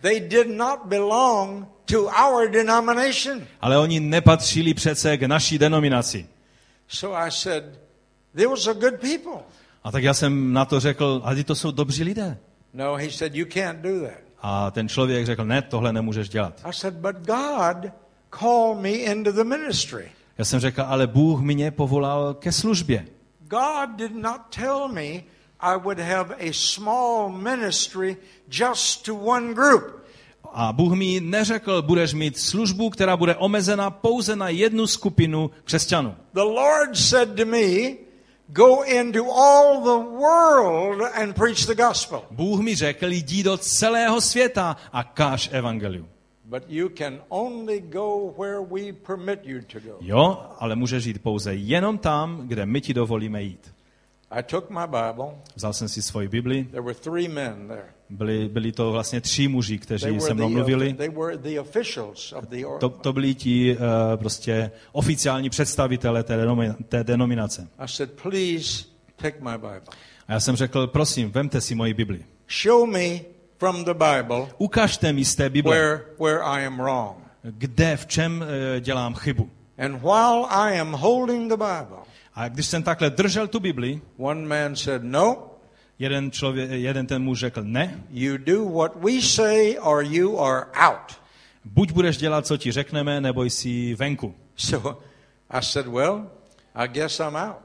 they 0.00 0.20
did 0.20 0.48
not 0.48 0.78
belong 0.84 1.73
to 1.84 2.04
our 2.04 2.50
denomination. 2.50 3.46
Ale 3.60 3.78
oni 3.78 4.00
nepatřili 4.00 4.74
přece 4.74 5.16
k 5.16 5.22
naší 5.22 5.58
denominaci. 5.58 6.26
So 6.88 7.18
I 7.26 7.30
said, 7.30 7.64
those 8.42 8.70
are 8.70 8.80
good 8.80 9.00
people. 9.00 9.42
A 9.84 9.92
tak 9.92 10.02
já 10.02 10.14
jsem 10.14 10.52
na 10.52 10.64
to 10.64 10.80
řekl, 10.80 11.20
ale 11.24 11.44
to 11.44 11.54
jsou 11.54 11.70
dobří 11.70 12.02
lidé. 12.02 12.38
No, 12.72 12.94
he 12.94 13.10
said, 13.10 13.34
you 13.34 13.46
can't 13.46 13.78
do 13.78 14.00
that. 14.00 14.18
A 14.42 14.70
ten 14.70 14.88
člověk 14.88 15.26
řekl, 15.26 15.44
ne, 15.44 15.62
tohle 15.62 15.92
nemůžeš 15.92 16.28
dělat. 16.28 16.60
I 16.64 16.72
said, 16.72 16.94
but 16.94 17.16
God 17.16 17.92
called 18.40 18.78
me 18.82 18.90
into 18.90 19.32
the 19.32 19.44
ministry. 19.44 20.10
Já 20.38 20.44
jsem 20.44 20.60
řekl, 20.60 20.82
ale 20.86 21.06
Bůh 21.06 21.40
mě 21.40 21.70
povolal 21.70 22.34
ke 22.34 22.52
službě. 22.52 23.06
God 23.40 23.96
did 23.96 24.14
not 24.14 24.40
tell 24.56 24.88
me 24.88 25.22
I 25.60 25.76
would 25.76 25.98
have 25.98 26.34
a 26.34 26.52
small 26.52 27.28
ministry 27.28 28.16
just 28.50 29.04
to 29.04 29.14
one 29.14 29.54
group. 29.54 30.03
A 30.56 30.72
Bůh 30.72 30.92
mi 30.92 31.20
neřekl, 31.20 31.82
budeš 31.82 32.14
mít 32.14 32.38
službu, 32.38 32.90
která 32.90 33.16
bude 33.16 33.36
omezena 33.36 33.90
pouze 33.90 34.36
na 34.36 34.48
jednu 34.48 34.86
skupinu 34.86 35.50
křesťanů. 35.64 36.14
The 36.34 36.40
Lord 36.40 36.96
said 36.96 37.36
to 37.36 37.46
me, 37.46 37.96
go 38.48 38.82
into 38.82 39.24
all 39.32 39.80
the 39.80 40.16
world 40.18 41.02
and 41.14 41.34
preach 41.34 41.66
the 41.66 41.74
gospel. 41.74 42.22
Bůh 42.30 42.60
mi 42.60 42.74
řekl, 42.74 43.12
jdi 43.12 43.42
do 43.42 43.56
celého 43.56 44.20
světa 44.20 44.76
a 44.92 45.04
káž 45.04 45.50
evangelium. 45.52 46.08
But 46.44 46.62
you 46.68 46.88
can 46.88 47.20
only 47.28 47.80
go 47.80 48.34
where 48.38 48.60
we 48.60 48.92
permit 48.92 49.40
you 49.42 49.60
to 49.72 49.80
go. 49.80 49.96
Jo, 50.00 50.42
ale 50.58 50.76
můžeš 50.76 51.04
jít 51.04 51.22
pouze 51.22 51.54
jenom 51.54 51.98
tam, 51.98 52.48
kde 52.48 52.66
my 52.66 52.80
ti 52.80 52.94
dovolíme 52.94 53.42
jít. 53.42 53.73
I 54.38 54.42
took 54.42 54.70
my 54.70 54.86
Bible. 54.86 55.26
Vzal 55.56 55.72
jsem 55.72 55.88
si 55.88 56.02
svoji 56.02 56.28
Bibli. 56.28 56.64
There 56.64 56.82
were 56.82 56.94
three 56.94 57.28
men 57.28 57.68
there. 57.68 57.84
Byli, 58.10 58.48
byli 58.48 58.72
to 58.72 58.92
vlastně 58.92 59.20
tři 59.20 59.48
muži, 59.48 59.78
kteří 59.78 60.20
se 60.20 60.34
mnou 60.34 60.48
mluvili. 60.48 60.94
they 60.94 61.08
were 61.08 61.36
the 61.36 61.60
officials 61.60 62.32
of 62.32 62.44
the 62.48 62.56
or- 62.66 62.78
To, 62.78 62.88
to 62.88 63.12
byli 63.12 63.34
ti 63.34 63.76
uh, 63.76 63.82
prostě 64.16 64.70
oficiální 64.92 65.50
představitelé 65.50 66.22
té, 66.22 66.36
denomi, 66.36 66.72
té 66.88 67.04
denominace. 67.04 67.68
I 67.78 67.88
said, 67.88 68.10
please 68.22 68.84
take 69.16 69.36
my 69.40 69.52
Bible. 69.52 69.82
A 70.28 70.32
já 70.32 70.40
jsem 70.40 70.56
řekl, 70.56 70.86
prosím, 70.86 71.30
vemte 71.30 71.60
si 71.60 71.74
moji 71.74 71.94
Bibli. 71.94 72.24
Show 72.62 72.86
me 72.88 73.20
from 73.58 73.84
the 73.84 73.94
Bible 73.94 74.46
Ukažte 74.58 75.12
mi 75.12 75.24
z 75.24 75.34
té 75.34 75.50
Bible, 75.50 75.72
where, 75.74 76.00
where 76.20 76.40
I 76.42 76.66
am 76.66 76.76
wrong. 76.78 77.16
kde, 77.42 77.96
v 77.96 78.06
čem 78.06 78.44
eh, 78.76 78.80
dělám 78.80 79.14
chybu. 79.14 79.50
And 79.78 79.92
while 80.02 80.46
I 80.50 80.80
am 80.80 80.92
holding 80.92 81.48
the 81.52 81.56
Bible, 81.56 81.98
A 82.34 82.48
když 82.48 82.66
jsem 82.66 82.82
takhle 82.82 83.10
držel 83.10 83.48
tu 83.48 83.60
Bibli, 83.60 84.00
one 84.18 84.46
man 84.46 84.76
said, 84.76 85.02
no, 85.02 85.50
jeden, 85.98 86.30
člověk, 86.30 86.70
jeden 86.70 87.06
ten 87.06 87.22
muž 87.22 87.38
řekl, 87.38 87.62
ne, 87.64 88.02
you 88.10 88.36
do 88.38 88.64
what 88.64 88.92
we 88.96 89.22
say 89.22 89.76
or 89.80 90.04
you 90.04 90.38
are 90.40 90.66
out. 90.88 91.20
buď 91.64 91.92
budeš 91.92 92.16
dělat, 92.16 92.46
co 92.46 92.56
ti 92.56 92.72
řekneme, 92.72 93.20
nebo 93.20 93.44
jsi 93.44 93.94
venku. 93.94 94.34
So 94.56 94.98
I 95.50 95.62
said, 95.62 95.86
well, 95.86 96.26
I 96.74 96.88
guess 96.88 97.20
I'm 97.20 97.36
out. 97.36 97.56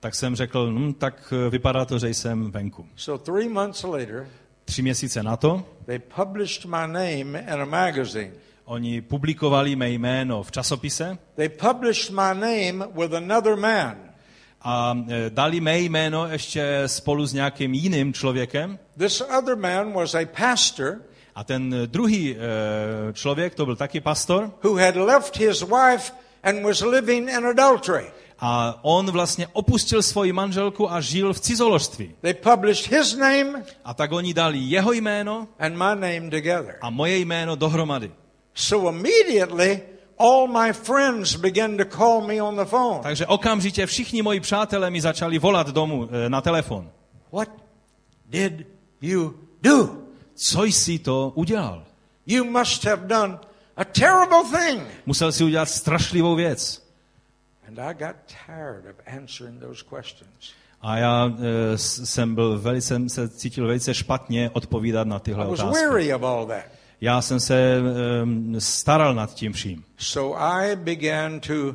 Tak 0.00 0.14
jsem 0.14 0.36
řekl, 0.36 0.66
hm, 0.66 0.94
tak 0.94 1.32
eh, 1.46 1.50
vypadá 1.50 1.84
to, 1.84 1.98
že 1.98 2.08
jsem 2.08 2.50
venku. 2.50 2.86
So 2.96 3.32
three 3.32 3.48
months 3.48 3.82
later, 3.82 4.28
Tři 4.64 4.82
měsíce 4.82 5.22
na 5.22 5.36
to 5.36 5.64
they 5.86 5.98
published 5.98 6.64
my 6.64 6.86
name 6.86 7.38
in 7.40 7.60
a 7.60 7.64
magazine. 7.64 8.32
Oni 8.64 9.00
publikovali 9.00 9.76
mé 9.76 9.90
jméno 9.90 10.42
v 10.42 10.50
časopise 10.50 11.18
They 11.36 11.48
published 11.48 12.10
my 12.10 12.34
name 12.40 12.86
with 12.94 13.14
another 13.14 13.56
man. 13.56 13.96
a 14.64 14.94
eh, 15.08 15.30
dali 15.30 15.60
mé 15.60 15.78
jméno 15.78 16.26
ještě 16.28 16.82
spolu 16.86 17.26
s 17.26 17.32
nějakým 17.32 17.74
jiným 17.74 18.12
člověkem. 18.12 18.78
This 18.98 19.20
other 19.38 19.56
man 19.56 19.92
was 19.92 20.14
a 20.14 20.26
pastor 20.40 20.96
A 21.34 21.44
ten 21.44 21.74
eh, 21.74 21.86
druhý 21.86 22.36
eh, 22.36 23.12
člověk, 23.12 23.54
to 23.54 23.64
byl 23.66 23.76
taky 23.76 24.00
pastor, 24.00 24.50
who 24.64 24.74
had 24.76 24.96
left 24.96 25.36
his 25.36 25.62
wife 25.62 26.12
and 26.42 26.62
was 26.62 26.80
living 26.80 27.28
in 27.30 27.46
adultery. 27.46 28.04
a 28.38 28.78
on 28.82 29.10
vlastně 29.10 29.46
opustil 29.52 30.02
svoji 30.02 30.32
manželku 30.32 30.92
a 30.92 31.00
žil 31.00 31.32
v 31.32 31.40
cizoložství. 31.40 32.14
They 32.20 32.34
published 32.34 32.92
his 32.98 33.16
name 33.16 33.64
A 33.84 33.94
tak 33.94 34.12
oni 34.12 34.34
dali 34.34 34.58
jeho 34.58 34.92
jméno 34.92 35.48
and 35.58 35.72
my 35.76 35.94
name 35.94 36.30
together. 36.30 36.74
a 36.80 36.90
moje 36.90 37.18
jméno 37.18 37.56
dohromady. 37.56 38.10
So 38.54 38.88
immediately, 38.88 39.80
all 40.18 40.48
my 40.48 40.72
friends 40.72 41.36
began 41.36 41.76
to 41.76 41.84
call 41.84 42.26
me 42.26 42.42
on 42.42 42.56
the 42.56 42.64
phone. 42.64 43.00
Takže 43.02 43.26
okamžitě 43.26 43.86
všichni 43.86 44.22
moji 44.22 44.40
přátelé 44.40 44.90
mi 44.90 45.00
začali 45.00 45.38
volat 45.38 45.68
domů 45.68 46.08
eh, 46.12 46.30
na 46.30 46.40
telefon. 46.40 46.90
What 47.32 47.48
did 48.26 48.66
you 49.00 49.34
do? 49.62 49.96
Co 50.34 50.64
jsi 50.64 50.98
to 50.98 51.32
udělal? 51.34 51.84
You 52.26 52.44
must 52.44 52.84
have 52.84 53.06
done 53.06 53.38
a 53.76 53.84
terrible 53.84 54.58
thing. 54.58 54.82
Musel 55.06 55.32
si 55.32 55.44
udělat 55.44 55.68
strašlivou 55.68 56.34
věc. 56.34 56.82
And 57.68 57.78
I 57.78 57.94
got 57.94 58.16
tired 58.46 58.86
of 58.86 58.96
answering 59.06 59.60
those 59.60 59.84
questions. 59.96 60.52
A 60.80 60.96
já 60.96 61.30
eh, 61.38 61.78
jsem 61.78 62.34
byl 62.34 62.58
velice, 62.58 62.86
jsem 62.86 63.08
se 63.08 63.28
cítil 63.28 63.66
velice 63.66 63.94
špatně 63.94 64.50
odpovídat 64.50 65.06
na 65.06 65.18
tyhle 65.18 65.46
otázky. 65.46 65.88
Já 67.02 67.22
jsem 67.22 67.40
se 67.40 67.76
um, 68.22 68.54
staral 68.60 69.14
nad 69.14 69.34
tím 69.34 69.52
vším. 69.52 69.84
So 69.98 70.42
I 70.42 70.76
began 70.76 71.40
to 71.40 71.74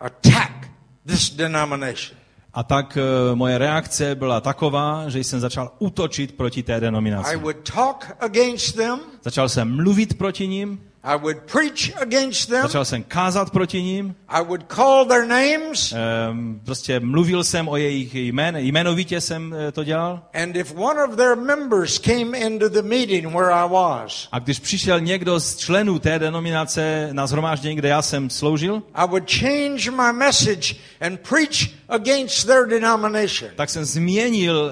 attack 0.00 0.70
this 1.06 1.30
denomination. 1.30 2.18
A 2.54 2.62
tak 2.62 2.98
eh, 3.00 3.34
moje 3.34 3.58
reakce 3.58 4.14
byla 4.14 4.40
taková, 4.40 5.08
že 5.08 5.18
jsem 5.18 5.40
začal 5.40 5.72
útočit 5.78 6.36
proti 6.36 6.62
té 6.62 6.76
I 6.76 6.80
denominaci. 6.80 7.36
would 7.36 7.72
talk 7.74 8.16
against 8.20 8.76
them. 8.76 9.00
Začal 9.22 9.48
jsem 9.48 9.76
mluvit 9.76 10.18
proti 10.18 10.48
ním, 10.48 10.80
I 11.08 11.16
would 11.16 11.36
preach 11.52 12.02
against 12.02 12.48
them. 12.48 12.62
začal 12.62 12.84
jsem 12.84 13.02
kázat 13.02 13.50
proti 13.50 13.82
ním, 13.82 14.14
I 14.28 14.42
would 14.44 14.64
call 14.74 15.04
their 15.06 15.26
names. 15.26 15.92
Ehm, 15.92 16.60
prostě 16.64 17.00
mluvil 17.00 17.44
jsem 17.44 17.68
o 17.68 17.76
jejich 17.76 18.14
jmén, 18.14 18.56
jmenovitě 18.56 19.20
jsem 19.20 19.54
eh, 19.68 19.72
to 19.72 19.84
dělal. 19.84 20.22
And 20.34 20.56
if 20.56 20.74
one 20.76 21.04
of 21.04 21.16
their 21.16 21.36
members 21.36 21.98
came 21.98 22.38
into 22.38 22.68
the 22.68 22.82
meeting 22.82 23.26
where 23.34 23.52
I 23.52 23.68
was, 23.68 24.28
A 24.32 24.38
když 24.38 24.58
přišel 24.58 25.00
někdo 25.00 25.40
z 25.40 25.56
členů 25.56 25.98
té 25.98 26.18
denominace 26.18 27.08
na 27.12 27.26
zhromáždění, 27.26 27.76
kde 27.76 27.88
já 27.88 28.02
jsem 28.02 28.30
sloužil, 28.30 28.82
I 28.94 29.06
would 29.08 29.30
change 29.30 29.90
my 29.90 30.12
message 30.12 30.74
and 31.00 31.20
preach 31.28 31.70
against 31.88 32.46
their 32.46 32.66
denomination. 32.66 33.50
tak 33.56 33.70
jsem 33.70 33.84
změnil 33.84 34.70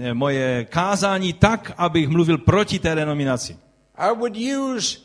eh, 0.00 0.14
moje 0.14 0.64
kázání 0.70 1.32
tak, 1.32 1.72
abych 1.76 2.08
mluvil 2.08 2.38
proti 2.38 2.78
té 2.78 2.94
denominaci. 2.94 3.56
I 3.96 4.08
would 4.14 4.36
use 4.36 5.04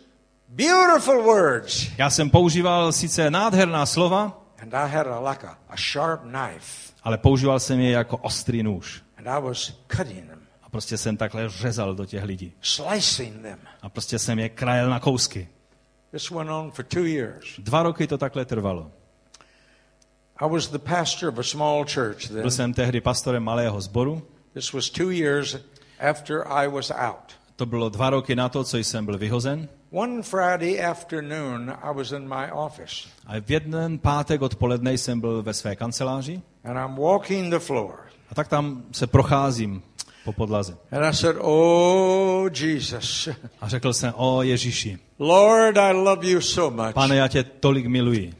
beautiful 0.50 1.24
words. 1.24 1.88
Já 1.98 2.10
jsem 2.10 2.30
používal 2.30 2.92
sice 2.92 3.32
nádherná 3.32 3.86
slova, 3.86 4.36
And 4.62 4.74
I 4.74 4.90
had 4.92 5.08
a, 5.08 5.20
like 5.30 5.48
a, 5.48 5.58
a 5.70 5.76
sharp 5.78 6.22
knife. 6.22 6.94
ale 7.04 7.18
používal 7.18 7.60
jsem 7.60 7.80
je 7.80 7.92
jako 7.92 8.18
ostrý 8.18 8.64
nůž. 8.64 9.02
And 9.18 9.28
I 9.28 9.42
was 9.42 9.74
cutting 9.98 10.28
them, 10.30 10.40
A 10.64 10.70
prostě 10.70 10.98
jsem 10.98 11.18
takhle 11.18 11.50
řezal 11.50 11.96
do 11.96 12.06
těch 12.06 12.24
lidí. 12.24 12.54
slicing 12.62 13.42
them. 13.42 13.60
A 13.82 13.90
prostě 13.90 14.20
jsem 14.20 14.40
je 14.40 14.50
krajel 14.50 14.90
na 14.90 15.00
kousky. 15.00 15.48
This 16.12 16.30
went 16.30 16.50
on 16.50 16.72
for 16.72 16.86
two 16.86 17.06
years. 17.06 17.46
Dva 17.60 17.84
roky 17.84 18.08
to 18.08 18.18
takhle 18.18 18.46
trvalo. 18.46 18.92
I 20.38 20.50
was 20.50 20.68
the 20.68 20.80
pastor 20.80 21.30
of 21.30 21.38
a 21.40 21.44
small 21.44 21.86
church 21.94 22.28
then. 22.28 22.42
Byl 22.42 22.52
jsem 22.52 22.74
tehdy 22.74 23.02
pastorem 23.02 23.44
malého 23.44 23.82
sboru. 23.82 24.28
This 24.54 24.74
was 24.74 24.90
two 24.90 25.10
years 25.12 25.58
after 26.10 26.44
I 26.48 26.68
was 26.68 26.92
out. 26.92 27.34
To 27.56 27.66
bylo 27.66 27.90
dva 27.90 28.10
roky 28.10 28.36
na 28.36 28.50
to, 28.50 28.64
co 28.64 28.78
jsem 28.78 29.06
byl 29.06 29.18
vyhozen. 29.18 29.70
One 29.92 30.22
Friday 30.24 30.80
afternoon, 30.82 31.70
I 31.84 31.92
was 31.94 32.12
in 32.12 32.28
my 32.28 32.52
office, 32.52 33.08
A 33.28 33.40
v 33.42 33.52
jeden 33.52 33.98
pátek 34.00 34.42
odpoledne 34.42 34.94
jsem 34.94 35.20
byl 35.20 35.44
ve 35.44 35.54
své 35.54 35.76
kanceláři 35.76 36.42
and 36.64 36.78
I'm 36.78 36.96
walking 36.96 37.54
the 37.54 37.60
floor. 37.60 37.94
a 38.32 38.36
tak 38.36 38.48
tam 38.48 38.84
se 38.92 39.08
procházím 39.08 39.82
po 40.26 40.34
podlaze. 40.34 40.78
And 40.92 41.06
I 41.06 41.14
said, 41.14 41.36
Oh, 41.40 42.50
Jesus. 42.60 43.30
A 43.62 43.68
řekl 43.70 43.94
jsem, 43.94 44.14
o 44.16 44.44
Ježíši, 44.44 45.00
Lord, 45.20 45.78
I 45.78 45.94
love 45.94 46.28
you 46.28 46.42
so 46.42 46.84
much. 46.84 46.94
pane, 46.94 47.16
já 47.16 47.28
tě 47.28 47.44
tolik 47.44 47.86
miluji. 47.88 48.34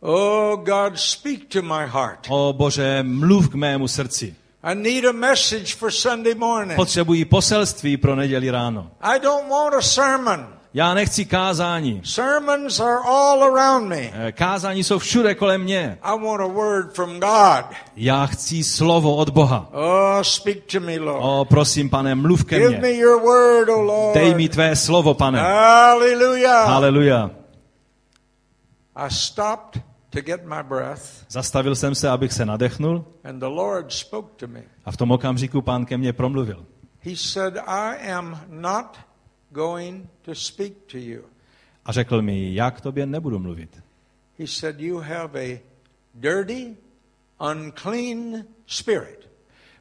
Oh, 0.00 0.56
God, 0.56 0.98
speak 0.98 1.38
to 1.48 1.62
my 1.62 1.86
heart. 1.86 2.26
O 2.28 2.52
Bože, 2.56 3.02
mluv 3.02 3.48
k 3.48 3.54
mému 3.54 3.88
srdci. 3.88 4.34
I 4.62 4.74
need 4.74 5.04
a 5.04 5.12
message 5.12 5.74
for 5.76 5.90
Sunday 5.90 6.34
morning. 6.34 6.76
Potřebuji 6.76 7.24
poselství 7.24 7.96
pro 7.96 8.16
neděli 8.16 8.50
ráno. 8.50 8.90
I 9.00 9.20
don't 9.20 9.50
want 9.50 9.74
a 9.74 9.80
sermon. 9.82 10.46
Já 10.74 10.94
nechci 10.94 11.24
kázání. 11.24 12.00
Sermons 12.04 12.80
are 12.80 12.98
all 13.06 13.42
around 13.44 13.88
me. 13.88 14.10
Eh, 14.12 14.32
Kázání 14.32 14.84
jsou 14.84 14.98
všude 14.98 15.34
kolem 15.34 15.62
mě. 15.62 15.98
I 16.02 16.18
want 16.20 16.40
a 16.40 16.46
word 16.46 16.94
from 16.94 17.20
God. 17.20 17.64
Já 17.96 18.26
chci 18.26 18.64
slovo 18.64 19.16
od 19.16 19.30
Boha. 19.30 19.68
Oh, 19.72 20.22
speak 20.22 20.56
to 20.72 20.80
me, 20.80 20.98
Lord. 20.98 21.20
O, 21.22 21.44
prosím, 21.44 21.90
pane, 21.90 22.14
mluv 22.14 22.44
ke 22.44 22.58
Give 22.58 22.70
me 22.70 22.78
mně. 22.78 22.96
your 22.96 23.20
word, 23.22 23.68
oh 23.68 23.82
Lord. 23.82 24.14
Dej 24.14 24.34
mi 24.34 24.48
tvé 24.48 24.76
slovo, 24.76 25.14
pane. 25.14 25.40
Hallelujah. 25.40 26.66
Haleluja. 26.68 27.30
I 28.96 29.10
stopped 29.10 29.82
to 30.10 30.20
get 30.20 30.44
my 30.44 30.62
breath, 30.62 31.02
Zastavil 31.28 31.74
jsem 31.74 31.94
se, 31.94 32.08
abych 32.08 32.32
se 32.32 32.46
nadechnul 32.46 33.04
and 33.24 33.38
the 33.38 33.46
Lord 33.46 33.92
spoke 33.92 34.28
to 34.36 34.46
me. 34.46 34.62
a 34.84 34.90
v 34.92 34.96
tom 34.96 35.10
okamžiku 35.10 35.62
pán 35.62 35.86
ke 35.86 35.96
mně 35.96 36.12
promluvil. 36.12 36.64
He 37.00 37.16
said, 37.16 37.56
I 37.66 38.10
am 38.12 38.40
not 38.48 38.96
going 39.54 40.06
to 40.22 40.34
speak 40.34 40.72
to 40.92 40.98
you. 40.98 41.22
A 41.84 41.92
řekl 41.92 42.22
mi, 42.22 42.54
já 42.54 42.70
k 42.70 42.80
tobě 42.80 43.06
nebudu 43.06 43.38
mluvit. 43.38 43.70
He 44.38 44.46
said, 44.46 44.80
You 44.80 44.98
have 44.98 45.40
a 45.40 45.60
dirty, 46.14 46.76
unclean 47.52 48.44
spirit. 48.66 49.28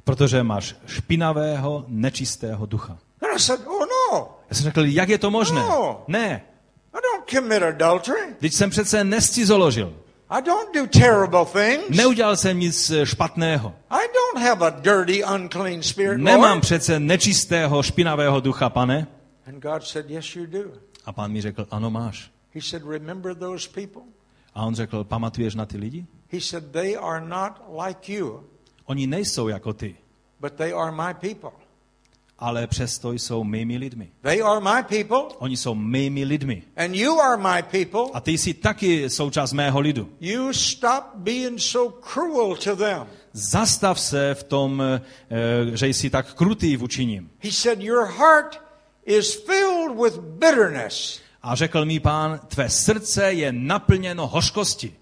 Protože 0.04 0.44
máš 0.44 0.76
špinavého, 0.88 1.86
nečistého 1.88 2.66
ducha. 2.66 2.98
And 3.22 3.36
I 3.36 3.40
said, 3.40 3.60
Oh 3.66 3.86
no, 3.86 4.30
Já 4.50 4.56
jsem 4.56 4.64
řekl, 4.64 4.86
jak 4.86 5.10
je 5.10 5.18
to 5.18 5.32
možné? 5.32 5.62
No. 5.62 6.04
Ne, 6.08 6.42
I 6.94 6.98
don't 7.12 7.30
commit 7.30 7.64
adultery. 7.64 8.36
teď 8.40 8.54
jsem 8.54 8.70
přece 8.70 9.04
nescizoložil. 9.04 9.94
I 10.30 10.42
don't 10.42 10.74
do 10.76 10.88
terrible 11.00 11.46
things. 11.46 11.98
Neudělal 11.98 12.38
jsem 12.38 12.60
nic 12.60 12.90
eh, 12.90 13.06
špatného. 13.06 13.74
I 13.90 14.02
don't 14.14 14.48
have 14.48 14.68
a 14.68 14.70
dirty, 14.70 15.24
unclean 15.24 15.84
spirit. 15.84 16.18
Nemám 16.18 16.50
Lord. 16.52 16.62
přece 16.62 17.00
nečistého, 17.00 17.84
špinavého 17.84 18.40
ducha, 18.40 18.70
pane. 18.70 19.08
And 19.48 19.62
God 19.64 19.84
said, 19.84 20.10
Yes, 20.10 20.36
you 20.36 20.46
do. 20.46 20.72
A 21.06 21.12
pán 21.14 21.32
mi 21.32 21.42
řekl, 21.42 21.68
ano, 21.72 21.90
máš. 21.90 22.32
He 22.54 22.62
said, 22.62 22.84
Remember 22.86 23.36
those 23.36 23.70
people? 23.70 24.02
A 24.56 24.66
on 24.66 24.76
řekl, 24.76 25.04
pamatuješ 25.04 25.56
na 25.56 25.66
ty 25.66 25.78
lidi? 25.78 26.06
He 26.32 26.42
said, 26.42 26.72
They 26.72 26.96
are 26.98 27.22
not 27.28 27.52
like 27.88 28.14
you, 28.14 28.44
Oni 28.86 29.08
nejsou 29.08 29.48
jako 29.48 29.74
ty, 29.74 29.96
but 30.40 30.54
they 30.54 30.74
are 30.74 30.92
my 30.92 31.14
people. 31.14 31.50
ale 32.40 32.68
přesto 32.68 33.12
jsou 33.12 33.44
mými 33.44 33.78
lidmi. 33.78 34.12
They 34.22 34.42
are 34.42 34.60
my 34.60 34.84
people, 34.84 35.36
Oni 35.40 35.58
jsou 35.58 35.76
mými 35.76 36.24
lidmi. 36.24 36.64
and 36.78 36.96
you 36.96 37.20
are 37.22 37.38
my 37.38 37.64
people. 37.64 38.12
A 38.14 38.20
ty 38.22 38.32
jsi 38.38 38.54
taky 38.54 39.10
součást 39.10 39.54
mého 39.54 39.80
lidu. 39.80 40.10
You 40.22 40.54
stop 40.54 41.04
being 41.16 41.60
so 41.60 42.00
cruel 42.14 42.56
to 42.64 42.76
them. 42.76 43.08
Zastav 43.34 44.00
se 44.00 44.34
v 44.34 44.44
tom, 44.44 44.82
eh, 44.84 45.78
že 45.78 45.88
jsi 45.88 46.10
tak 46.10 46.34
krutý 46.34 46.78
vůči 46.78 47.06
nim. 47.06 47.30
He 47.40 47.52
said, 47.52 47.82
Your 47.82 48.06
heart 48.06 48.62
is 49.06 49.36
filled 49.46 49.98
with 49.98 50.20
bitterness. 50.20 51.22
A 51.42 51.56
řekl 51.56 51.86
mi 51.86 52.00
pán, 52.00 52.40
tvé 52.48 52.70
srdce 52.70 53.34
je 53.34 53.52
naplněno 53.52 54.28
hořkosti. 54.28 54.94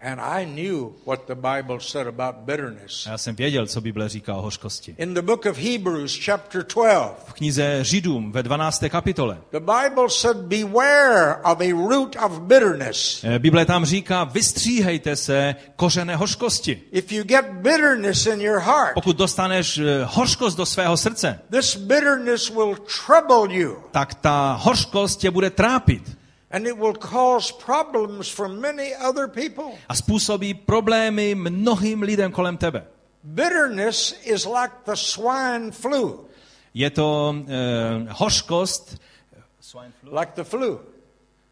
And 0.00 0.20
I 0.20 0.44
knew 0.46 0.92
what 1.06 1.26
the 1.26 1.34
Bible 1.34 1.80
said 1.80 2.06
about 2.06 2.34
bitterness. 2.36 3.06
Já 3.06 3.18
jsem 3.18 3.34
věděl, 3.36 3.66
co 3.66 3.80
Bible 3.80 4.08
říká 4.08 4.34
o 4.34 4.42
hořkosti. 4.42 4.94
In 4.98 5.14
the 5.14 5.22
book 5.22 5.46
of 5.46 5.58
Hebrews, 5.58 6.18
chapter 6.24 6.62
12, 6.74 7.24
V 7.28 7.32
knize 7.32 7.78
Židům 7.84 8.32
ve 8.32 8.42
12. 8.42 8.84
kapitole 8.88 9.38
the 9.50 9.58
Bible 9.60 10.10
said, 10.10 10.36
Beware 10.36 11.36
of 11.44 11.60
a 11.60 11.72
root 11.88 12.16
of 12.26 12.40
bitterness. 12.40 13.24
eh, 13.24 13.38
Bible 13.38 13.64
tam 13.66 13.84
říká, 13.84 14.24
vystříhejte 14.24 15.16
se 15.16 15.54
kořené 15.76 16.16
hořkosti. 16.16 16.82
If 16.92 17.12
you 17.12 17.24
get 17.24 17.44
bitterness 17.52 18.26
in 18.26 18.40
your 18.40 18.58
heart, 18.58 18.94
Pokud 18.94 19.16
dostaneš 19.16 19.78
eh, 19.78 19.84
hořkost 20.04 20.56
do 20.56 20.66
svého 20.66 20.96
srdce, 20.96 21.40
this 21.50 21.76
bitterness 21.76 22.50
will 22.50 22.76
trouble 23.06 23.56
you 23.56 23.76
tak 23.90 24.14
ta 24.14 24.58
hořkost 24.62 25.20
tě 25.20 25.30
bude 25.30 25.50
trápit 25.50 26.15
and 26.50 26.66
it 26.66 26.76
will 26.78 26.94
cause 26.94 27.52
problems 27.64 28.28
for 28.30 28.48
many 28.48 28.94
other 29.08 29.28
people. 29.28 29.64
a 29.88 29.94
způsobí 29.94 30.54
problémy 30.54 31.34
mnohým 31.34 32.02
lidem 32.02 32.32
kolem 32.32 32.56
tebe. 32.56 32.86
Bitterness 33.24 34.14
is 34.24 34.44
like 34.46 34.74
the 34.84 34.94
swine 34.94 35.70
flu, 35.70 36.26
Je 36.74 36.90
to 36.90 37.34
eh, 37.48 38.06
hořkost, 38.10 38.96
like 40.20 40.32
the 40.34 40.44
flu. 40.44 40.80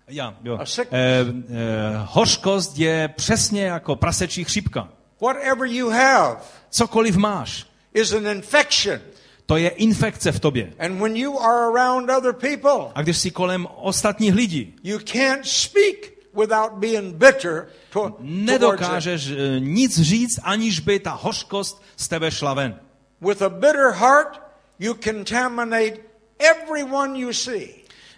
ja, 0.08 0.34
jo. 0.44 0.58
A 0.60 0.66
sickness. 0.66 1.00
Eh, 1.00 1.24
eh, 1.48 1.92
hořkost 2.04 2.78
je 2.78 3.08
přesně 3.08 3.64
jako 3.64 3.96
prasečí 3.96 4.44
chřipka. 4.44 4.88
Whatever 5.20 5.66
you 5.68 5.88
have 5.90 6.36
Cokoliv 6.70 7.16
máš, 7.16 7.66
is 7.94 8.12
an 8.12 8.26
infection. 8.26 9.00
To 9.46 9.56
je 9.56 9.68
infekce 9.68 10.32
v 10.32 10.40
tobě. 10.40 10.72
And 10.78 10.98
when 10.98 11.16
you 11.16 11.38
are 11.40 11.64
around 11.64 12.10
other 12.10 12.32
people, 12.32 12.92
A 12.94 13.02
když 13.02 13.18
jsi 13.18 13.30
kolem 13.30 13.66
ostatních 13.76 14.34
lidí, 14.34 14.74
you 14.82 14.98
can't 14.98 15.46
speak 15.46 16.12
without 16.34 16.72
being 16.72 17.14
bitter 17.14 17.66
to, 17.90 18.16
nedokážeš 18.20 19.30
eh, 19.30 19.60
nic 19.60 20.00
říct, 20.00 20.40
aniž 20.42 20.80
by 20.80 20.98
ta 20.98 21.10
hořkost 21.10 21.82
z 21.96 22.08
tebe 22.08 22.30
šla 22.30 22.54
ven. 22.54 22.78
With 23.20 23.42
a 23.42 23.48
bitter 23.48 23.90
heart, 23.92 24.40
you 24.78 24.94
contaminate 24.94 25.96
everyone 26.38 27.18
you 27.18 27.32
see. 27.32 27.68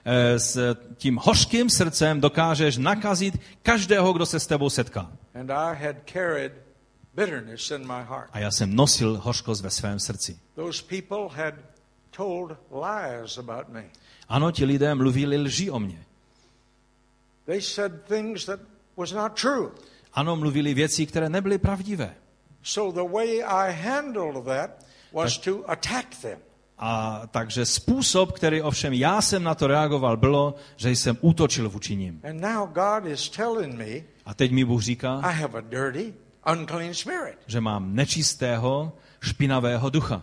Eh, 0.04 0.38
S 0.38 0.76
tím 0.96 1.16
hořkým 1.22 1.70
srdcem 1.70 2.20
dokážeš 2.20 2.76
nakazit 2.76 3.34
každého, 3.62 4.12
kdo 4.12 4.26
se 4.26 4.40
s 4.40 4.46
tebou 4.46 4.70
setká. 4.70 5.10
And 5.34 5.50
I 5.50 5.84
had 5.84 5.96
carried 6.12 6.52
bitterness 7.16 7.70
in 7.70 7.80
my 7.80 8.04
heart. 8.04 8.28
A 8.32 8.38
já 8.38 8.50
jsem 8.50 8.76
nosil 8.76 9.20
hořkost 9.22 9.62
ve 9.62 9.70
svém 9.70 9.98
srdci. 10.00 10.38
Those 10.54 10.82
people 10.82 11.44
had 11.44 11.54
told 12.10 12.56
lies 12.70 13.38
about 13.38 13.68
me. 13.68 13.84
Ano, 14.28 14.52
ti 14.52 14.64
lidé 14.64 14.94
mluvili 14.94 15.36
lži 15.36 15.70
o 15.70 15.78
mně. 15.78 16.04
They 17.44 17.62
said 17.62 17.92
things 18.08 18.44
that 18.44 18.60
was 18.96 19.12
not 19.12 19.40
true. 19.40 19.70
Ano, 20.12 20.36
mluvili 20.36 20.74
věci, 20.74 21.06
které 21.06 21.28
nebyly 21.28 21.58
pravdivé. 21.58 22.14
So 22.62 23.02
the 23.02 23.12
way 23.12 23.42
I 23.42 23.72
handled 23.72 24.44
that 24.44 24.70
was 25.12 25.38
to 25.38 25.70
attack 25.70 26.16
them. 26.22 26.38
A 26.78 27.22
takže 27.30 27.66
způsob, 27.66 28.32
který 28.32 28.62
ovšem 28.62 28.92
já 28.92 29.22
jsem 29.22 29.42
na 29.42 29.54
to 29.54 29.66
reagoval, 29.66 30.16
bylo, 30.16 30.54
že 30.76 30.90
jsem 30.90 31.18
útočil 31.20 31.70
vůči 31.70 31.96
ním. 31.96 32.20
And 32.30 32.40
now 32.40 32.68
God 32.68 33.12
is 33.12 33.28
telling 33.28 33.74
me 33.74 34.02
A 34.24 34.34
teď 34.34 34.50
mi 34.52 34.64
Bůh 34.64 34.82
říká, 34.82 35.20
Unclean 36.52 36.94
spirit. 36.94 37.38
že 37.46 37.60
mám 37.60 37.94
nečistého, 37.94 38.92
špinavého 39.20 39.90
ducha. 39.90 40.22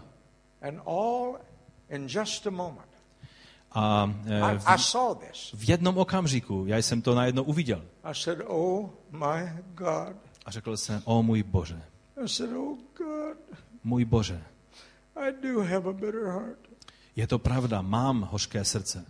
And 0.61 0.81
all 0.85 1.37
in 1.89 2.07
just 2.09 2.47
a 2.47 2.49
moment. 2.49 2.87
A 3.71 4.13
I, 4.25 4.55
I 4.65 4.77
v, 4.77 4.83
saw 4.83 5.17
this. 5.17 5.51
v 5.53 5.69
jednom 5.69 5.97
okamžiku, 5.97 6.63
já 6.67 6.77
jsem 6.77 7.01
to 7.01 7.15
najednou 7.15 7.43
uviděl. 7.43 7.85
Oh. 8.47 8.89
A 10.45 10.51
řekl 10.51 10.77
jsem, 10.77 11.01
o 11.05 11.23
můj 11.23 11.43
Bože, 11.43 11.81
Oh 12.15 12.77
můj 13.83 14.05
Bože, 14.05 14.43
je 17.15 17.27
to 17.27 17.39
pravda, 17.39 17.81
mám 17.81 18.21
hořké 18.31 18.65
srdce. 18.65 19.05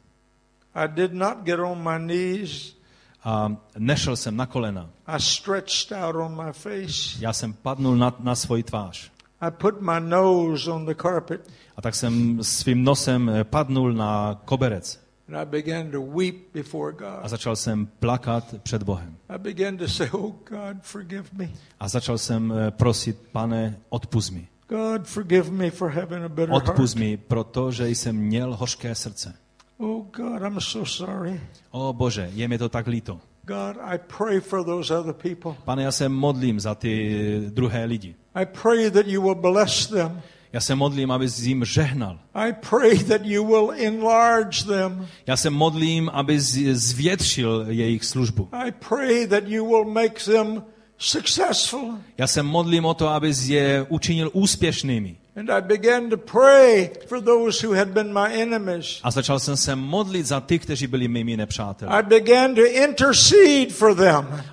I 0.74 0.88
did 0.88 1.14
not 1.14 1.38
get 1.44 1.60
on 1.60 1.84
my 1.84 2.00
knees. 2.00 2.76
A 3.24 3.56
nešel 3.78 4.16
jsem 4.16 4.36
na 4.38 4.46
kolena. 4.46 4.90
I 5.08 5.20
stretched 5.20 5.92
out 6.04 6.16
on 6.16 6.46
my 6.46 6.54
face. 6.54 7.18
Já 7.20 7.34
jsem 7.34 7.54
padnul 7.54 7.96
na, 7.96 8.16
na 8.20 8.36
svoji 8.36 8.64
tvář. 8.64 9.12
I 9.42 9.52
put 9.52 9.82
my 9.82 10.00
nose 10.00 10.72
on 10.72 10.86
the 10.86 10.96
carpet 11.02 11.50
A 11.78 11.82
tak 11.82 11.96
jsem 11.96 12.44
svým 12.44 12.84
nosem 12.84 13.30
eh, 13.30 13.44
padnul 13.44 13.94
na 13.94 14.42
koberec. 14.46 15.00
and 15.28 15.38
I 15.38 15.46
began 15.46 15.92
to 15.92 16.02
weep 16.02 16.36
before 16.54 16.94
A 16.94 17.20
God. 17.22 17.30
začal 17.30 17.56
jsem 17.56 17.86
plakat 17.86 18.56
před 18.64 18.84
Bohem. 18.84 19.16
I 19.30 19.38
began 19.38 19.78
to 19.78 19.88
say, 19.88 20.10
Oh 20.12 20.34
God, 20.50 20.78
forgive 20.82 21.24
me. 21.34 21.50
A 21.80 21.88
začal 21.88 22.18
jsem 22.18 22.54
eh, 22.58 22.72
prosit, 22.72 23.18
pane, 23.32 23.78
odpust 23.90 24.32
mi. 24.32 24.48
God, 24.70 25.08
forgive 25.08 25.52
me 25.52 25.72
for 25.72 25.90
having 25.90 26.24
a 26.26 26.30
bitter 26.30 26.50
heart. 26.50 26.70
Odpust 26.70 26.96
mi, 26.96 27.18
protože 27.18 27.90
jsem 27.90 28.16
měl 28.16 28.56
hořké 28.56 28.96
srdce. 28.96 29.36
Oh 29.84 30.06
God, 30.12 30.42
I'm 30.42 30.62
so 30.62 30.86
sorry. 30.86 31.42
O 31.72 31.94
Bože, 31.94 32.30
je 32.34 32.48
mi 32.48 32.58
to 32.58 32.70
tak 32.70 32.88
líto. 32.88 33.20
God, 33.46 33.76
I 33.84 33.98
pray 33.98 34.40
for 34.40 34.64
those 34.64 34.94
other 34.94 35.14
people. 35.14 35.56
Pane, 35.66 35.84
já 35.84 35.92
se 35.92 36.10
modlím 36.10 36.60
za 36.60 36.76
ty 36.76 37.42
druhé 37.50 37.86
lidi. 37.86 38.16
I 38.36 38.46
pray 38.46 38.92
that 38.92 39.08
you 39.08 39.22
will 39.22 39.36
bless 39.36 39.88
them. 39.88 40.22
Já 40.54 40.60
se 40.60 40.76
modlím, 40.76 41.12
aby 41.12 41.28
jim 41.38 41.66
žehnal. 41.66 42.20
I 42.34 42.54
pray 42.54 43.04
that 43.04 43.26
you 43.26 43.46
will 43.46 43.72
enlarge 43.72 44.64
them. 44.64 45.08
Já 45.28 45.38
se 45.38 45.50
modlím, 45.50 46.10
aby 46.14 46.40
zvětšil 46.40 47.66
jejich 47.70 48.06
službu. 48.06 48.50
I 48.52 48.72
pray 48.72 49.28
that 49.28 49.44
you 49.48 49.66
will 49.66 49.86
make 49.86 50.24
them 50.26 50.64
successful. 50.98 51.98
Já 52.18 52.28
se 52.28 52.44
modlím 52.44 52.86
o 52.86 52.94
to, 52.94 53.08
aby 53.08 53.34
je 53.46 53.86
učinil 53.90 54.30
úspěšnými. 54.34 55.16
And 55.36 55.50
I 55.50 55.62
began 55.62 56.10
to 56.10 56.18
pray 56.18 56.90
for 57.08 57.22
those 57.22 57.68
who 57.68 57.74
had 57.74 57.88
been 57.88 58.14
my 58.14 58.42
enemies. 58.42 59.00
A 59.04 59.12
začal 59.12 59.40
jsem 59.40 59.58
se 59.58 59.76
modlit 59.76 60.26
za 60.26 60.40
ty, 60.42 60.60
kteří 60.60 60.88
byli 60.88 61.08
mými 61.08 61.38
nepřáteli. 61.38 61.92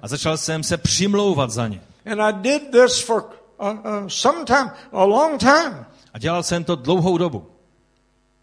A 0.02 0.08
začal 0.08 0.36
jsem 0.36 0.62
se 0.62 0.76
přimlouvat 0.76 1.50
za 1.50 1.68
ně. 1.68 1.80
A. 2.18 2.32
A 6.12 6.18
dělal 6.18 6.42
jsem 6.42 6.64
to 6.64 6.76
dlouhou 6.76 7.18
dobu. 7.18 7.46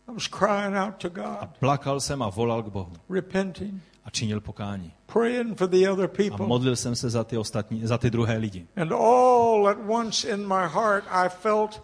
I 0.07 0.13
was 0.13 0.27
crying 0.27 0.75
out 0.75 0.95
to 0.97 1.21
A 1.25 1.45
plakal 1.59 1.99
jsem 1.99 2.21
a 2.21 2.29
volal 2.29 2.63
k 2.63 2.67
Bohu. 2.67 2.93
repenting, 3.09 3.81
A 4.05 4.09
činil 4.09 4.41
pokání. 4.41 4.93
praying 5.05 5.57
for 5.57 5.67
the 5.67 5.89
other 5.91 6.05
A 6.05 6.07
people. 6.07 6.47
modlil 6.47 6.75
jsem 6.75 6.95
se 6.95 7.09
za 7.09 7.23
ty 7.23 7.37
ostatní, 7.37 7.81
za 7.83 7.97
ty 7.97 8.09
druhé 8.09 8.37
lidi. 8.37 8.67
And 8.77 8.91
all 8.91 9.67
at 9.67 9.77
once 9.87 10.29
in 10.29 10.47
my 10.47 10.67
heart, 10.73 11.03
I 11.11 11.29
felt, 11.29 11.81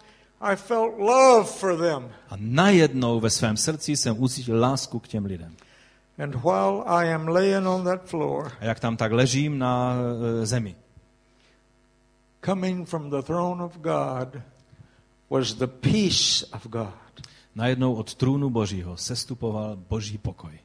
I 0.52 0.56
felt 0.56 0.98
love 0.98 1.44
for 1.44 1.78
them. 1.78 2.10
A 2.28 2.34
najednou 2.38 3.20
ve 3.20 3.30
svém 3.30 3.56
srdci 3.56 3.96
jsem 3.96 4.22
ucítil 4.22 4.60
lásku 4.60 4.98
k 4.98 5.08
těm 5.08 5.24
lidem. 5.24 5.56
And 6.24 6.34
while 6.34 6.82
I 6.86 7.12
am 7.12 7.28
laying 7.28 7.66
on 7.66 7.84
that 7.84 8.04
floor, 8.04 8.52
A 8.60 8.64
jak 8.64 8.80
tam 8.80 8.96
tak 8.96 9.12
ležím 9.12 9.58
na 9.58 9.94
e, 10.42 10.46
zemi, 10.46 10.76
coming 12.44 12.88
from 12.88 13.10
the 13.10 13.22
throne 13.22 13.64
of 13.64 13.76
God 13.76 14.42
was 15.30 15.54
the 15.54 15.66
peace 15.66 16.46
of 16.52 16.66
God. 16.66 17.26
najednou 17.54 17.94
od 17.94 18.14
trůnu 18.14 18.50
Božího 18.50 18.96
sestupoval 18.96 19.76
Boží 19.76 20.18
pokoj. 20.18 20.58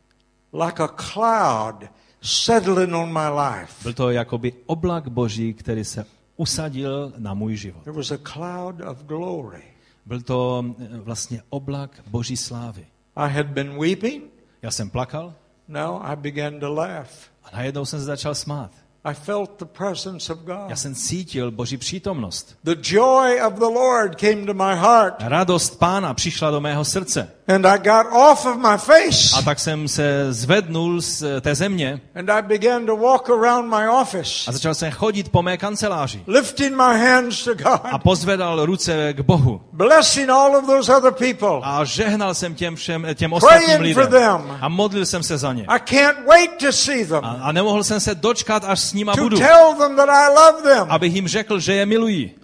Like 0.54 0.84
a 0.84 0.88
cloud 0.88 1.84
settling 2.22 2.94
on 2.94 3.14
my 3.14 3.30
life. 3.42 3.74
Byl 3.84 3.94
to 3.94 4.10
jakoby 4.10 4.54
oblak 4.66 5.08
Boží, 5.08 5.54
který 5.54 5.84
se 5.86 6.06
usadil 6.40 7.14
na 7.18 7.34
můj 7.34 7.56
život. 7.56 7.84
There 7.84 7.98
was 7.98 8.12
a 8.12 8.18
cloud 8.18 8.82
of 8.82 9.04
glory. 9.04 9.64
Byl 10.06 10.22
to 10.22 10.66
e, 10.80 10.98
vlastně 10.98 11.42
oblak 11.50 12.02
Boží 12.08 12.38
slávy. 12.38 12.88
I 13.16 13.30
had 13.34 13.48
been 13.48 13.80
weeping. 13.80 14.24
Já 14.62 14.72
jsem 14.72 14.90
plakal 14.90 15.34
Now 15.68 16.02
I 16.04 16.16
began 16.16 16.60
to 16.60 16.74
laugh. 16.74 17.10
a 17.44 17.56
najednou 17.56 17.86
jsem 17.86 18.00
se 18.00 18.06
začal 18.06 18.36
smát. 18.36 18.72
I 19.06 19.14
felt 19.14 19.52
the 19.60 19.66
presence 19.66 20.34
of 20.34 20.40
Já 20.48 20.56
God. 20.68 20.78
jsem 20.78 20.96
cítil 20.96 21.52
Boží 21.52 21.78
přítomnost. 21.78 22.56
The 22.64 22.76
joy 22.82 23.42
of 23.48 23.54
the 23.54 23.66
Lord 23.66 24.16
came 24.16 24.46
to 24.46 24.54
my 24.54 24.76
heart. 24.76 25.14
Radost 25.20 25.80
pána 25.80 26.14
přišla 26.14 26.52
do 26.52 26.62
mého 26.62 26.86
srdce. 26.86 27.32
And 27.56 27.66
I 27.66 27.78
got 27.80 28.06
off 28.14 28.46
of 28.46 28.56
my 28.58 28.78
face. 28.78 29.36
A 29.38 29.42
tak 29.42 29.60
jsem 29.60 29.88
se 29.88 30.34
zvednul 30.34 31.02
z 31.02 31.24
té 31.42 31.56
země 31.56 32.02
And 32.16 32.30
I 32.30 32.42
began 32.42 32.86
to 32.86 32.98
walk 32.98 33.30
around 33.30 33.70
my 33.70 33.90
office, 34.02 34.44
a 34.48 34.52
začal 34.52 34.76
jsem 34.76 34.92
chodit 34.92 35.30
po 35.30 35.42
mé 35.44 35.58
kanceláři. 35.58 36.24
lifting 36.28 36.72
my 36.76 37.00
hands 37.00 37.44
to 37.44 37.52
A 37.52 37.78
God, 37.92 38.04
pozvedal 38.04 38.66
ruce 38.66 39.14
k 39.14 39.20
Bohu. 39.22 39.62
blessing 39.72 40.30
all 40.30 40.56
of 40.56 40.66
those 40.66 40.96
other 40.98 41.12
people. 41.12 41.60
A 41.64 41.84
žehnal 41.86 42.34
jsem 42.34 42.56
těm 42.56 42.76
všem, 42.76 43.08
těm 43.16 43.34
ostatním 43.34 43.82
lidem. 43.82 44.58
A 44.62 44.70
modlil 44.70 45.06
jsem 45.06 45.24
se 45.24 45.38
za 45.38 45.54
ně. 45.54 45.66
I 45.68 45.80
can't 45.80 46.28
wait 46.28 46.52
to 46.60 46.72
see 46.72 47.04
A, 47.04 47.08
them, 47.08 47.26
a 47.42 47.52
nemohl 47.52 47.84
jsem 47.84 48.00
se 48.00 48.16
dočkat, 48.16 48.64
až 48.68 48.80
s 48.90 48.94
nima 48.94 49.16
to 49.16 49.22
budu. 49.22 49.38
tell 49.38 49.74
them 49.78 49.96
that 49.96 50.10
I 50.10 50.28
love 50.36 50.64
them. 50.64 50.88
Abych 50.92 51.14
jim 51.16 51.28
řekl, 51.28 51.60
že 51.60 51.74
je 51.74 51.86
miluji. 51.86 52.36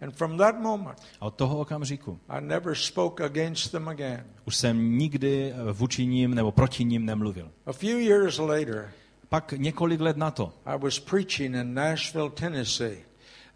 And 0.00 0.10
from 0.16 0.38
that 0.38 0.60
moment, 0.60 0.98
A 1.20 1.26
od 1.26 1.34
toho 1.34 1.58
okamžiku 1.58 2.18
I 2.28 2.40
never 2.40 2.74
spoke 2.76 3.24
against 3.24 3.70
them 3.72 3.88
again. 3.88 4.24
už 4.44 4.56
jsem 4.56 4.98
nikdy 4.98 5.52
eh, 5.52 5.72
vůči 5.72 6.06
ním 6.06 6.34
nebo 6.34 6.52
proti 6.52 6.84
ním 6.84 7.06
nemluvil. 7.06 7.50
A 7.66 7.72
few 7.72 7.98
years 7.98 8.38
later, 8.38 8.90
Pak 9.28 9.52
několik 9.56 10.00
let 10.00 10.16
na 10.16 10.30
to 10.30 10.52
I 10.66 10.78
was 10.78 10.98
preaching 10.98 11.54
in 11.56 11.74
Nashville, 11.74 12.30
Tennessee. 12.30 12.98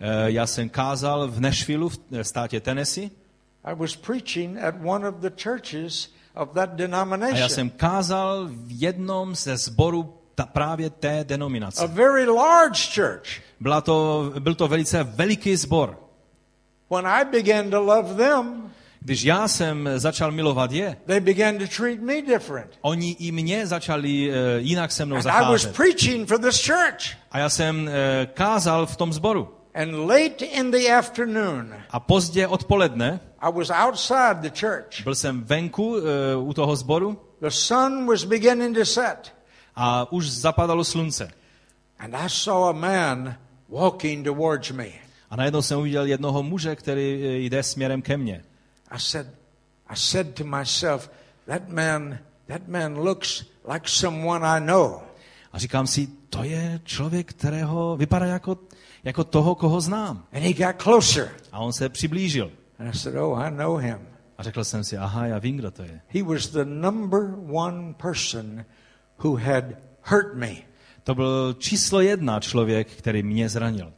eh, 0.00 0.06
já 0.30 0.46
jsem 0.46 0.68
kázal 0.68 1.28
v 1.28 1.40
Nashvilleu 1.40 1.88
v 1.88 1.98
eh, 2.12 2.24
státě 2.24 2.60
Tennessee 2.60 3.10
I 3.64 3.74
was 3.74 3.96
preaching 3.96 4.58
at 4.58 4.74
one 4.84 5.08
of 5.08 5.14
the 5.14 5.30
churches 5.42 6.12
of 6.34 6.48
that 6.54 6.68
a 6.68 6.72
já 6.72 6.76
denomination. 6.76 7.48
jsem 7.48 7.70
kázal 7.70 8.48
v 8.50 8.80
jednom 8.82 9.34
ze 9.34 9.56
sborů 9.56 10.14
ta, 10.38 10.46
právě 10.46 10.90
té 10.90 11.20
A 11.20 11.22
denominace. 11.22 11.86
very 11.86 12.26
large 12.26 12.80
church. 12.94 13.28
Byla 13.60 13.80
to, 13.80 14.32
byl 14.38 14.54
to 14.54 14.68
velice 14.68 15.02
veliký 15.04 15.56
sbor. 15.56 15.98
When 16.90 17.06
I 17.06 17.24
began 17.24 17.70
to 17.70 17.80
love 17.82 18.14
them, 18.14 18.70
Když 19.00 19.22
já 19.24 19.48
jsem 19.48 19.88
začal 19.96 20.30
milovat 20.32 20.72
je, 20.72 20.96
they 21.06 21.20
began 21.20 21.58
to 21.58 21.64
treat 21.76 21.98
me 22.00 22.22
different. 22.22 22.70
oni 22.80 23.16
i 23.18 23.32
mě 23.32 23.66
začali 23.66 24.30
eh, 24.32 24.34
jinak 24.58 24.92
se 24.92 25.04
mnou 25.04 25.16
And 25.16 25.26
I 25.26 25.28
was 25.28 25.62
zacházet. 25.62 25.76
preaching 25.76 26.28
for 26.28 26.38
this 26.38 26.66
church. 26.66 27.16
A 27.30 27.38
já 27.38 27.48
jsem 27.48 27.88
eh, 27.88 28.26
kázal 28.34 28.86
v 28.86 28.96
tom 28.96 29.12
sboru. 29.12 29.48
And 29.74 29.94
late 30.08 30.44
in 30.44 30.70
the 30.70 30.92
afternoon, 30.98 31.74
A 31.90 32.00
pozdě 32.00 32.46
odpoledne 32.46 33.20
I 33.40 33.52
was 33.52 33.70
outside 33.86 34.34
the 34.50 34.50
church. 34.60 35.02
byl 35.04 35.14
jsem 35.14 35.44
venku 35.44 35.96
eh, 35.96 36.36
u 36.36 36.52
toho 36.52 36.76
sboru 36.76 37.20
The 37.40 37.48
sun 37.50 38.06
was 38.06 38.24
beginning 38.24 38.78
to 38.78 38.84
set. 38.84 39.32
A 39.78 40.12
už 40.12 40.30
zapadalo 40.30 40.84
slunce. 40.84 41.30
And 41.98 42.14
I 42.14 42.28
saw 42.28 42.68
a 42.68 42.72
man 42.72 43.36
walking 43.68 44.24
towards 44.24 44.70
me. 44.70 44.88
A 45.30 45.36
najednou 45.36 45.62
jsem 45.62 45.78
uviděl 45.78 46.06
jednoho 46.06 46.42
muže, 46.42 46.76
který 46.76 47.22
eh, 47.24 47.36
jde 47.38 47.62
směrem 47.62 48.02
ke 48.02 48.16
mně. 48.16 48.44
I 48.90 49.00
said, 49.00 49.26
I 49.88 49.96
said 49.96 50.34
to 50.34 50.44
myself, 50.44 51.10
that 51.46 51.68
man, 51.68 52.18
that 52.46 52.68
man 52.68 52.98
looks 52.98 53.44
like 53.72 53.88
someone 53.88 54.46
I 54.46 54.60
know. 54.60 55.00
A 55.52 55.58
říkám 55.58 55.86
si, 55.86 56.08
to 56.30 56.44
je 56.44 56.80
člověk, 56.84 57.30
kterého 57.30 57.96
vypadá 57.96 58.26
jako, 58.26 58.58
jako 59.04 59.24
toho, 59.24 59.54
koho 59.54 59.80
znám. 59.80 60.24
And 60.32 60.42
he 60.42 60.52
got 60.52 60.82
closer. 60.82 61.30
A 61.52 61.58
on 61.58 61.72
se 61.72 61.88
přiblížil. 61.88 62.52
And 62.78 62.88
I 62.94 62.98
said, 62.98 63.16
Oh, 63.16 63.38
I 63.38 63.50
know 63.50 63.76
him. 63.76 63.98
A 64.38 64.42
řekl 64.42 64.64
jsem 64.64 64.84
si, 64.84 64.96
aha, 64.96 65.26
já 65.26 65.38
vím, 65.38 65.56
kdo 65.56 65.70
to 65.70 65.82
je. 65.82 66.00
He 66.08 66.22
was 66.22 66.46
the 66.46 66.64
number 66.64 67.34
one 67.50 67.94
person 67.94 68.64
who 69.24 69.36
had 69.36 69.64
hurt 70.02 70.34
me. 70.34 70.48
To 71.04 71.14
byl 71.14 71.54
číslo 71.58 72.00
jedna 72.00 72.40
člověk, 72.40 72.88
který 72.88 73.22
mě 73.22 73.48
zranil. 73.48 73.92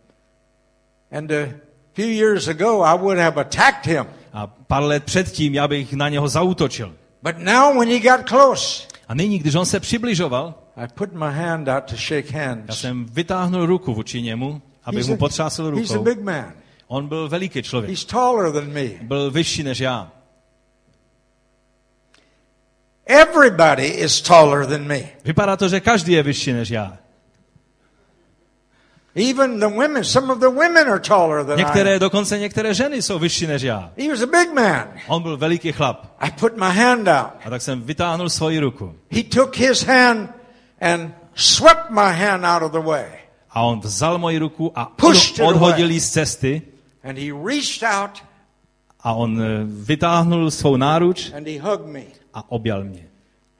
And 1.12 1.30
a 1.32 1.48
few 1.92 2.08
years 2.08 2.48
ago, 2.48 2.82
I 2.84 2.98
would 2.98 3.18
have 3.18 3.40
attacked 3.40 3.86
him. 3.86 4.06
A 4.32 4.46
pár 4.46 4.82
let 4.82 5.04
předtím 5.04 5.54
já 5.54 5.68
bych 5.68 5.92
na 5.92 6.08
něho 6.08 6.28
zautočil. 6.28 6.94
But 7.22 7.38
now, 7.38 7.78
when 7.80 7.88
he 7.88 8.00
got 8.00 8.28
close, 8.28 8.86
A 9.08 9.14
nyní, 9.14 9.38
když 9.38 9.54
on 9.54 9.66
se 9.66 9.80
přibližoval, 9.80 10.54
I 10.76 10.88
put 10.94 11.12
my 11.12 11.26
hand 11.30 11.68
out 11.68 11.84
to 11.84 11.96
shake 11.96 12.32
já 12.32 12.48
hands. 12.48 12.80
jsem 12.80 13.06
vytáhnul 13.06 13.66
ruku 13.66 13.94
vůči 13.94 14.22
němu, 14.22 14.62
abych 14.84 15.06
mu 15.06 15.16
potřásl 15.16 15.64
he's 15.76 15.90
a 15.90 15.94
rukou. 15.94 16.04
big 16.04 16.20
man. 16.20 16.52
On 16.86 17.08
byl 17.08 17.28
veliký 17.28 17.62
člověk. 17.62 17.90
He's 17.90 18.04
taller 18.04 18.52
than 18.52 18.66
me. 18.72 18.88
Byl 19.02 19.30
vyšší 19.30 19.62
než 19.62 19.80
já. 19.80 20.12
Everybody 23.10 23.86
is 23.86 24.20
taller 24.22 24.66
than 24.66 24.86
me. 24.86 25.02
Vypadá 25.24 25.56
to, 25.56 25.68
že 25.68 25.80
každý 25.80 26.12
je 26.12 26.22
vyšší 26.22 26.52
než 26.52 26.70
já. 26.70 26.98
Even 29.14 29.58
the 29.58 29.66
women, 29.66 30.04
some 30.04 30.32
of 30.32 30.38
the 30.38 30.48
women 30.48 30.88
are 30.88 31.00
taller 31.00 31.44
than 31.44 31.58
I 31.58 31.62
Některé, 31.62 31.94
am. 31.94 32.00
dokonce 32.00 32.38
některé 32.38 32.74
ženy 32.74 33.02
jsou 33.02 33.18
vyšší 33.18 33.46
než 33.46 33.62
já. 33.62 33.90
He 33.98 34.08
was 34.08 34.22
a 34.22 34.26
big 34.26 34.52
man. 34.54 34.88
On 35.06 35.22
byl 35.22 35.36
veliký 35.36 35.72
chlap. 35.72 36.16
I 36.20 36.30
put 36.30 36.56
my 36.56 36.70
hand 36.70 37.08
out. 37.08 37.32
A 37.44 37.50
tak 37.50 37.62
jsem 37.62 37.82
vytáhnul 37.82 38.28
svoji 38.28 38.58
ruku. 38.58 38.94
He 39.10 39.22
took 39.22 39.56
his 39.56 39.82
hand 39.82 40.28
and 40.80 41.14
swept 41.34 41.90
my 41.90 42.12
hand 42.12 42.44
out 42.44 42.62
of 42.62 42.72
the 42.72 42.88
way. 42.88 43.06
A 43.50 43.62
on 43.62 43.80
vzal 43.80 44.18
moji 44.18 44.38
ruku 44.38 44.72
a 44.74 44.84
Pushed 44.84 45.40
odhodil 45.40 45.90
ji 45.90 46.00
z 46.00 46.10
cesty. 46.10 46.62
And 47.04 47.18
he 47.18 47.32
reached 47.44 47.82
out 48.00 48.22
A 49.02 49.12
on 49.14 49.42
eh, 49.42 49.46
vytáhnul 49.64 50.50
svou 50.50 50.76
náruč 50.76 51.32
and 51.34 51.46
he 51.46 51.58
hugged 51.58 51.86
me. 51.86 52.04
A 52.34 52.50
objal 52.52 52.84
mě. 52.84 53.06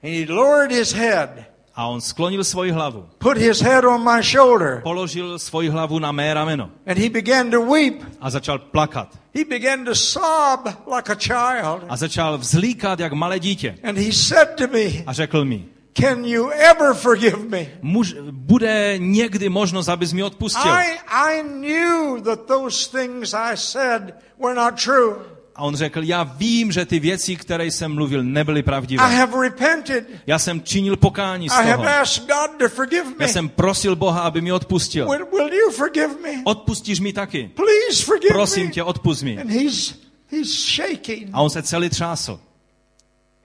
And 0.03 0.13
he 0.13 0.33
lowered 0.33 0.71
his 0.71 0.93
head, 0.93 1.29
A 1.75 1.87
on 1.87 2.01
sklonil 2.01 2.43
svoji 2.43 2.71
hlavu. 2.71 3.05
put 3.17 3.37
his 3.37 3.61
head 3.61 3.85
on 3.85 4.03
my 4.15 4.23
shoulder, 4.23 4.81
Položil 4.83 5.39
svoji 5.39 5.69
hlavu 5.69 5.99
na 5.99 6.11
mé 6.11 6.33
rameno. 6.33 6.69
and 6.85 6.97
he 6.97 7.09
began 7.09 7.51
to 7.51 7.61
weep. 7.61 8.03
A 8.21 8.29
začal 8.29 8.59
plakat. 8.59 9.17
He 9.35 9.45
began 9.45 9.85
to 9.85 9.95
sob 9.95 10.65
like 10.97 11.09
a 11.11 11.15
child. 11.15 11.83
A 11.89 11.97
začal 11.97 12.37
vzlíkat 12.37 12.99
jak 12.99 13.13
malé 13.13 13.39
dítě. 13.39 13.77
And 13.83 13.97
he 13.97 14.11
said 14.13 14.49
to 14.57 14.67
me, 14.67 15.03
A 15.07 15.13
řekl 15.13 15.45
mi, 15.45 15.65
Can 15.93 16.25
you 16.25 16.49
ever 16.49 16.93
forgive 16.93 17.37
me? 17.49 17.65
muž, 17.81 18.15
bude 18.31 18.93
někdy 18.97 19.49
možnost, 19.49 19.89
abys 19.89 20.13
mi 20.13 20.23
odpustil. 20.23 20.71
I, 20.71 20.99
I 21.07 21.43
knew 21.43 22.21
that 22.23 22.39
those 22.47 22.89
things 22.99 23.33
I 23.33 23.51
said 23.57 24.13
were 24.39 24.55
not 24.55 24.75
true. 24.83 25.15
A 25.61 25.63
on 25.63 25.75
řekl, 25.75 26.03
já 26.03 26.23
vím, 26.23 26.71
že 26.71 26.85
ty 26.85 26.99
věci, 26.99 27.35
které 27.35 27.65
jsem 27.65 27.93
mluvil, 27.93 28.23
nebyly 28.23 28.59
I 28.59 28.63
pravdivé. 28.63 29.03
have 29.15 29.41
repented. 29.41 30.07
Já 30.27 30.39
jsem 30.39 30.61
činil 30.61 30.97
pokání 30.97 31.49
z 31.49 31.53
I 31.53 31.55
have 31.65 31.77
toho. 31.77 31.89
asked 31.89 32.27
God 32.27 32.57
to 32.59 32.69
forgive 32.69 33.05
Já 33.19 33.27
jsem 33.27 33.49
prosil 33.49 33.95
Boha, 33.95 34.21
aby 34.21 34.41
mi 34.41 34.51
odpustil. 34.51 35.07
Will, 35.09 35.25
will 35.31 35.53
you 35.53 35.71
forgive 35.71 36.07
me? 36.23 36.41
Odpustíš 36.45 36.99
mi 36.99 37.13
taky. 37.13 37.51
Please 37.55 38.03
forgive 38.05 38.33
Prosím 38.33 38.65
me. 38.65 38.71
tě, 38.71 38.83
odpust 38.83 39.23
mi. 39.23 39.37
And 39.41 39.49
he's, 39.49 39.95
he's 40.27 40.75
shaking. 40.75 41.29
A 41.33 41.41
on 41.41 41.49
se 41.49 41.63
celý 41.63 41.89
třásl. 41.89 42.39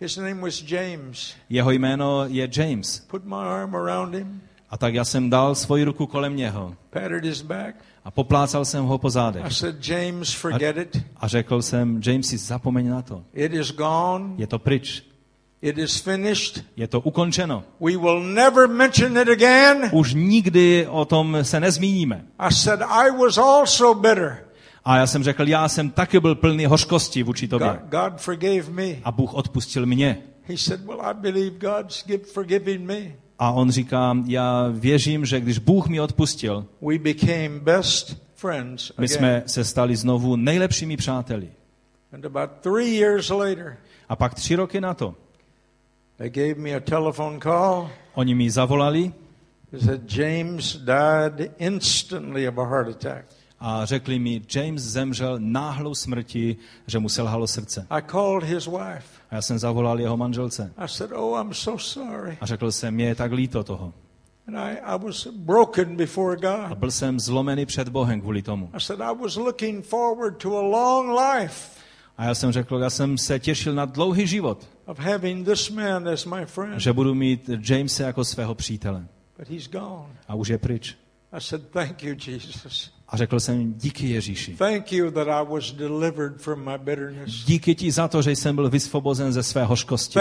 His 0.00 0.16
name 0.16 0.34
was 0.40 0.62
James. 0.66 1.34
Jeho 1.48 1.70
jméno 1.70 2.24
je 2.26 2.48
James. 2.56 3.00
Put 3.00 3.24
my 3.24 3.34
arm 3.36 3.76
around 3.76 4.14
him, 4.14 4.40
A 4.70 4.78
tak 4.78 4.94
já 4.94 5.04
jsem 5.04 5.30
dal 5.30 5.54
svoji 5.54 5.84
ruku 5.84 6.06
kolem 6.06 6.36
něho 6.36 6.74
patted 6.90 7.24
his 7.24 7.42
back. 7.42 7.74
A 8.06 8.10
poplácal 8.10 8.64
jsem 8.64 8.84
ho 8.84 8.98
po 8.98 9.10
zádech. 9.10 9.52
Said, 9.52 9.88
James, 9.88 10.32
forget 10.32 10.76
it. 10.76 11.02
A 11.16 11.28
řekl 11.28 11.62
jsem, 11.62 12.00
Jamesi, 12.06 12.38
zapomeň 12.38 12.88
na 12.88 13.02
to. 13.02 13.22
It 13.34 13.54
is 13.54 13.72
gone. 13.72 14.24
Je 14.36 14.46
to 14.46 14.58
pryč. 14.58 15.02
It 15.62 15.78
is 15.78 15.96
finished. 16.00 16.64
Je 16.76 16.88
to 16.88 17.00
ukončeno. 17.00 17.64
We 17.80 17.96
will 17.96 18.22
never 18.22 18.68
mention 18.68 19.18
it 19.18 19.28
again. 19.28 19.90
Už 19.92 20.14
nikdy 20.14 20.86
o 20.90 21.04
tom 21.04 21.38
se 21.42 21.60
nezmíníme. 21.60 22.24
I 22.38 22.52
said, 22.52 22.80
I 22.82 23.10
was 23.10 23.38
also 23.38 23.94
bitter. 23.94 24.44
A 24.84 24.96
já 24.96 25.06
jsem 25.06 25.22
řekl, 25.24 25.48
já 25.48 25.68
jsem 25.68 25.90
taky 25.90 26.20
byl 26.20 26.34
plný 26.34 26.66
hořkosti 26.66 27.22
vůči 27.22 27.48
tobě. 27.48 27.68
God, 27.68 27.90
God 27.90 28.20
forgave 28.20 28.70
me. 28.70 28.96
A 29.04 29.12
Bůh 29.12 29.34
odpustil 29.34 29.86
mě. 29.86 30.18
He 30.42 30.58
said, 30.58 30.80
Well, 30.80 31.02
I 31.02 31.14
believe 31.14 31.58
God's 31.58 32.04
forgiving 32.32 32.86
me. 32.86 33.25
A 33.38 33.50
on 33.50 33.70
říká, 33.70 34.16
já 34.26 34.68
věřím, 34.72 35.24
že 35.24 35.40
když 35.40 35.58
Bůh 35.58 35.88
mi 35.88 36.00
odpustil, 36.00 36.66
my 38.98 39.08
jsme 39.08 39.42
se 39.46 39.64
stali 39.64 39.96
znovu 39.96 40.36
nejlepšími 40.36 40.96
přáteli. 40.96 41.48
A 44.08 44.16
pak 44.16 44.34
tři 44.34 44.54
roky 44.54 44.80
na 44.80 44.94
to, 44.94 45.14
they 46.16 46.30
gave 46.30 46.54
me 46.54 46.74
a 46.74 46.80
telephone 46.80 47.38
call. 47.40 47.90
oni 48.14 48.34
mi 48.34 48.50
zavolali 48.50 49.12
They 49.70 49.80
said, 49.80 50.06
James 50.06 50.74
died 50.74 51.52
instantly 51.58 52.46
of 52.46 52.58
a 52.58 52.64
heart 52.64 52.88
attack. 52.88 53.26
A 53.60 53.84
řekli 53.84 54.18
mi, 54.18 54.42
James 54.54 54.82
zemřel 54.82 55.36
náhlou 55.38 55.94
smrti, 55.94 56.56
že 56.86 56.98
mu 56.98 57.08
selhalo 57.08 57.46
srdce. 57.46 57.86
I 57.90 58.02
called 58.10 58.44
his 58.44 58.66
wife. 58.66 59.20
A 59.30 59.34
já 59.34 59.42
jsem 59.42 59.58
zavolal 59.58 60.00
jeho 60.00 60.16
manželce 60.16 60.72
I 60.76 60.88
said, 60.88 61.12
Oh, 61.12 61.40
I'm 61.40 61.54
so 61.54 61.82
sorry. 61.84 62.38
a 62.40 62.46
řekl 62.46 62.72
jsem, 62.72 62.94
mě 62.94 63.06
je 63.06 63.14
tak 63.14 63.32
líto 63.32 63.64
toho. 63.64 63.92
And 64.48 64.56
I, 64.56 64.78
I 64.78 64.98
was 64.98 65.26
broken 65.26 65.96
before 65.96 66.36
A 66.36 66.68
God. 66.68 66.78
byl 66.78 66.90
jsem 66.90 67.20
zlomený 67.20 67.66
před 67.66 67.88
Bohem 67.88 68.20
kvůli 68.20 68.42
tomu. 68.42 68.70
I 68.72 68.80
said, 68.80 69.00
I 69.00 69.14
was 69.22 69.36
looking 69.36 69.84
forward 69.84 70.36
to 70.42 70.56
a 70.58 70.60
long 70.62 71.20
life 71.20 71.70
A 72.18 72.24
já 72.24 72.34
jsem 72.34 72.52
řekl, 72.52 72.78
já 72.78 72.90
jsem 72.90 73.18
se 73.18 73.38
těšil 73.38 73.74
na 73.74 73.84
dlouhý 73.84 74.26
život, 74.26 74.68
of 74.86 74.98
having 74.98 75.46
this 75.48 75.70
man 75.70 76.08
as 76.08 76.24
my 76.24 76.46
friend. 76.46 76.80
že 76.80 76.92
budu 76.92 77.14
mít 77.14 77.50
Jamese 77.68 78.02
jako 78.02 78.24
svého 78.24 78.54
přítele. 78.54 79.06
But 79.38 79.48
he's 79.48 79.68
gone. 79.68 80.12
A 80.28 80.34
už 80.34 80.48
je 80.48 80.58
pryč. 80.58 80.96
I 81.32 81.40
said, 81.40 81.62
Thank 81.72 82.02
you, 82.02 82.14
Jesus. 82.26 82.95
A 83.08 83.16
řekl 83.16 83.40
jsem, 83.40 83.74
díky 83.74 84.08
Ježíši. 84.08 84.56
Díky 87.46 87.74
ti 87.74 87.92
za 87.92 88.08
to, 88.08 88.22
že 88.22 88.30
jsem 88.30 88.54
byl 88.54 88.70
vysvobozen 88.70 89.32
ze 89.32 89.42
své 89.42 89.64
hořkosti. 89.64 90.18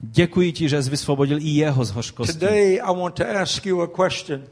Děkuji 0.00 0.52
ti, 0.52 0.68
že 0.68 0.82
jsi 0.82 0.90
vysvobodil 0.90 1.38
i 1.38 1.48
jeho 1.48 1.84
z 1.84 1.90
hořkosti. 1.90 2.80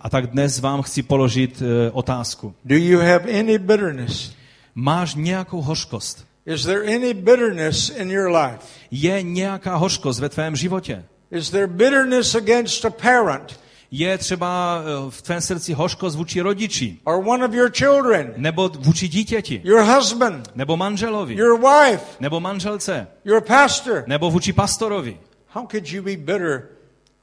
A 0.01 0.11
tak 0.11 0.26
dnes 0.26 0.61
vám 0.61 0.82
chci 0.82 1.03
položit 1.03 1.62
eh, 1.62 1.90
otázku. 1.90 2.55
Do 2.64 2.76
you 2.76 2.99
have 2.99 3.40
any 3.40 3.59
bitterness? 3.59 4.32
Máš 4.74 5.14
nějakou 5.14 5.61
hořkost? 5.61 6.26
Is 6.46 6.62
there 6.62 6.96
any 6.96 7.14
bitterness 7.14 7.90
in 7.90 8.11
your 8.11 8.30
life? 8.30 8.59
Je 8.90 9.22
nějaká 9.22 9.76
hořkost 9.76 10.20
ve 10.20 10.28
tvém 10.28 10.57
životě? 10.57 11.05
Is 11.30 11.51
there 11.51 11.66
bitterness 11.66 12.34
against 12.34 12.84
a 12.84 12.90
parent? 12.90 13.61
Je 13.91 14.18
třeba 14.18 14.80
eh, 14.80 15.11
v 15.11 15.22
tvém 15.22 15.41
srdci 15.41 15.72
hořkost 15.72 16.16
vůči 16.16 16.41
rodiči, 16.41 16.99
or 17.05 17.28
one 17.28 17.45
of 17.45 17.55
your 17.55 17.70
children, 17.70 18.32
nebo 18.36 18.68
vůči 18.68 19.09
dítěti, 19.09 19.61
your 19.64 19.80
husband, 19.80 20.51
nebo 20.55 20.76
manželovi, 20.76 21.34
your 21.34 21.61
wife, 21.61 22.05
nebo 22.20 22.41
manželce, 22.41 23.07
your 23.24 23.41
pastor. 23.41 24.05
nebo 24.07 24.30
vůči 24.30 24.53
pastorovi. 24.53 25.16
How 25.49 25.66
could 25.70 25.93
you 25.93 26.03
be 26.03 26.16
bitter 26.16 26.62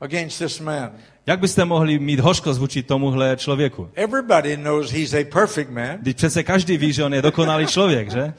against 0.01 0.39
this 0.39 0.59
man? 0.59 0.91
Jak 1.27 1.39
byste 1.39 1.65
mohli 1.65 1.99
mít 1.99 2.19
hořkost 2.19 2.59
vůči 2.59 2.83
tomuhle 2.83 3.37
člověku? 3.37 3.89
Everybody 3.93 4.57
knows 4.57 4.91
he's 4.91 5.13
a 5.13 5.23
perfect 5.23 5.69
man. 5.69 5.97
Když 6.01 6.15
přece 6.15 6.43
každý 6.43 6.77
ví, 6.77 6.93
že 6.93 7.03
on 7.03 7.13
je 7.13 7.21
dokonalý 7.21 7.67
člověk, 7.67 8.11
že? 8.11 8.33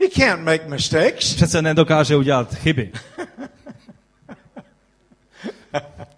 He 0.00 0.08
can't 0.08 0.42
make 0.42 0.68
mistakes. 0.68 1.34
Přece 1.34 1.62
nedokáže 1.62 2.16
udělat 2.16 2.54
chyby. 2.54 2.92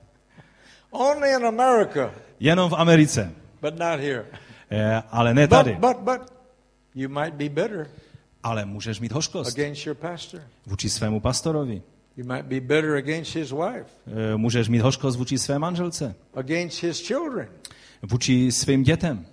Only 0.94 1.30
in 1.34 1.44
America, 1.46 2.10
Jenom 2.40 2.70
v 2.70 2.74
Americe. 2.74 3.32
but 3.60 3.78
not 3.78 4.00
here. 4.00 4.24
Eh, 4.70 5.02
Ale 5.10 5.34
ne 5.34 5.42
But, 5.46 5.50
tady. 5.50 5.74
but, 5.80 5.96
but, 5.96 6.20
you 6.94 7.08
might 7.08 7.34
be 7.34 7.48
bitter 7.48 7.86
Ale 8.42 8.64
můžeš 8.64 9.00
mít 9.00 9.12
hořkost 9.12 9.48
against 9.58 9.86
your 9.86 9.96
pastor. 9.96 10.40
vůči 10.66 10.90
svému 10.90 11.20
pastorovi. 11.20 11.82
You 12.16 12.24
might 12.26 12.44
be 12.46 12.60
bitter 12.60 12.94
against 12.96 13.34
his 13.34 13.50
wife, 13.52 13.86
Eh, 14.06 14.36
Můžeš 14.36 14.68
mít 14.68 14.78
hořkost 14.80 15.18
vůči 15.18 15.38
své 15.38 15.58
manželce. 15.58 16.14
against 16.34 16.82
his 16.82 17.06
children. 17.06 17.48
Vůči 18.02 18.52
svým 18.52 18.82
dětem. 18.82 19.26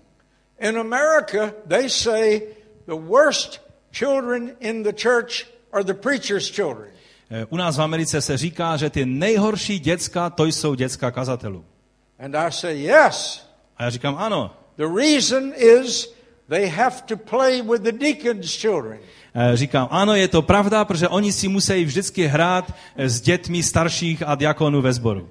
In 0.60 0.78
America, 0.80 1.54
they 1.68 1.90
say 1.90 2.42
the 2.86 2.96
worst 2.96 3.62
children 3.92 4.52
in 4.60 4.84
the 4.84 4.94
church 5.04 5.46
are 5.72 5.84
the 5.84 5.94
preacher's 5.94 6.52
children. 6.56 6.90
Eh, 7.34 7.46
U 7.50 7.58
nás 7.58 7.78
v 7.78 7.82
Americe 7.82 8.22
se 8.22 8.38
říká, 8.38 8.78
že 8.78 8.90
ty 8.90 9.06
nejhorší 9.06 9.80
děcka, 9.80 10.30
to 10.30 10.46
jsou 10.46 10.76
děcka 10.76 11.12
kazatelů. 11.12 11.66
And 12.20 12.36
I 12.36 12.52
say, 12.52 12.80
yes. 12.80 13.48
A 13.78 13.84
já 13.84 13.90
říkám, 13.90 14.16
ano. 14.18 14.56
The 14.78 14.86
reason 14.96 15.54
is 15.58 16.14
they 16.50 16.68
have 16.68 16.96
to 17.06 17.18
play 17.18 17.62
with 17.62 17.82
the 17.82 17.92
deacon's 17.92 18.62
children. 18.62 19.00
Eh, 19.36 19.58
Říkám, 19.58 19.88
ano, 19.92 20.16
je 20.16 20.28
to 20.28 20.42
pravda, 20.42 20.86
protože 20.86 21.08
oni 21.08 21.32
si 21.32 21.48
musí 21.48 21.86
vždycky 21.86 22.28
hrát 22.28 22.74
eh, 22.96 23.10
s 23.10 23.22
dětmi 23.22 23.64
starších 23.64 24.24
a 24.28 24.36
diakonů 24.36 24.82
ve 24.82 24.94
sboru. 24.94 25.30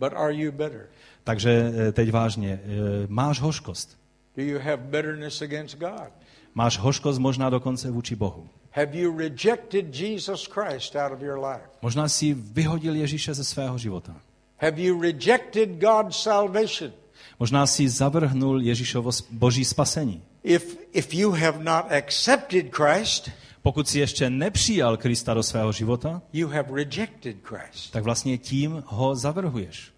But 0.00 0.12
are 0.12 0.34
you 0.34 0.52
bitter? 0.52 0.86
Takže 1.24 1.72
teď 1.92 2.12
vážně, 2.12 2.60
máš 3.08 3.40
hořkost. 3.40 3.98
Do 4.36 4.42
you 4.42 4.58
have 4.58 4.76
bitterness 4.76 5.42
against 5.42 5.78
God? 5.78 6.12
Máš 6.54 6.78
hořkost 6.78 7.18
možná 7.18 7.50
dokonce 7.50 7.90
vůči 7.90 8.16
Bohu. 8.16 8.48
Have 8.76 8.94
you 8.94 9.16
rejected 9.16 9.94
Jesus 9.94 10.46
Christ 10.46 10.96
out 10.96 11.12
of 11.12 11.22
your 11.22 11.38
life? 11.38 11.64
Možná 11.82 12.08
si 12.08 12.34
vyhodil 12.34 12.94
Ježíše 12.94 13.34
ze 13.34 13.44
svého 13.44 13.78
života. 13.78 14.16
Have 14.58 14.80
you 14.82 15.00
rejected 15.00 15.68
God's 15.80 16.16
salvation? 16.22 16.92
Možná 17.40 17.66
si 17.66 17.88
zavrhnul 17.88 18.62
Ježíšovo 18.62 19.10
boží 19.30 19.64
spasení. 19.64 20.22
If, 20.42 20.78
if 20.92 21.14
you 21.14 21.30
have 21.30 21.64
not 21.64 21.92
accepted 21.92 22.74
Christ, 22.74 23.30
Pokud 23.62 23.88
si 23.88 23.98
ještě 23.98 24.30
nepřijal 24.30 24.96
Krista 24.96 25.34
do 25.34 25.42
svého 25.42 25.72
života, 25.72 26.22
you 26.32 26.48
have 26.48 26.68
rejected 26.72 27.36
Christ. 27.42 27.92
tak 27.92 28.04
vlastně 28.04 28.38
tím 28.38 28.82
ho 28.86 29.14
zavrhuješ. 29.16 29.92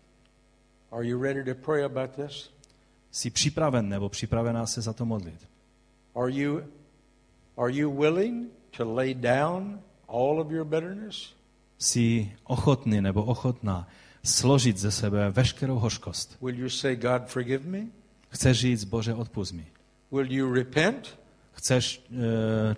Are 0.93 1.07
you 1.07 1.23
ready 1.23 1.55
to 1.55 1.61
pray 1.65 1.85
about 1.85 2.11
this? 2.11 2.51
Jsi 3.11 3.31
připraven 3.31 3.89
nebo 3.89 4.09
připravená 4.09 4.67
se 4.67 4.81
za 4.81 4.93
to 4.93 5.05
modlit. 5.05 5.49
Are 6.15 6.33
you, 6.33 6.63
are 7.57 7.73
you 7.73 8.01
willing 8.01 8.58
to 8.77 8.95
lay 8.95 9.15
down 9.15 9.81
all 10.09 10.41
of 10.41 10.51
your 10.51 10.65
bitterness? 10.65 11.35
Jsi 11.79 12.33
ochotný 12.45 13.01
nebo 13.01 13.25
ochotná 13.25 13.89
složit 14.25 14.79
ze 14.79 14.91
sebe 14.91 15.31
veškerou 15.31 15.79
hořkost. 15.79 16.37
Will 16.43 16.55
you 16.59 16.69
say, 16.69 16.97
God, 16.97 17.23
forgive 17.27 17.65
me? 17.67 17.87
Chceš 18.29 18.59
říct, 18.61 18.85
Bože, 18.85 19.15
odpust 19.15 19.53
mi. 19.53 19.67
Will 20.13 20.33
you 20.33 20.53
repent? 20.55 21.19
Chceš 21.53 22.07
uh, 22.11 22.17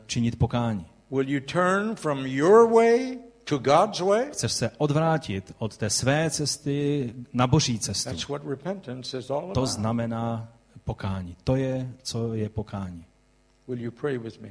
činit 0.06 0.38
pokání. 0.38 0.86
Will 1.10 1.28
you 1.28 1.40
turn 1.40 1.94
from 1.96 2.26
your 2.26 2.74
way 2.74 3.18
to 3.44 3.58
God's 3.58 4.00
way? 4.00 4.30
Chceš 4.32 4.52
se 4.52 4.70
odvrátit 4.78 5.54
od 5.58 5.76
té 5.76 5.90
své 5.90 6.30
cesty 6.30 7.14
na 7.32 7.46
boží 7.46 7.78
cestu. 7.78 8.10
That's 8.10 8.28
what 8.28 8.42
repentance 8.46 9.18
is 9.18 9.30
all 9.30 9.40
To 9.40 9.50
about. 9.50 9.68
znamená 9.68 10.48
pokání. 10.84 11.36
To 11.44 11.56
je, 11.56 11.92
co 12.02 12.34
je 12.34 12.48
pokání. 12.48 13.04
Will 13.68 13.80
you 13.80 13.90
pray 13.90 14.18
with 14.18 14.40
me? 14.40 14.50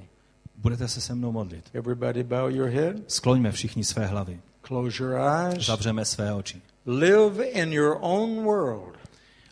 Budete 0.62 0.88
se 0.88 1.02
se 1.02 1.16
mnou 1.16 1.32
modlit. 1.32 1.66
Everybody 1.74 2.24
bow 2.24 2.50
your 2.50 2.68
head. 2.70 2.96
Skloňme 3.08 3.52
všichni 3.52 3.84
své 3.84 4.06
hlavy. 4.06 4.40
Close 4.62 5.04
your 5.04 5.14
eyes. 5.20 5.66
Zavřeme 5.66 6.06
své 6.06 6.34
oči. 6.34 6.62
Live 6.86 7.44
in 7.46 7.74
your 7.74 7.98
own 8.00 8.44
world. 8.44 8.98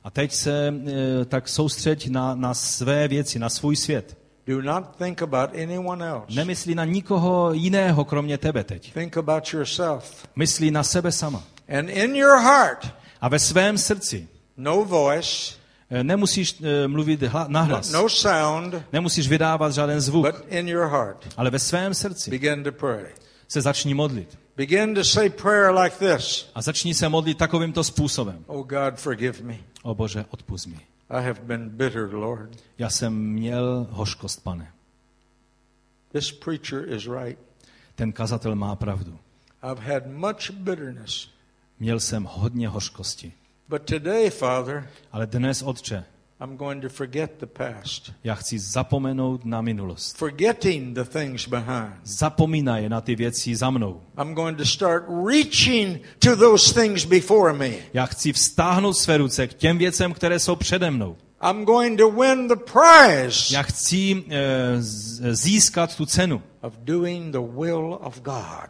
A 0.03 0.09
teď 0.09 0.33
se 0.33 0.73
e, 0.87 1.25
tak 1.25 1.49
soustřeď 1.49 2.09
na, 2.09 2.35
na 2.35 2.53
své 2.53 3.07
věci, 3.07 3.39
na 3.39 3.49
svůj 3.49 3.75
svět. 3.75 4.17
Do 4.47 4.61
not 4.61 4.95
think 4.97 5.21
about 5.21 5.49
anyone 5.63 6.07
else. 6.07 6.35
Nemyslí 6.35 6.75
na 6.75 6.85
nikoho 6.85 7.53
jiného, 7.53 8.05
kromě 8.05 8.37
tebe 8.37 8.63
teď. 8.63 8.93
Think 8.93 9.17
about 9.17 9.53
yourself. 9.53 10.27
Myslí 10.35 10.71
na 10.71 10.83
sebe 10.83 11.11
sama. 11.11 11.43
And 11.79 11.89
in 11.89 12.15
your 12.15 12.39
heart, 12.39 12.93
A 13.21 13.29
ve 13.29 13.39
svém 13.39 13.77
srdci 13.77 14.27
no 14.57 14.85
voice, 14.85 15.56
nemusíš 16.03 16.61
e, 16.61 16.87
mluvit 16.87 17.21
hla, 17.23 17.45
nahlas. 17.49 17.91
no 17.91 18.09
sound, 18.09 18.75
Nemusíš 18.93 19.27
vydávat 19.27 19.73
žádný 19.73 19.99
zvuk. 20.01 20.25
but 20.25 20.45
in 20.49 20.69
your 20.69 20.87
heart. 20.89 21.33
Ale 21.37 21.49
ve 21.49 21.59
svém 21.59 21.93
srdci 21.93 22.31
Begin 22.31 22.63
to 22.63 22.71
pray. 22.71 23.05
se 23.47 23.61
začni 23.61 23.93
modlit. 23.93 24.37
Begin 24.57 24.95
to 24.95 25.03
say 25.03 25.29
prayer 25.29 25.71
like 25.75 25.95
this 26.15 26.49
A 26.55 26.61
začni 26.61 26.93
se 26.93 27.09
modlit 27.09 27.37
takovýmto 27.37 27.83
způsobem. 27.83 28.43
Oh 28.47 28.65
God, 28.67 28.95
forgive 28.95 29.43
me. 29.43 29.57
O 29.83 29.95
Bože, 29.95 30.25
odpust 30.29 30.67
mi. 30.67 30.79
I 31.09 31.23
have 31.23 31.39
been 31.43 31.69
bitter, 31.69 32.13
Lord. 32.13 32.49
Já 32.77 32.89
jsem 32.89 33.13
měl 33.13 33.87
hořkost, 33.89 34.43
pane. 34.43 34.71
This 36.11 36.31
preacher 36.31 36.93
is 36.93 37.07
right. 37.07 37.39
Ten 37.95 38.11
kazatel 38.11 38.55
má 38.55 38.75
pravdu. 38.75 39.19
I've 39.71 39.93
had 39.93 40.03
much 40.07 40.51
bitterness. 40.51 41.29
Měl 41.79 41.99
jsem 41.99 42.27
hodně 42.31 42.67
hořkosti. 42.67 43.33
But 43.69 43.85
today, 43.85 44.29
Father, 44.29 44.87
Ale 45.11 45.27
dnes, 45.27 45.61
Otče, 45.63 46.03
I'm 46.41 46.57
going 46.57 46.81
to 46.81 46.89
forget 46.89 47.31
the 47.39 47.45
past. 47.45 48.11
já 48.23 48.35
chci 48.35 48.59
zapomenout 48.59 49.45
na 49.45 49.61
minulost. 49.61 50.17
Forgetting 50.17 50.95
the 50.95 51.03
things 51.03 51.47
behind. 51.47 51.93
Zapomínaj 52.03 52.89
na 52.89 53.01
ty 53.01 53.15
věci 53.15 53.55
za 53.55 53.69
mnou. 53.69 54.01
I'm 54.21 54.33
going 54.33 54.57
to 54.57 54.65
start 54.65 55.03
reaching 55.27 56.01
to 56.19 56.35
those 56.35 56.73
things 56.81 57.05
before 57.05 57.53
me. 57.53 57.71
Já 57.93 58.05
chci 58.05 58.33
vztáhnout 58.33 58.93
své 58.97 59.17
ruce 59.17 59.47
k 59.47 59.53
těm 59.53 59.77
věcem, 59.77 60.13
které 60.13 60.39
jsou 60.39 60.55
přede 60.55 60.91
mnou. 60.91 61.15
I'm 61.51 61.65
going 61.65 61.99
to 61.99 62.11
win 62.11 62.47
the 62.47 62.55
prize 62.55 63.53
Já 63.55 63.61
chci 63.63 64.23
z- 64.77 65.35
získat 65.35 65.95
tu 65.95 66.05
cenu 66.05 66.41
of 66.61 66.73
doing 66.77 67.31
the 67.31 67.39
will 67.39 67.99
of 68.01 68.21
God. 68.21 68.69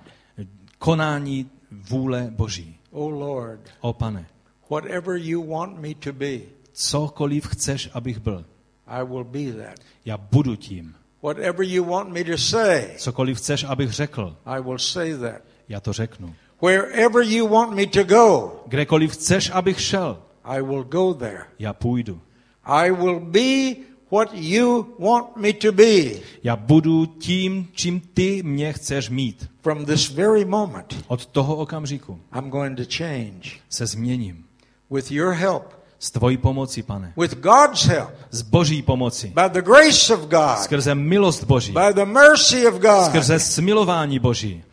konání 0.80 1.50
vůle 1.90 2.28
Boží. 2.32 2.78
Oh 2.92 3.14
Lord, 3.14 3.60
O 3.82 3.94
pane, 3.94 4.26
whatever 4.70 5.16
you 5.18 5.42
want 5.52 5.80
me 5.80 5.94
to 5.96 6.14
be, 6.14 6.40
cokoliv 6.74 7.48
chceš, 7.48 7.90
abych 7.94 8.20
byl, 8.20 8.46
I 8.88 9.04
will 9.06 9.24
be 9.24 9.54
that. 9.54 9.80
já 10.06 10.18
budu 10.18 10.56
tím. 10.56 10.96
Whatever 11.24 11.66
you 11.66 11.84
want 11.86 12.10
me 12.10 12.24
to 12.24 12.38
say, 12.38 12.88
Cokoliv 12.98 13.38
chceš, 13.38 13.64
abych 13.64 13.92
řekl, 13.92 14.38
I 14.46 14.62
will 14.62 14.78
say 14.80 15.14
that. 15.18 15.42
já 15.70 15.80
to 15.80 15.94
řeknu. 15.94 16.34
Wherever 16.62 17.24
you 17.24 17.48
want 17.48 17.76
me 17.76 17.86
to 17.88 18.04
go, 18.04 18.52
Kdekoliv 18.68 19.12
chceš, 19.12 19.50
abych 19.54 19.82
šel, 19.82 20.18
I 20.44 20.62
will 20.62 20.84
go 20.84 21.14
there. 21.14 21.44
já 21.60 21.74
půjdu. 21.74 22.22
I 22.64 22.92
will 22.92 23.20
be 23.20 23.76
what 24.12 24.30
you 24.34 24.96
want 25.00 25.36
me 25.38 25.54
to 25.54 25.72
be 25.72 26.04
Já 26.44 26.56
budu 26.56 27.06
tím, 27.06 27.68
čím 27.72 28.00
ty 28.00 28.44
mě 28.44 28.74
chceš 28.74 29.10
mít. 29.10 29.50
from 29.62 29.86
this 29.86 30.10
very 30.10 30.46
moment. 30.46 31.04
Od 31.08 31.26
toho 31.26 31.56
okamžiku 31.56 32.20
I'm 32.36 32.50
going 32.50 32.78
to 32.78 32.84
change 32.98 33.50
se 33.70 33.86
změním. 33.86 34.46
With 34.90 35.12
your 35.12 35.34
help, 35.34 35.74
S 36.00 36.12
tvojí 36.12 36.38
pomocí, 36.38 36.84
pane. 36.84 37.14
with 37.18 37.34
God's 37.36 37.84
help, 37.86 38.10
S 38.32 38.42
boží 38.42 38.82
pomocí. 38.82 39.28
by 39.28 39.50
the 39.54 39.62
grace 39.62 40.14
of 40.14 40.20
God, 40.20 40.58
Skrze 40.60 40.96
milost 40.96 41.44
Boží. 41.44 41.72
by 41.74 41.94
the 41.94 42.06
mercy 42.06 42.68
of 42.68 42.74
God, 42.74 43.06
Skrze 43.06 43.40
smilování 43.40 44.20
Boží. 44.20 44.64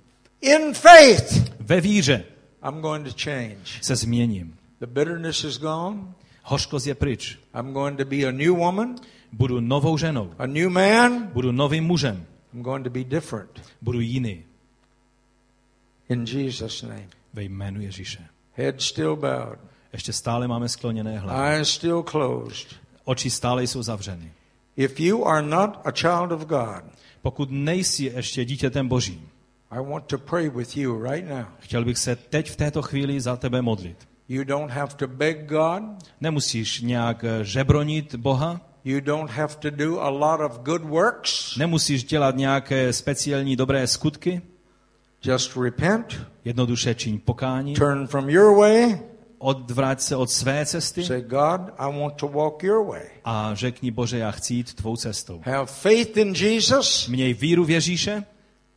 in 0.41 0.75
faith. 0.75 1.53
Ve 1.61 1.81
víře 1.81 2.25
I'm 2.69 2.81
going 2.81 3.05
to 3.09 3.15
change. 3.25 3.79
se 3.81 3.97
změním. 3.97 4.57
The 4.81 4.87
bitterness 4.87 5.45
is 5.45 5.59
gone. 5.59 5.99
Hořkost 6.43 6.87
je 6.87 6.95
pryč. 6.95 7.39
I'm 7.61 7.73
going 7.73 7.99
to 7.99 8.05
be 8.05 8.17
a 8.17 8.31
new 8.31 8.57
woman, 8.57 8.95
Budu 9.33 9.61
novou 9.61 9.97
ženou. 9.99 10.31
a 10.39 10.47
new 10.47 10.69
man. 10.71 11.27
Budu 11.33 11.53
novým 11.53 11.85
mužem. 11.85 12.27
I'm 12.55 12.63
going 12.63 12.85
to 12.85 12.91
be 12.91 13.05
different. 13.05 13.51
Budu 13.83 14.01
jiný. 14.01 14.43
In 16.09 16.25
Jesus' 16.27 16.83
name. 16.83 17.09
Ve 17.35 17.43
jménu 17.43 17.81
Ježíše. 17.81 18.27
Head 18.57 18.83
still 18.83 19.17
bowed, 19.17 19.59
Ještě 19.95 20.13
stále 20.13 20.49
máme 20.49 20.69
skloněné 20.69 21.19
hlavy. 21.19 21.49
eyes 21.57 21.69
still 21.69 22.03
closed. 22.03 22.67
Oči 23.05 23.31
stále 23.31 23.63
jsou 23.63 23.83
zavřeny. 23.83 24.33
If 24.77 25.01
you 25.01 25.25
are 25.25 25.43
not 25.47 25.81
a 25.85 25.91
child 25.93 26.33
of 26.33 26.45
God, 26.47 26.85
Pokud 27.23 27.49
nejsi 27.51 28.05
ještě 28.05 28.45
dítětem 28.45 28.89
Božím, 28.89 29.29
I 29.71 29.79
want 29.91 30.05
to 30.07 30.19
pray 30.19 30.49
with 30.51 30.77
you 30.77 31.03
right 31.03 31.29
now. 31.31 31.45
chtěl 31.59 31.85
bych 31.85 31.99
se 31.99 32.17
teď 32.17 32.51
v 32.51 32.57
této 32.57 32.83
chvíli 32.83 33.21
za 33.21 33.37
tebe 33.37 33.63
modlit. 33.63 33.97
You 34.29 34.45
don't 34.45 34.71
have 34.71 34.95
to 34.97 35.07
beg 35.09 35.47
God. 35.49 35.83
Nemusíš 36.21 36.81
nějak 36.81 37.25
eh, 37.25 37.45
žebronit 37.45 38.15
Boha, 38.15 38.61
You 38.87 39.01
don't 39.01 39.31
have 39.31 39.55
to 39.57 39.71
do 39.71 40.01
a 40.01 40.09
lot 40.09 40.41
of 40.41 40.59
good 40.59 40.83
works. 40.85 41.57
nemusíš 41.57 42.05
dělat 42.05 42.37
nějaké 42.37 42.93
speciální 42.93 43.57
dobré 43.57 43.87
skutky, 43.87 44.43
Just 45.23 45.57
repent, 45.57 46.27
jednoduše 46.45 46.95
čiň 46.95 47.19
pokání, 47.19 47.75
turn 47.75 48.07
from 48.07 48.29
your 48.31 48.57
way, 48.59 48.99
odvrať 49.45 50.01
se 50.01 50.17
od 50.17 50.31
své 50.31 50.67
cesty 50.67 51.05
say, 51.05 51.21
God, 51.23 51.61
I 51.79 51.99
want 52.01 52.15
to 52.15 52.29
walk 52.29 52.63
your 52.63 52.87
way. 52.87 53.03
a 53.25 53.51
řekni 53.55 53.91
Bože, 53.91 54.19
já 54.19 54.31
chci 54.31 54.55
jít 54.55 54.75
tvou 54.75 54.97
cestou. 54.97 55.41
Have 55.45 55.67
faith 55.67 56.17
in 56.17 56.35
Jesus. 56.35 57.09
Měj 57.09 57.35
víru 57.35 57.65
v 57.65 57.71
Ježíše 57.71 58.25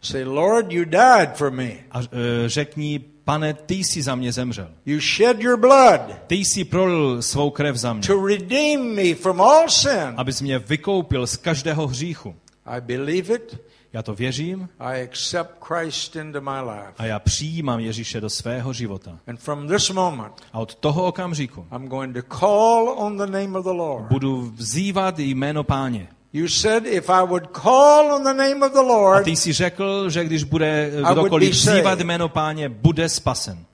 Say, 0.01 0.23
Lord, 0.23 0.71
you 0.71 0.85
died 0.85 1.29
for 1.35 1.51
me. 1.51 1.71
a 1.91 1.99
eh, 2.01 2.05
řekni, 2.49 2.99
pane, 3.23 3.53
ty 3.53 3.75
jsi 3.75 4.01
za 4.01 4.15
mě 4.15 4.31
zemřel. 4.31 4.67
You 4.85 4.99
shed 4.99 5.41
your 5.41 5.57
blood 5.57 6.01
Ty 6.27 6.35
jsi 6.35 6.63
prolil 6.63 7.21
svou 7.21 7.49
krev 7.49 7.75
za 7.75 7.93
mě, 7.93 8.07
to 8.07 8.25
redeem 8.27 8.95
me 8.95 9.15
from 9.15 9.41
all 9.41 9.69
sin. 9.69 10.13
abys 10.17 10.41
mě 10.41 10.59
vykoupil 10.59 11.27
z 11.27 11.37
každého 11.37 11.87
hříchu. 11.87 12.35
I 12.65 12.81
believe 12.81 13.35
it. 13.35 13.61
Já 13.93 14.03
to 14.03 14.13
věřím 14.15 14.69
I 14.79 15.01
accept 15.03 15.51
Christ 15.65 16.15
into 16.15 16.41
my 16.41 16.61
life. 16.61 16.93
a 16.97 17.05
já 17.05 17.19
přijímám 17.19 17.79
Ježíše 17.79 18.21
do 18.21 18.29
svého 18.29 18.73
života. 18.73 19.17
And 19.27 19.39
from 19.39 19.67
this 19.67 19.89
moment, 19.89 20.33
A 20.53 20.59
od 20.59 20.75
toho 20.75 21.05
okamžiku 21.05 21.65
I'm 21.75 21.87
going 21.87 22.15
to 22.15 22.37
call 22.39 22.89
on 22.97 23.17
the 23.17 23.25
name 23.25 23.59
of 23.59 23.65
the 23.65 23.71
Lord. 23.71 24.05
budu 24.09 24.41
vzývat 24.55 25.19
jméno 25.19 25.63
páně. 25.63 26.07
You 26.33 26.47
said 26.47 26.85
if 26.85 27.09
I 27.09 27.25
would 27.27 27.43
call 27.61 28.11
on 28.13 28.23
the 28.23 28.33
name 28.33 28.65
of 28.65 28.71
the 28.73 28.93
A 29.19 29.21
ty 29.23 29.35
jsi 29.35 29.53
řekl, 29.53 30.09
že 30.09 30.25
když 30.25 30.43
bude 30.43 30.91
kdokoliv 31.11 31.51
vzývat 31.51 31.99
jméno 31.99 32.29
páně, 32.29 32.69
bude 32.69 33.09
spasen. 33.09 33.65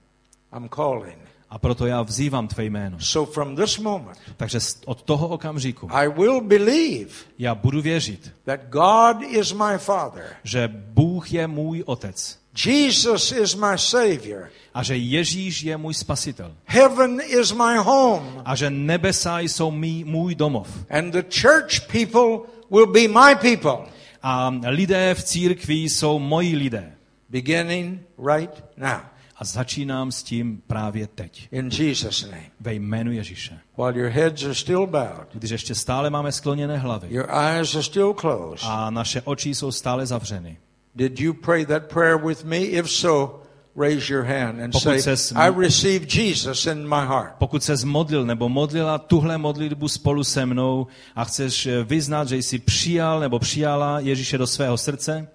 I'm 0.58 0.70
calling. 0.70 1.23
A 1.54 1.60
proto 1.60 1.86
já 1.86 2.02
vzývám 2.02 2.48
tvé 2.48 2.66
jméno. 2.66 2.98
So 3.00 3.34
from 3.34 3.56
this 3.56 3.78
moment, 3.78 4.18
Takže 4.38 4.60
od 4.86 5.02
toho 5.02 5.28
okamžiku 5.28 5.88
I 5.92 6.10
will 6.10 6.42
believe 6.42 7.10
já 7.40 7.56
budu 7.56 7.82
věřit, 7.82 8.32
that 8.46 8.60
God 8.70 9.24
is 9.30 9.52
my 9.54 9.78
Father, 9.78 10.26
že 10.44 10.68
Bůh 10.74 11.34
je 11.34 11.48
můj 11.48 11.84
otec 11.86 12.40
Jesus 12.66 13.32
is 13.32 13.56
my 13.56 13.74
Savior, 13.76 14.50
a 14.74 14.84
že 14.84 14.98
Ježíš 14.98 15.64
je 15.64 15.78
můj 15.78 15.94
spasitel 15.94 16.56
heaven 16.66 17.22
is 17.28 17.52
my 17.52 17.78
home, 17.78 18.42
a 18.46 18.56
že 18.56 18.70
nebesa 18.70 19.40
jsou 19.40 19.72
mý, 19.72 20.04
můj 20.04 20.36
domov. 20.36 20.68
and 20.90 21.12
the 21.12 21.24
church 21.42 21.80
people 21.92 22.50
will 22.72 22.88
be 22.88 23.08
my 23.08 23.36
people. 23.42 23.86
A 24.24 24.54
lidé 24.68 25.14
v 25.16 25.24
církvi 25.24 25.74
jsou 25.76 26.20
moji 26.20 26.56
lidé. 26.56 26.94
Beginning 27.30 28.02
right 28.34 28.64
now, 28.78 29.00
A 29.44 29.46
začínám 29.46 30.12
s 30.12 30.24
tím 30.24 30.62
právě 30.68 31.08
teď. 31.08 31.48
in 31.52 31.70
Jesus' 31.80 32.24
name. 32.24 32.44
Ve 32.60 32.74
jménu 32.74 33.12
Ježíše. 33.12 33.60
While 33.78 34.00
your 34.00 34.10
heads 34.10 34.44
are 34.44 34.56
still 34.56 34.88
bowed, 34.88 35.28
Když 35.34 35.52
ještě 35.52 35.76
stále 35.76 36.10
máme 36.10 36.32
skloněné 36.32 36.78
hlavy 36.78 37.08
your 37.12 37.26
eyes 37.30 37.76
are 37.76 37.84
still 37.84 38.14
closed. 38.14 38.70
a 38.70 38.90
naše 38.90 39.22
oči 39.22 39.56
jsou 39.56 39.72
stále 39.72 40.06
zavřeny. 40.06 40.58
Did 40.96 41.20
you 41.20 41.34
pray 41.34 41.66
that 41.66 41.84
prayer 41.84 42.26
with 42.26 42.44
me? 42.44 42.58
If 42.58 42.92
so, 42.92 43.42
raise 43.76 44.14
your 44.14 44.24
hand 44.24 44.62
and 44.62 44.72
Pokud 44.72 45.00
say, 45.02 45.16
I 45.36 45.52
receive 45.62 46.06
Jesus 46.24 46.66
in 46.66 46.84
my 46.90 47.06
heart. 47.08 47.34
Pokud 47.38 47.64
se 47.64 47.78
zmodlil 47.78 48.26
nebo 48.26 48.50
modlila 48.50 48.98
tuhle 48.98 49.38
modlitbu 49.38 49.88
spolu 49.88 50.24
se 50.24 50.46
mnou 50.46 50.88
a 51.16 51.24
chceš 51.26 51.66
eh, 51.66 51.84
vyznat, 51.84 52.28
že 52.28 52.38
jsi 52.38 52.60
přijal 52.60 53.20
nebo 53.20 53.40
přijala 53.40 54.00
Ježíše 54.00 54.38
do 54.38 54.48
svého 54.48 54.78
srdce, 54.78 55.28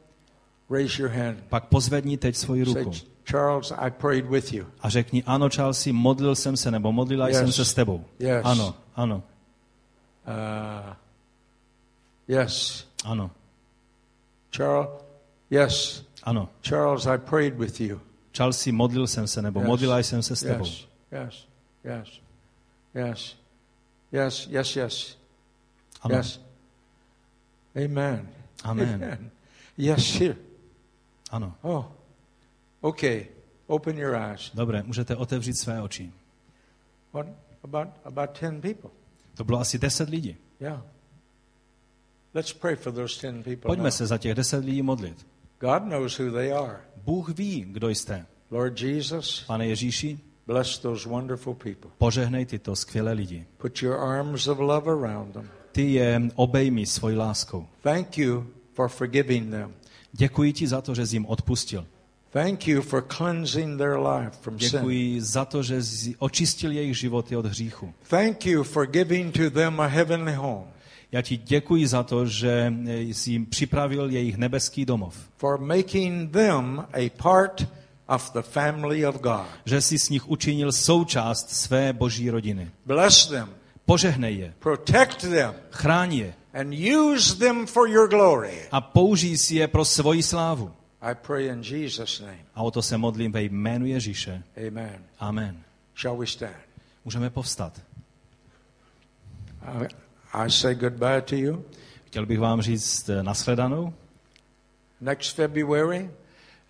Raise 0.71 1.03
your 1.03 1.11
hand. 1.11 1.39
pak 1.49 1.65
pozvedni 1.65 2.17
teď 2.17 2.37
svoji 2.37 2.65
Say, 2.65 2.75
ruku 2.75 2.97
Charles, 3.31 3.73
I 3.73 3.91
prayed 3.91 4.25
with 4.27 4.53
you. 4.53 4.67
a 4.81 4.89
řekni, 4.89 5.23
ano, 5.27 5.49
Charlesi, 5.51 5.93
modlil 5.93 6.35
jsem 6.35 6.57
se 6.57 6.71
nebo 6.71 6.93
modlila 6.93 7.29
Yes. 7.29 7.37
jsem 7.39 7.53
se 7.53 7.65
s 7.65 7.75
tebou. 7.75 8.05
Yes. 8.19 8.43
Ano, 8.45 8.75
ano, 8.97 9.23
Uh, 10.29 10.95
yes. 12.29 12.87
ano, 13.05 13.31
Charles, 14.51 14.89
yes. 15.51 16.05
ano. 16.23 16.49
Charles, 16.63 17.07
I 17.07 17.19
prayed 17.19 17.55
with 17.59 17.81
you. 17.81 18.01
Charlesi, 18.37 18.73
modlil 18.73 19.07
jsem 19.07 19.27
se 19.27 19.43
nebo 19.43 19.61
Yes. 19.61 19.67
modlila 19.67 19.99
jsem 19.99 20.23
se 20.23 20.37
s 20.37 20.41
tebou. 20.41 20.65
Yes, 20.65 20.87
yes, 21.13 21.47
yes, 21.85 22.21
yes, 22.95 23.37
yes, 24.13 24.47
yes, 24.51 24.77
yes, 24.77 25.17
Ano, 26.03 26.17
yes. 26.17 26.41
Amen. 27.85 28.29
amen, 28.65 29.31
Yes, 29.79 30.15
here. 30.21 30.37
ano. 31.31 31.55
Oh, 31.63 31.85
okay. 32.81 33.27
Open 33.67 33.99
your 33.99 34.15
eyes. 34.15 34.51
Dobré, 34.55 34.83
můžete 34.83 35.17
otevřít 35.17 35.55
své 35.55 35.83
oči. 35.83 36.13
What 37.13 37.27
about 37.65 37.89
about 38.05 38.39
ten 38.41 38.61
people? 38.61 38.91
To 39.35 39.45
bylo 39.45 39.61
asi 39.61 39.79
deset 39.79 40.09
lidí. 40.09 40.37
Yeah. 40.61 40.83
Let's 42.35 42.53
pray 42.53 42.77
for 42.77 42.93
those 42.93 43.21
ten 43.21 43.43
people. 43.43 43.67
Pojďme 43.69 43.85
now. 43.85 43.93
se 43.93 44.07
za 44.07 44.19
těch 44.19 44.35
deset 44.35 44.65
lidí 44.65 44.83
modlit. 44.83 45.27
God 45.61 45.83
knows 45.83 46.19
who 46.19 46.31
they 46.31 46.53
are. 46.53 46.77
Bůh 47.05 47.29
ví, 47.29 47.65
kdo 47.69 47.89
jste. 47.89 48.27
Lord 48.51 48.81
Jesus, 48.83 49.45
Pane 49.47 49.67
Ježíši, 49.67 50.19
bless 50.47 50.79
those 50.79 51.09
wonderful 51.09 51.55
people. 51.55 51.91
požehnej 51.99 52.47
tyto 52.47 52.77
skvělé 52.77 53.13
lidi. 53.13 53.47
Put 53.59 53.83
your 53.83 53.97
arms 54.01 54.47
of 54.47 54.59
love 54.59 54.91
around 54.93 55.33
them. 55.33 55.51
Ty 55.73 55.93
je 55.93 56.23
obejmi 56.35 56.87
svojí 56.87 57.17
láskou. 57.17 57.67
Thank 57.83 58.19
you 58.19 58.47
for 58.73 58.89
forgiving 58.89 59.51
them. 59.51 59.75
Děkuji 60.13 60.53
ti 60.53 60.67
za 60.67 60.81
to, 60.81 60.95
že 60.95 61.07
jsi 61.07 61.17
jim 61.17 61.27
odpustil. 61.27 61.87
Thank 62.33 62.67
you 62.69 62.83
for 62.83 63.03
cleansing 63.17 63.79
their 63.79 63.97
life 63.99 64.31
from 64.41 64.59
sin. 64.59 64.71
Děkuji 64.71 65.21
za 65.21 65.45
to, 65.45 65.63
že 65.63 65.83
jsi 65.83 66.15
očistil 66.19 66.73
jejich 66.73 66.99
životy 66.99 67.37
od 67.37 67.47
hříchu. 67.47 67.95
Thank 68.09 68.47
you 68.47 68.63
for 68.65 68.87
giving 68.87 69.35
to 69.37 69.51
them 69.51 69.81
a 69.81 69.87
heavenly 69.87 70.33
home, 70.35 70.65
Já 71.13 71.23
ti 71.23 71.37
děkuji 71.37 71.87
za 71.87 72.03
to, 72.03 72.27
že 72.27 72.73
jsi 72.87 73.31
jim 73.31 73.47
připravil 73.47 74.11
jejich 74.11 74.37
nebeský 74.37 74.85
domov. 74.85 75.15
for 75.37 75.59
making 75.59 76.31
them 76.33 76.85
a 76.93 77.11
part 77.23 77.67
of 78.09 78.33
the 78.33 78.43
family 78.43 79.07
of 79.07 79.17
God. 79.21 79.47
Že 79.65 79.81
jsi 79.81 79.99
s 79.99 80.09
nich 80.11 80.29
učinil 80.29 80.73
součást 80.73 81.51
své 81.51 81.93
boží 81.93 82.31
rodiny. 82.31 82.71
Bless 82.87 83.27
them, 83.29 83.49
Požehnej 83.87 84.39
je, 84.39 84.55
protect 84.59 85.17
them, 85.21 85.55
chráň 85.71 86.13
je 86.15 86.35
and 86.55 86.75
use 86.75 87.37
them 87.39 87.67
for 87.67 87.89
your 87.89 88.09
glory. 88.09 88.59
a 88.73 88.81
použij 88.81 89.39
si 89.39 89.57
je 89.57 89.69
pro 89.69 89.85
svoji 89.85 90.23
slávu. 90.23 90.71
I 91.03 91.15
pray 91.15 91.49
in 91.49 91.63
Jesus' 91.63 92.21
name. 92.21 92.39
A 92.55 92.63
o 92.63 92.71
to 92.71 92.83
se 92.83 92.99
modlím 92.99 93.33
ve 93.33 93.43
jménu 93.43 93.87
Ježíše. 93.87 94.43
Amen. 94.69 95.05
Amen. 95.19 95.63
Shall 95.97 96.17
we 96.17 96.27
stand? 96.27 96.57
Můžeme 97.05 97.31
povstat. 97.31 97.81
I, 99.63 99.87
I 100.33 100.51
say 100.51 100.75
goodbye 100.75 101.23
to 101.23 101.37
you. 101.37 101.65
Chtěl 102.07 102.27
bych 102.27 102.39
vám 102.39 102.63
říct 102.63 103.09
eh, 103.09 103.23
nashledanou. 103.23 103.95
Next 105.01 105.35
February, 105.35 106.11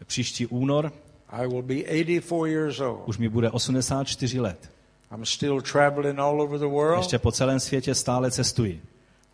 Příští 0.05 0.47
únor 0.47 0.93
I 1.29 1.47
will 1.47 1.63
be 1.63 1.75
84 1.75 2.53
years 2.53 2.81
old. 2.81 3.03
už 3.09 3.19
mi 3.19 3.29
bude 3.29 3.51
84 3.51 4.41
let. 4.41 4.71
I'm 5.15 5.25
still 5.25 5.61
traveling 5.61 6.19
all 6.19 6.43
over 6.43 6.59
the 6.59 6.67
world. 6.67 6.99
Ještě 6.99 7.19
po 7.19 7.33
celém 7.33 7.61
světě 7.61 7.95
stále 7.95 8.31
cestuji. 8.31 8.83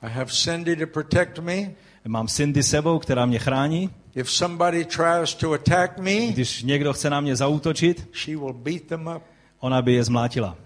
I 0.02 0.10
have 0.10 0.30
Cindy 0.30 0.76
to 0.76 0.86
protect 0.86 1.38
me. 1.38 1.70
Mám 2.06 2.28
Cindy 2.28 2.62
sebou, 2.62 2.98
která 2.98 3.26
mě 3.26 3.38
chrání. 3.38 3.90
If 4.14 4.30
somebody 4.30 4.84
tries 4.84 5.34
to 5.34 5.52
attack 5.52 5.98
me, 5.98 6.26
Když 6.26 6.62
někdo 6.62 6.92
chce 6.92 7.10
na 7.10 7.20
mě 7.20 7.36
zautočit, 7.36 8.08
she 8.12 8.36
will 8.36 8.52
beat 8.52 8.82
them 8.82 9.10
up. 9.16 9.22
ona 9.60 9.82
by 9.82 9.92
je 9.92 10.04
zmlátila. 10.04 10.56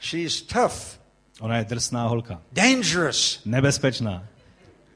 She's 0.00 0.42
tough, 0.42 0.98
Ona 1.40 1.56
je 1.58 1.64
drsná 1.64 2.06
holka. 2.06 2.42
dangerous. 2.52 3.40
Nebezpečná. 3.44 4.24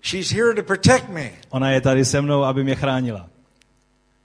She's 0.02 0.30
here 0.32 0.54
to 0.54 0.62
protect 0.62 1.08
me. 1.08 1.30
Ona 1.50 1.70
je 1.70 1.80
tady 1.80 2.04
se 2.04 2.20
mnou, 2.20 2.42
aby 2.44 2.64
mě 2.64 2.74
chránila. 2.74 3.28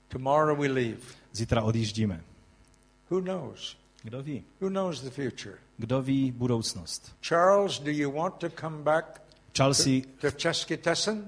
Tomorrow 0.07 0.57
we 0.59 0.67
leave. 0.67 0.97
Zítra 1.33 1.61
odjíždíme. 1.61 2.21
Who 3.09 3.21
knows? 3.21 3.77
Kdo 4.03 4.23
ví? 4.23 4.43
Who 4.61 4.69
knows 4.69 5.01
the 5.01 5.09
future? 5.09 5.55
Kdo 5.77 6.01
ví 6.01 6.31
budoucnost? 6.31 7.15
Charles, 7.21 7.79
do 7.79 7.91
you 7.91 8.11
want 8.11 8.33
to 8.35 8.49
come 8.61 8.83
back 8.83 9.21
Chelsea, 9.57 10.01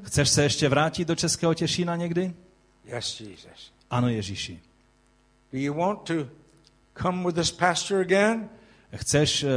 chceš 0.04 0.30
se 0.30 0.44
ještě 0.44 0.70
vrátit 0.70 1.08
do 1.08 1.16
Českého 1.16 1.54
Těšína 1.54 1.96
někdy? 1.96 2.34
Yes, 2.86 3.22
Jesus. 3.22 3.72
Ano, 3.90 4.10
Ježíši. 4.10 4.60
Do 5.54 5.60
you 5.60 5.74
want 5.74 6.00
to 6.00 6.14
come 7.02 7.24
with 7.26 7.36
this 7.36 7.52
pastor 7.52 8.00
again? 8.02 8.50
Chceš 8.96 9.44
uh, 9.44 9.50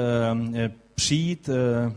přijít, 0.94 1.48
uh, 1.48 1.92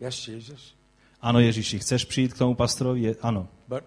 Yes, 0.00 0.28
Jesus. 0.28 0.74
ano 1.20 1.40
Ježíši, 1.40 1.78
chceš 1.78 2.04
přijít 2.04 2.32
k 2.34 2.38
tomu 2.38 2.54
pastorovi? 2.54 3.00
Je, 3.02 3.16
ano. 3.22 3.48
But 3.68 3.84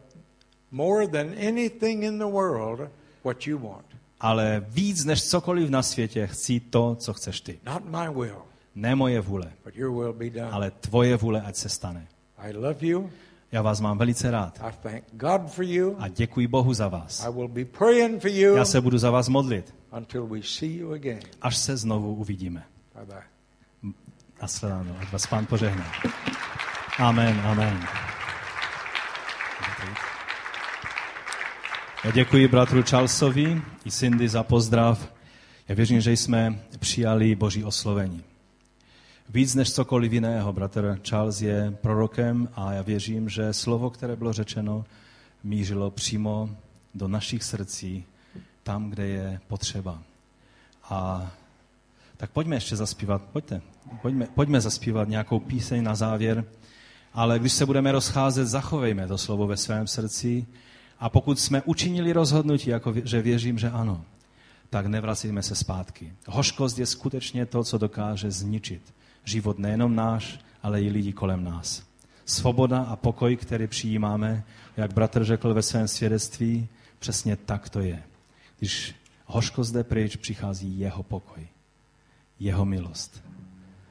more 0.72 1.08
than 1.08 1.28
anything 1.48 2.04
in 2.04 2.18
the 2.20 2.26
world, 2.26 2.90
what 3.24 3.48
you 3.48 3.60
want. 3.60 3.86
Ale 4.20 4.66
víc 4.68 5.06
než 5.06 5.30
cokoliv 5.30 5.70
na 5.70 5.84
světě 5.84 6.28
chci 6.28 6.60
to, 6.60 6.96
co 6.96 7.14
chceš 7.14 7.42
ty. 7.42 7.60
Not 7.66 7.86
my 7.86 8.10
will, 8.14 8.42
Ne 8.78 8.96
moje 8.96 9.22
vůle, 9.22 9.52
ale 10.52 10.72
tvoje 10.72 11.18
vůle, 11.18 11.42
ať 11.42 11.56
se 11.56 11.70
stane. 11.70 12.08
Já 13.52 13.62
vás 13.62 13.80
mám 13.80 13.98
velice 13.98 14.32
rád. 14.32 14.62
A 15.98 16.08
děkuji 16.08 16.48
Bohu 16.48 16.74
za 16.74 16.88
vás. 16.88 17.28
Já 18.56 18.66
se 18.66 18.82
budu 18.82 18.98
za 18.98 19.12
vás 19.12 19.30
modlit, 19.30 19.76
až 21.42 21.58
se 21.58 21.78
znovu 21.78 22.16
uvidíme. 22.16 22.64
Nashledanou. 24.42 24.96
Ať 25.00 25.12
vás 25.12 25.28
pán 25.28 25.46
požehná. 25.46 25.86
Amen, 26.98 27.42
amen. 27.46 27.88
Já 32.04 32.12
děkuji 32.12 32.48
bratru 32.48 32.84
Charlesovi 32.84 33.62
i 33.86 33.92
Cindy 33.92 34.30
za 34.30 34.44
pozdrav. 34.44 35.14
Já 35.68 35.76
věřím, 35.76 36.02
že 36.02 36.12
jsme 36.12 36.60
přijali 36.80 37.36
Boží 37.36 37.64
oslovení. 37.64 38.24
Víc 39.30 39.56
než 39.56 39.74
cokoliv 39.74 40.14
jiného, 40.14 40.54
bratr 40.54 41.00
Charles 41.04 41.42
je 41.42 41.78
prorokem 41.82 42.50
a 42.54 42.74
já 42.74 42.82
věřím, 42.82 43.30
že 43.30 43.54
slovo, 43.54 43.90
které 43.90 44.16
bylo 44.16 44.34
řečeno, 44.34 44.86
mířilo 45.44 45.92
přímo 45.92 46.50
do 46.96 47.08
našich 47.08 47.44
srdcí, 47.44 48.06
tam, 48.64 48.90
kde 48.90 49.08
je 49.08 49.40
potřeba. 49.48 50.02
A 50.84 51.32
tak 52.18 52.32
pojďme 52.32 52.56
ještě 52.56 52.76
zaspívat, 52.76 53.22
pojďte, 53.22 53.62
pojďme, 54.02 54.28
pojďme 54.36 54.62
zaspívat 54.62 55.10
nějakou 55.10 55.40
píseň 55.40 55.84
na 55.84 55.96
závěr, 55.96 56.46
ale 57.14 57.40
když 57.40 57.54
se 57.54 57.66
budeme 57.66 57.92
rozcházet, 57.92 58.48
zachovejme 58.48 59.08
to 59.08 59.18
slovo 59.18 59.48
ve 59.48 59.58
svém 59.58 59.88
srdci 59.88 60.46
a 61.00 61.10
pokud 61.10 61.40
jsme 61.40 61.62
učinili 61.62 62.14
rozhodnutí, 62.14 62.70
jako 62.70 62.92
vě- 62.92 63.06
že 63.06 63.22
věřím, 63.22 63.60
že 63.60 63.70
ano, 63.70 64.06
tak 64.70 64.86
nevracíme 64.86 65.44
se 65.44 65.56
zpátky. 65.56 66.14
Hořkost 66.28 66.80
je 66.80 66.86
skutečně 66.86 67.46
to, 67.46 67.64
co 67.64 67.78
dokáže 67.78 68.32
zničit 68.32 68.94
život 69.28 69.60
nejenom 69.60 69.96
náš, 69.96 70.40
ale 70.64 70.82
i 70.82 70.90
lidí 70.90 71.14
kolem 71.14 71.44
nás. 71.44 71.84
Svoboda 72.26 72.84
a 72.84 72.96
pokoj, 72.96 73.36
který 73.36 73.68
přijímáme, 73.68 74.44
jak 74.78 74.94
bratr 74.94 75.24
řekl 75.24 75.54
ve 75.54 75.62
svém 75.62 75.88
svědectví, 75.88 76.68
přesně 77.00 77.36
tak 77.36 77.70
to 77.70 77.80
je. 77.80 78.04
Když 78.60 78.96
hořkost 79.26 79.74
jde 79.74 79.84
pryč, 79.84 80.16
přichází 80.16 80.80
jeho 80.80 81.04
pokoj, 81.04 81.48
jeho 82.40 82.66
milost. 82.66 83.24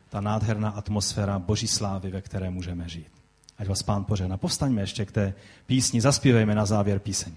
Ta 0.09 0.21
nádherná 0.21 0.71
atmosféra 0.71 1.39
boží 1.39 1.69
slávy, 1.69 2.11
ve 2.11 2.23
které 2.23 2.51
můžeme 2.51 2.89
žít. 2.89 3.11
Ať 3.59 3.69
vás 3.69 3.83
pán 3.83 4.05
požehná. 4.05 4.37
Povstaňme 4.37 4.83
ještě 4.83 5.05
k 5.05 5.13
té 5.13 5.35
písni, 5.67 6.01
zaspívejme 6.01 6.55
na 6.55 6.67
závěr 6.67 6.99
píseň. 6.99 7.33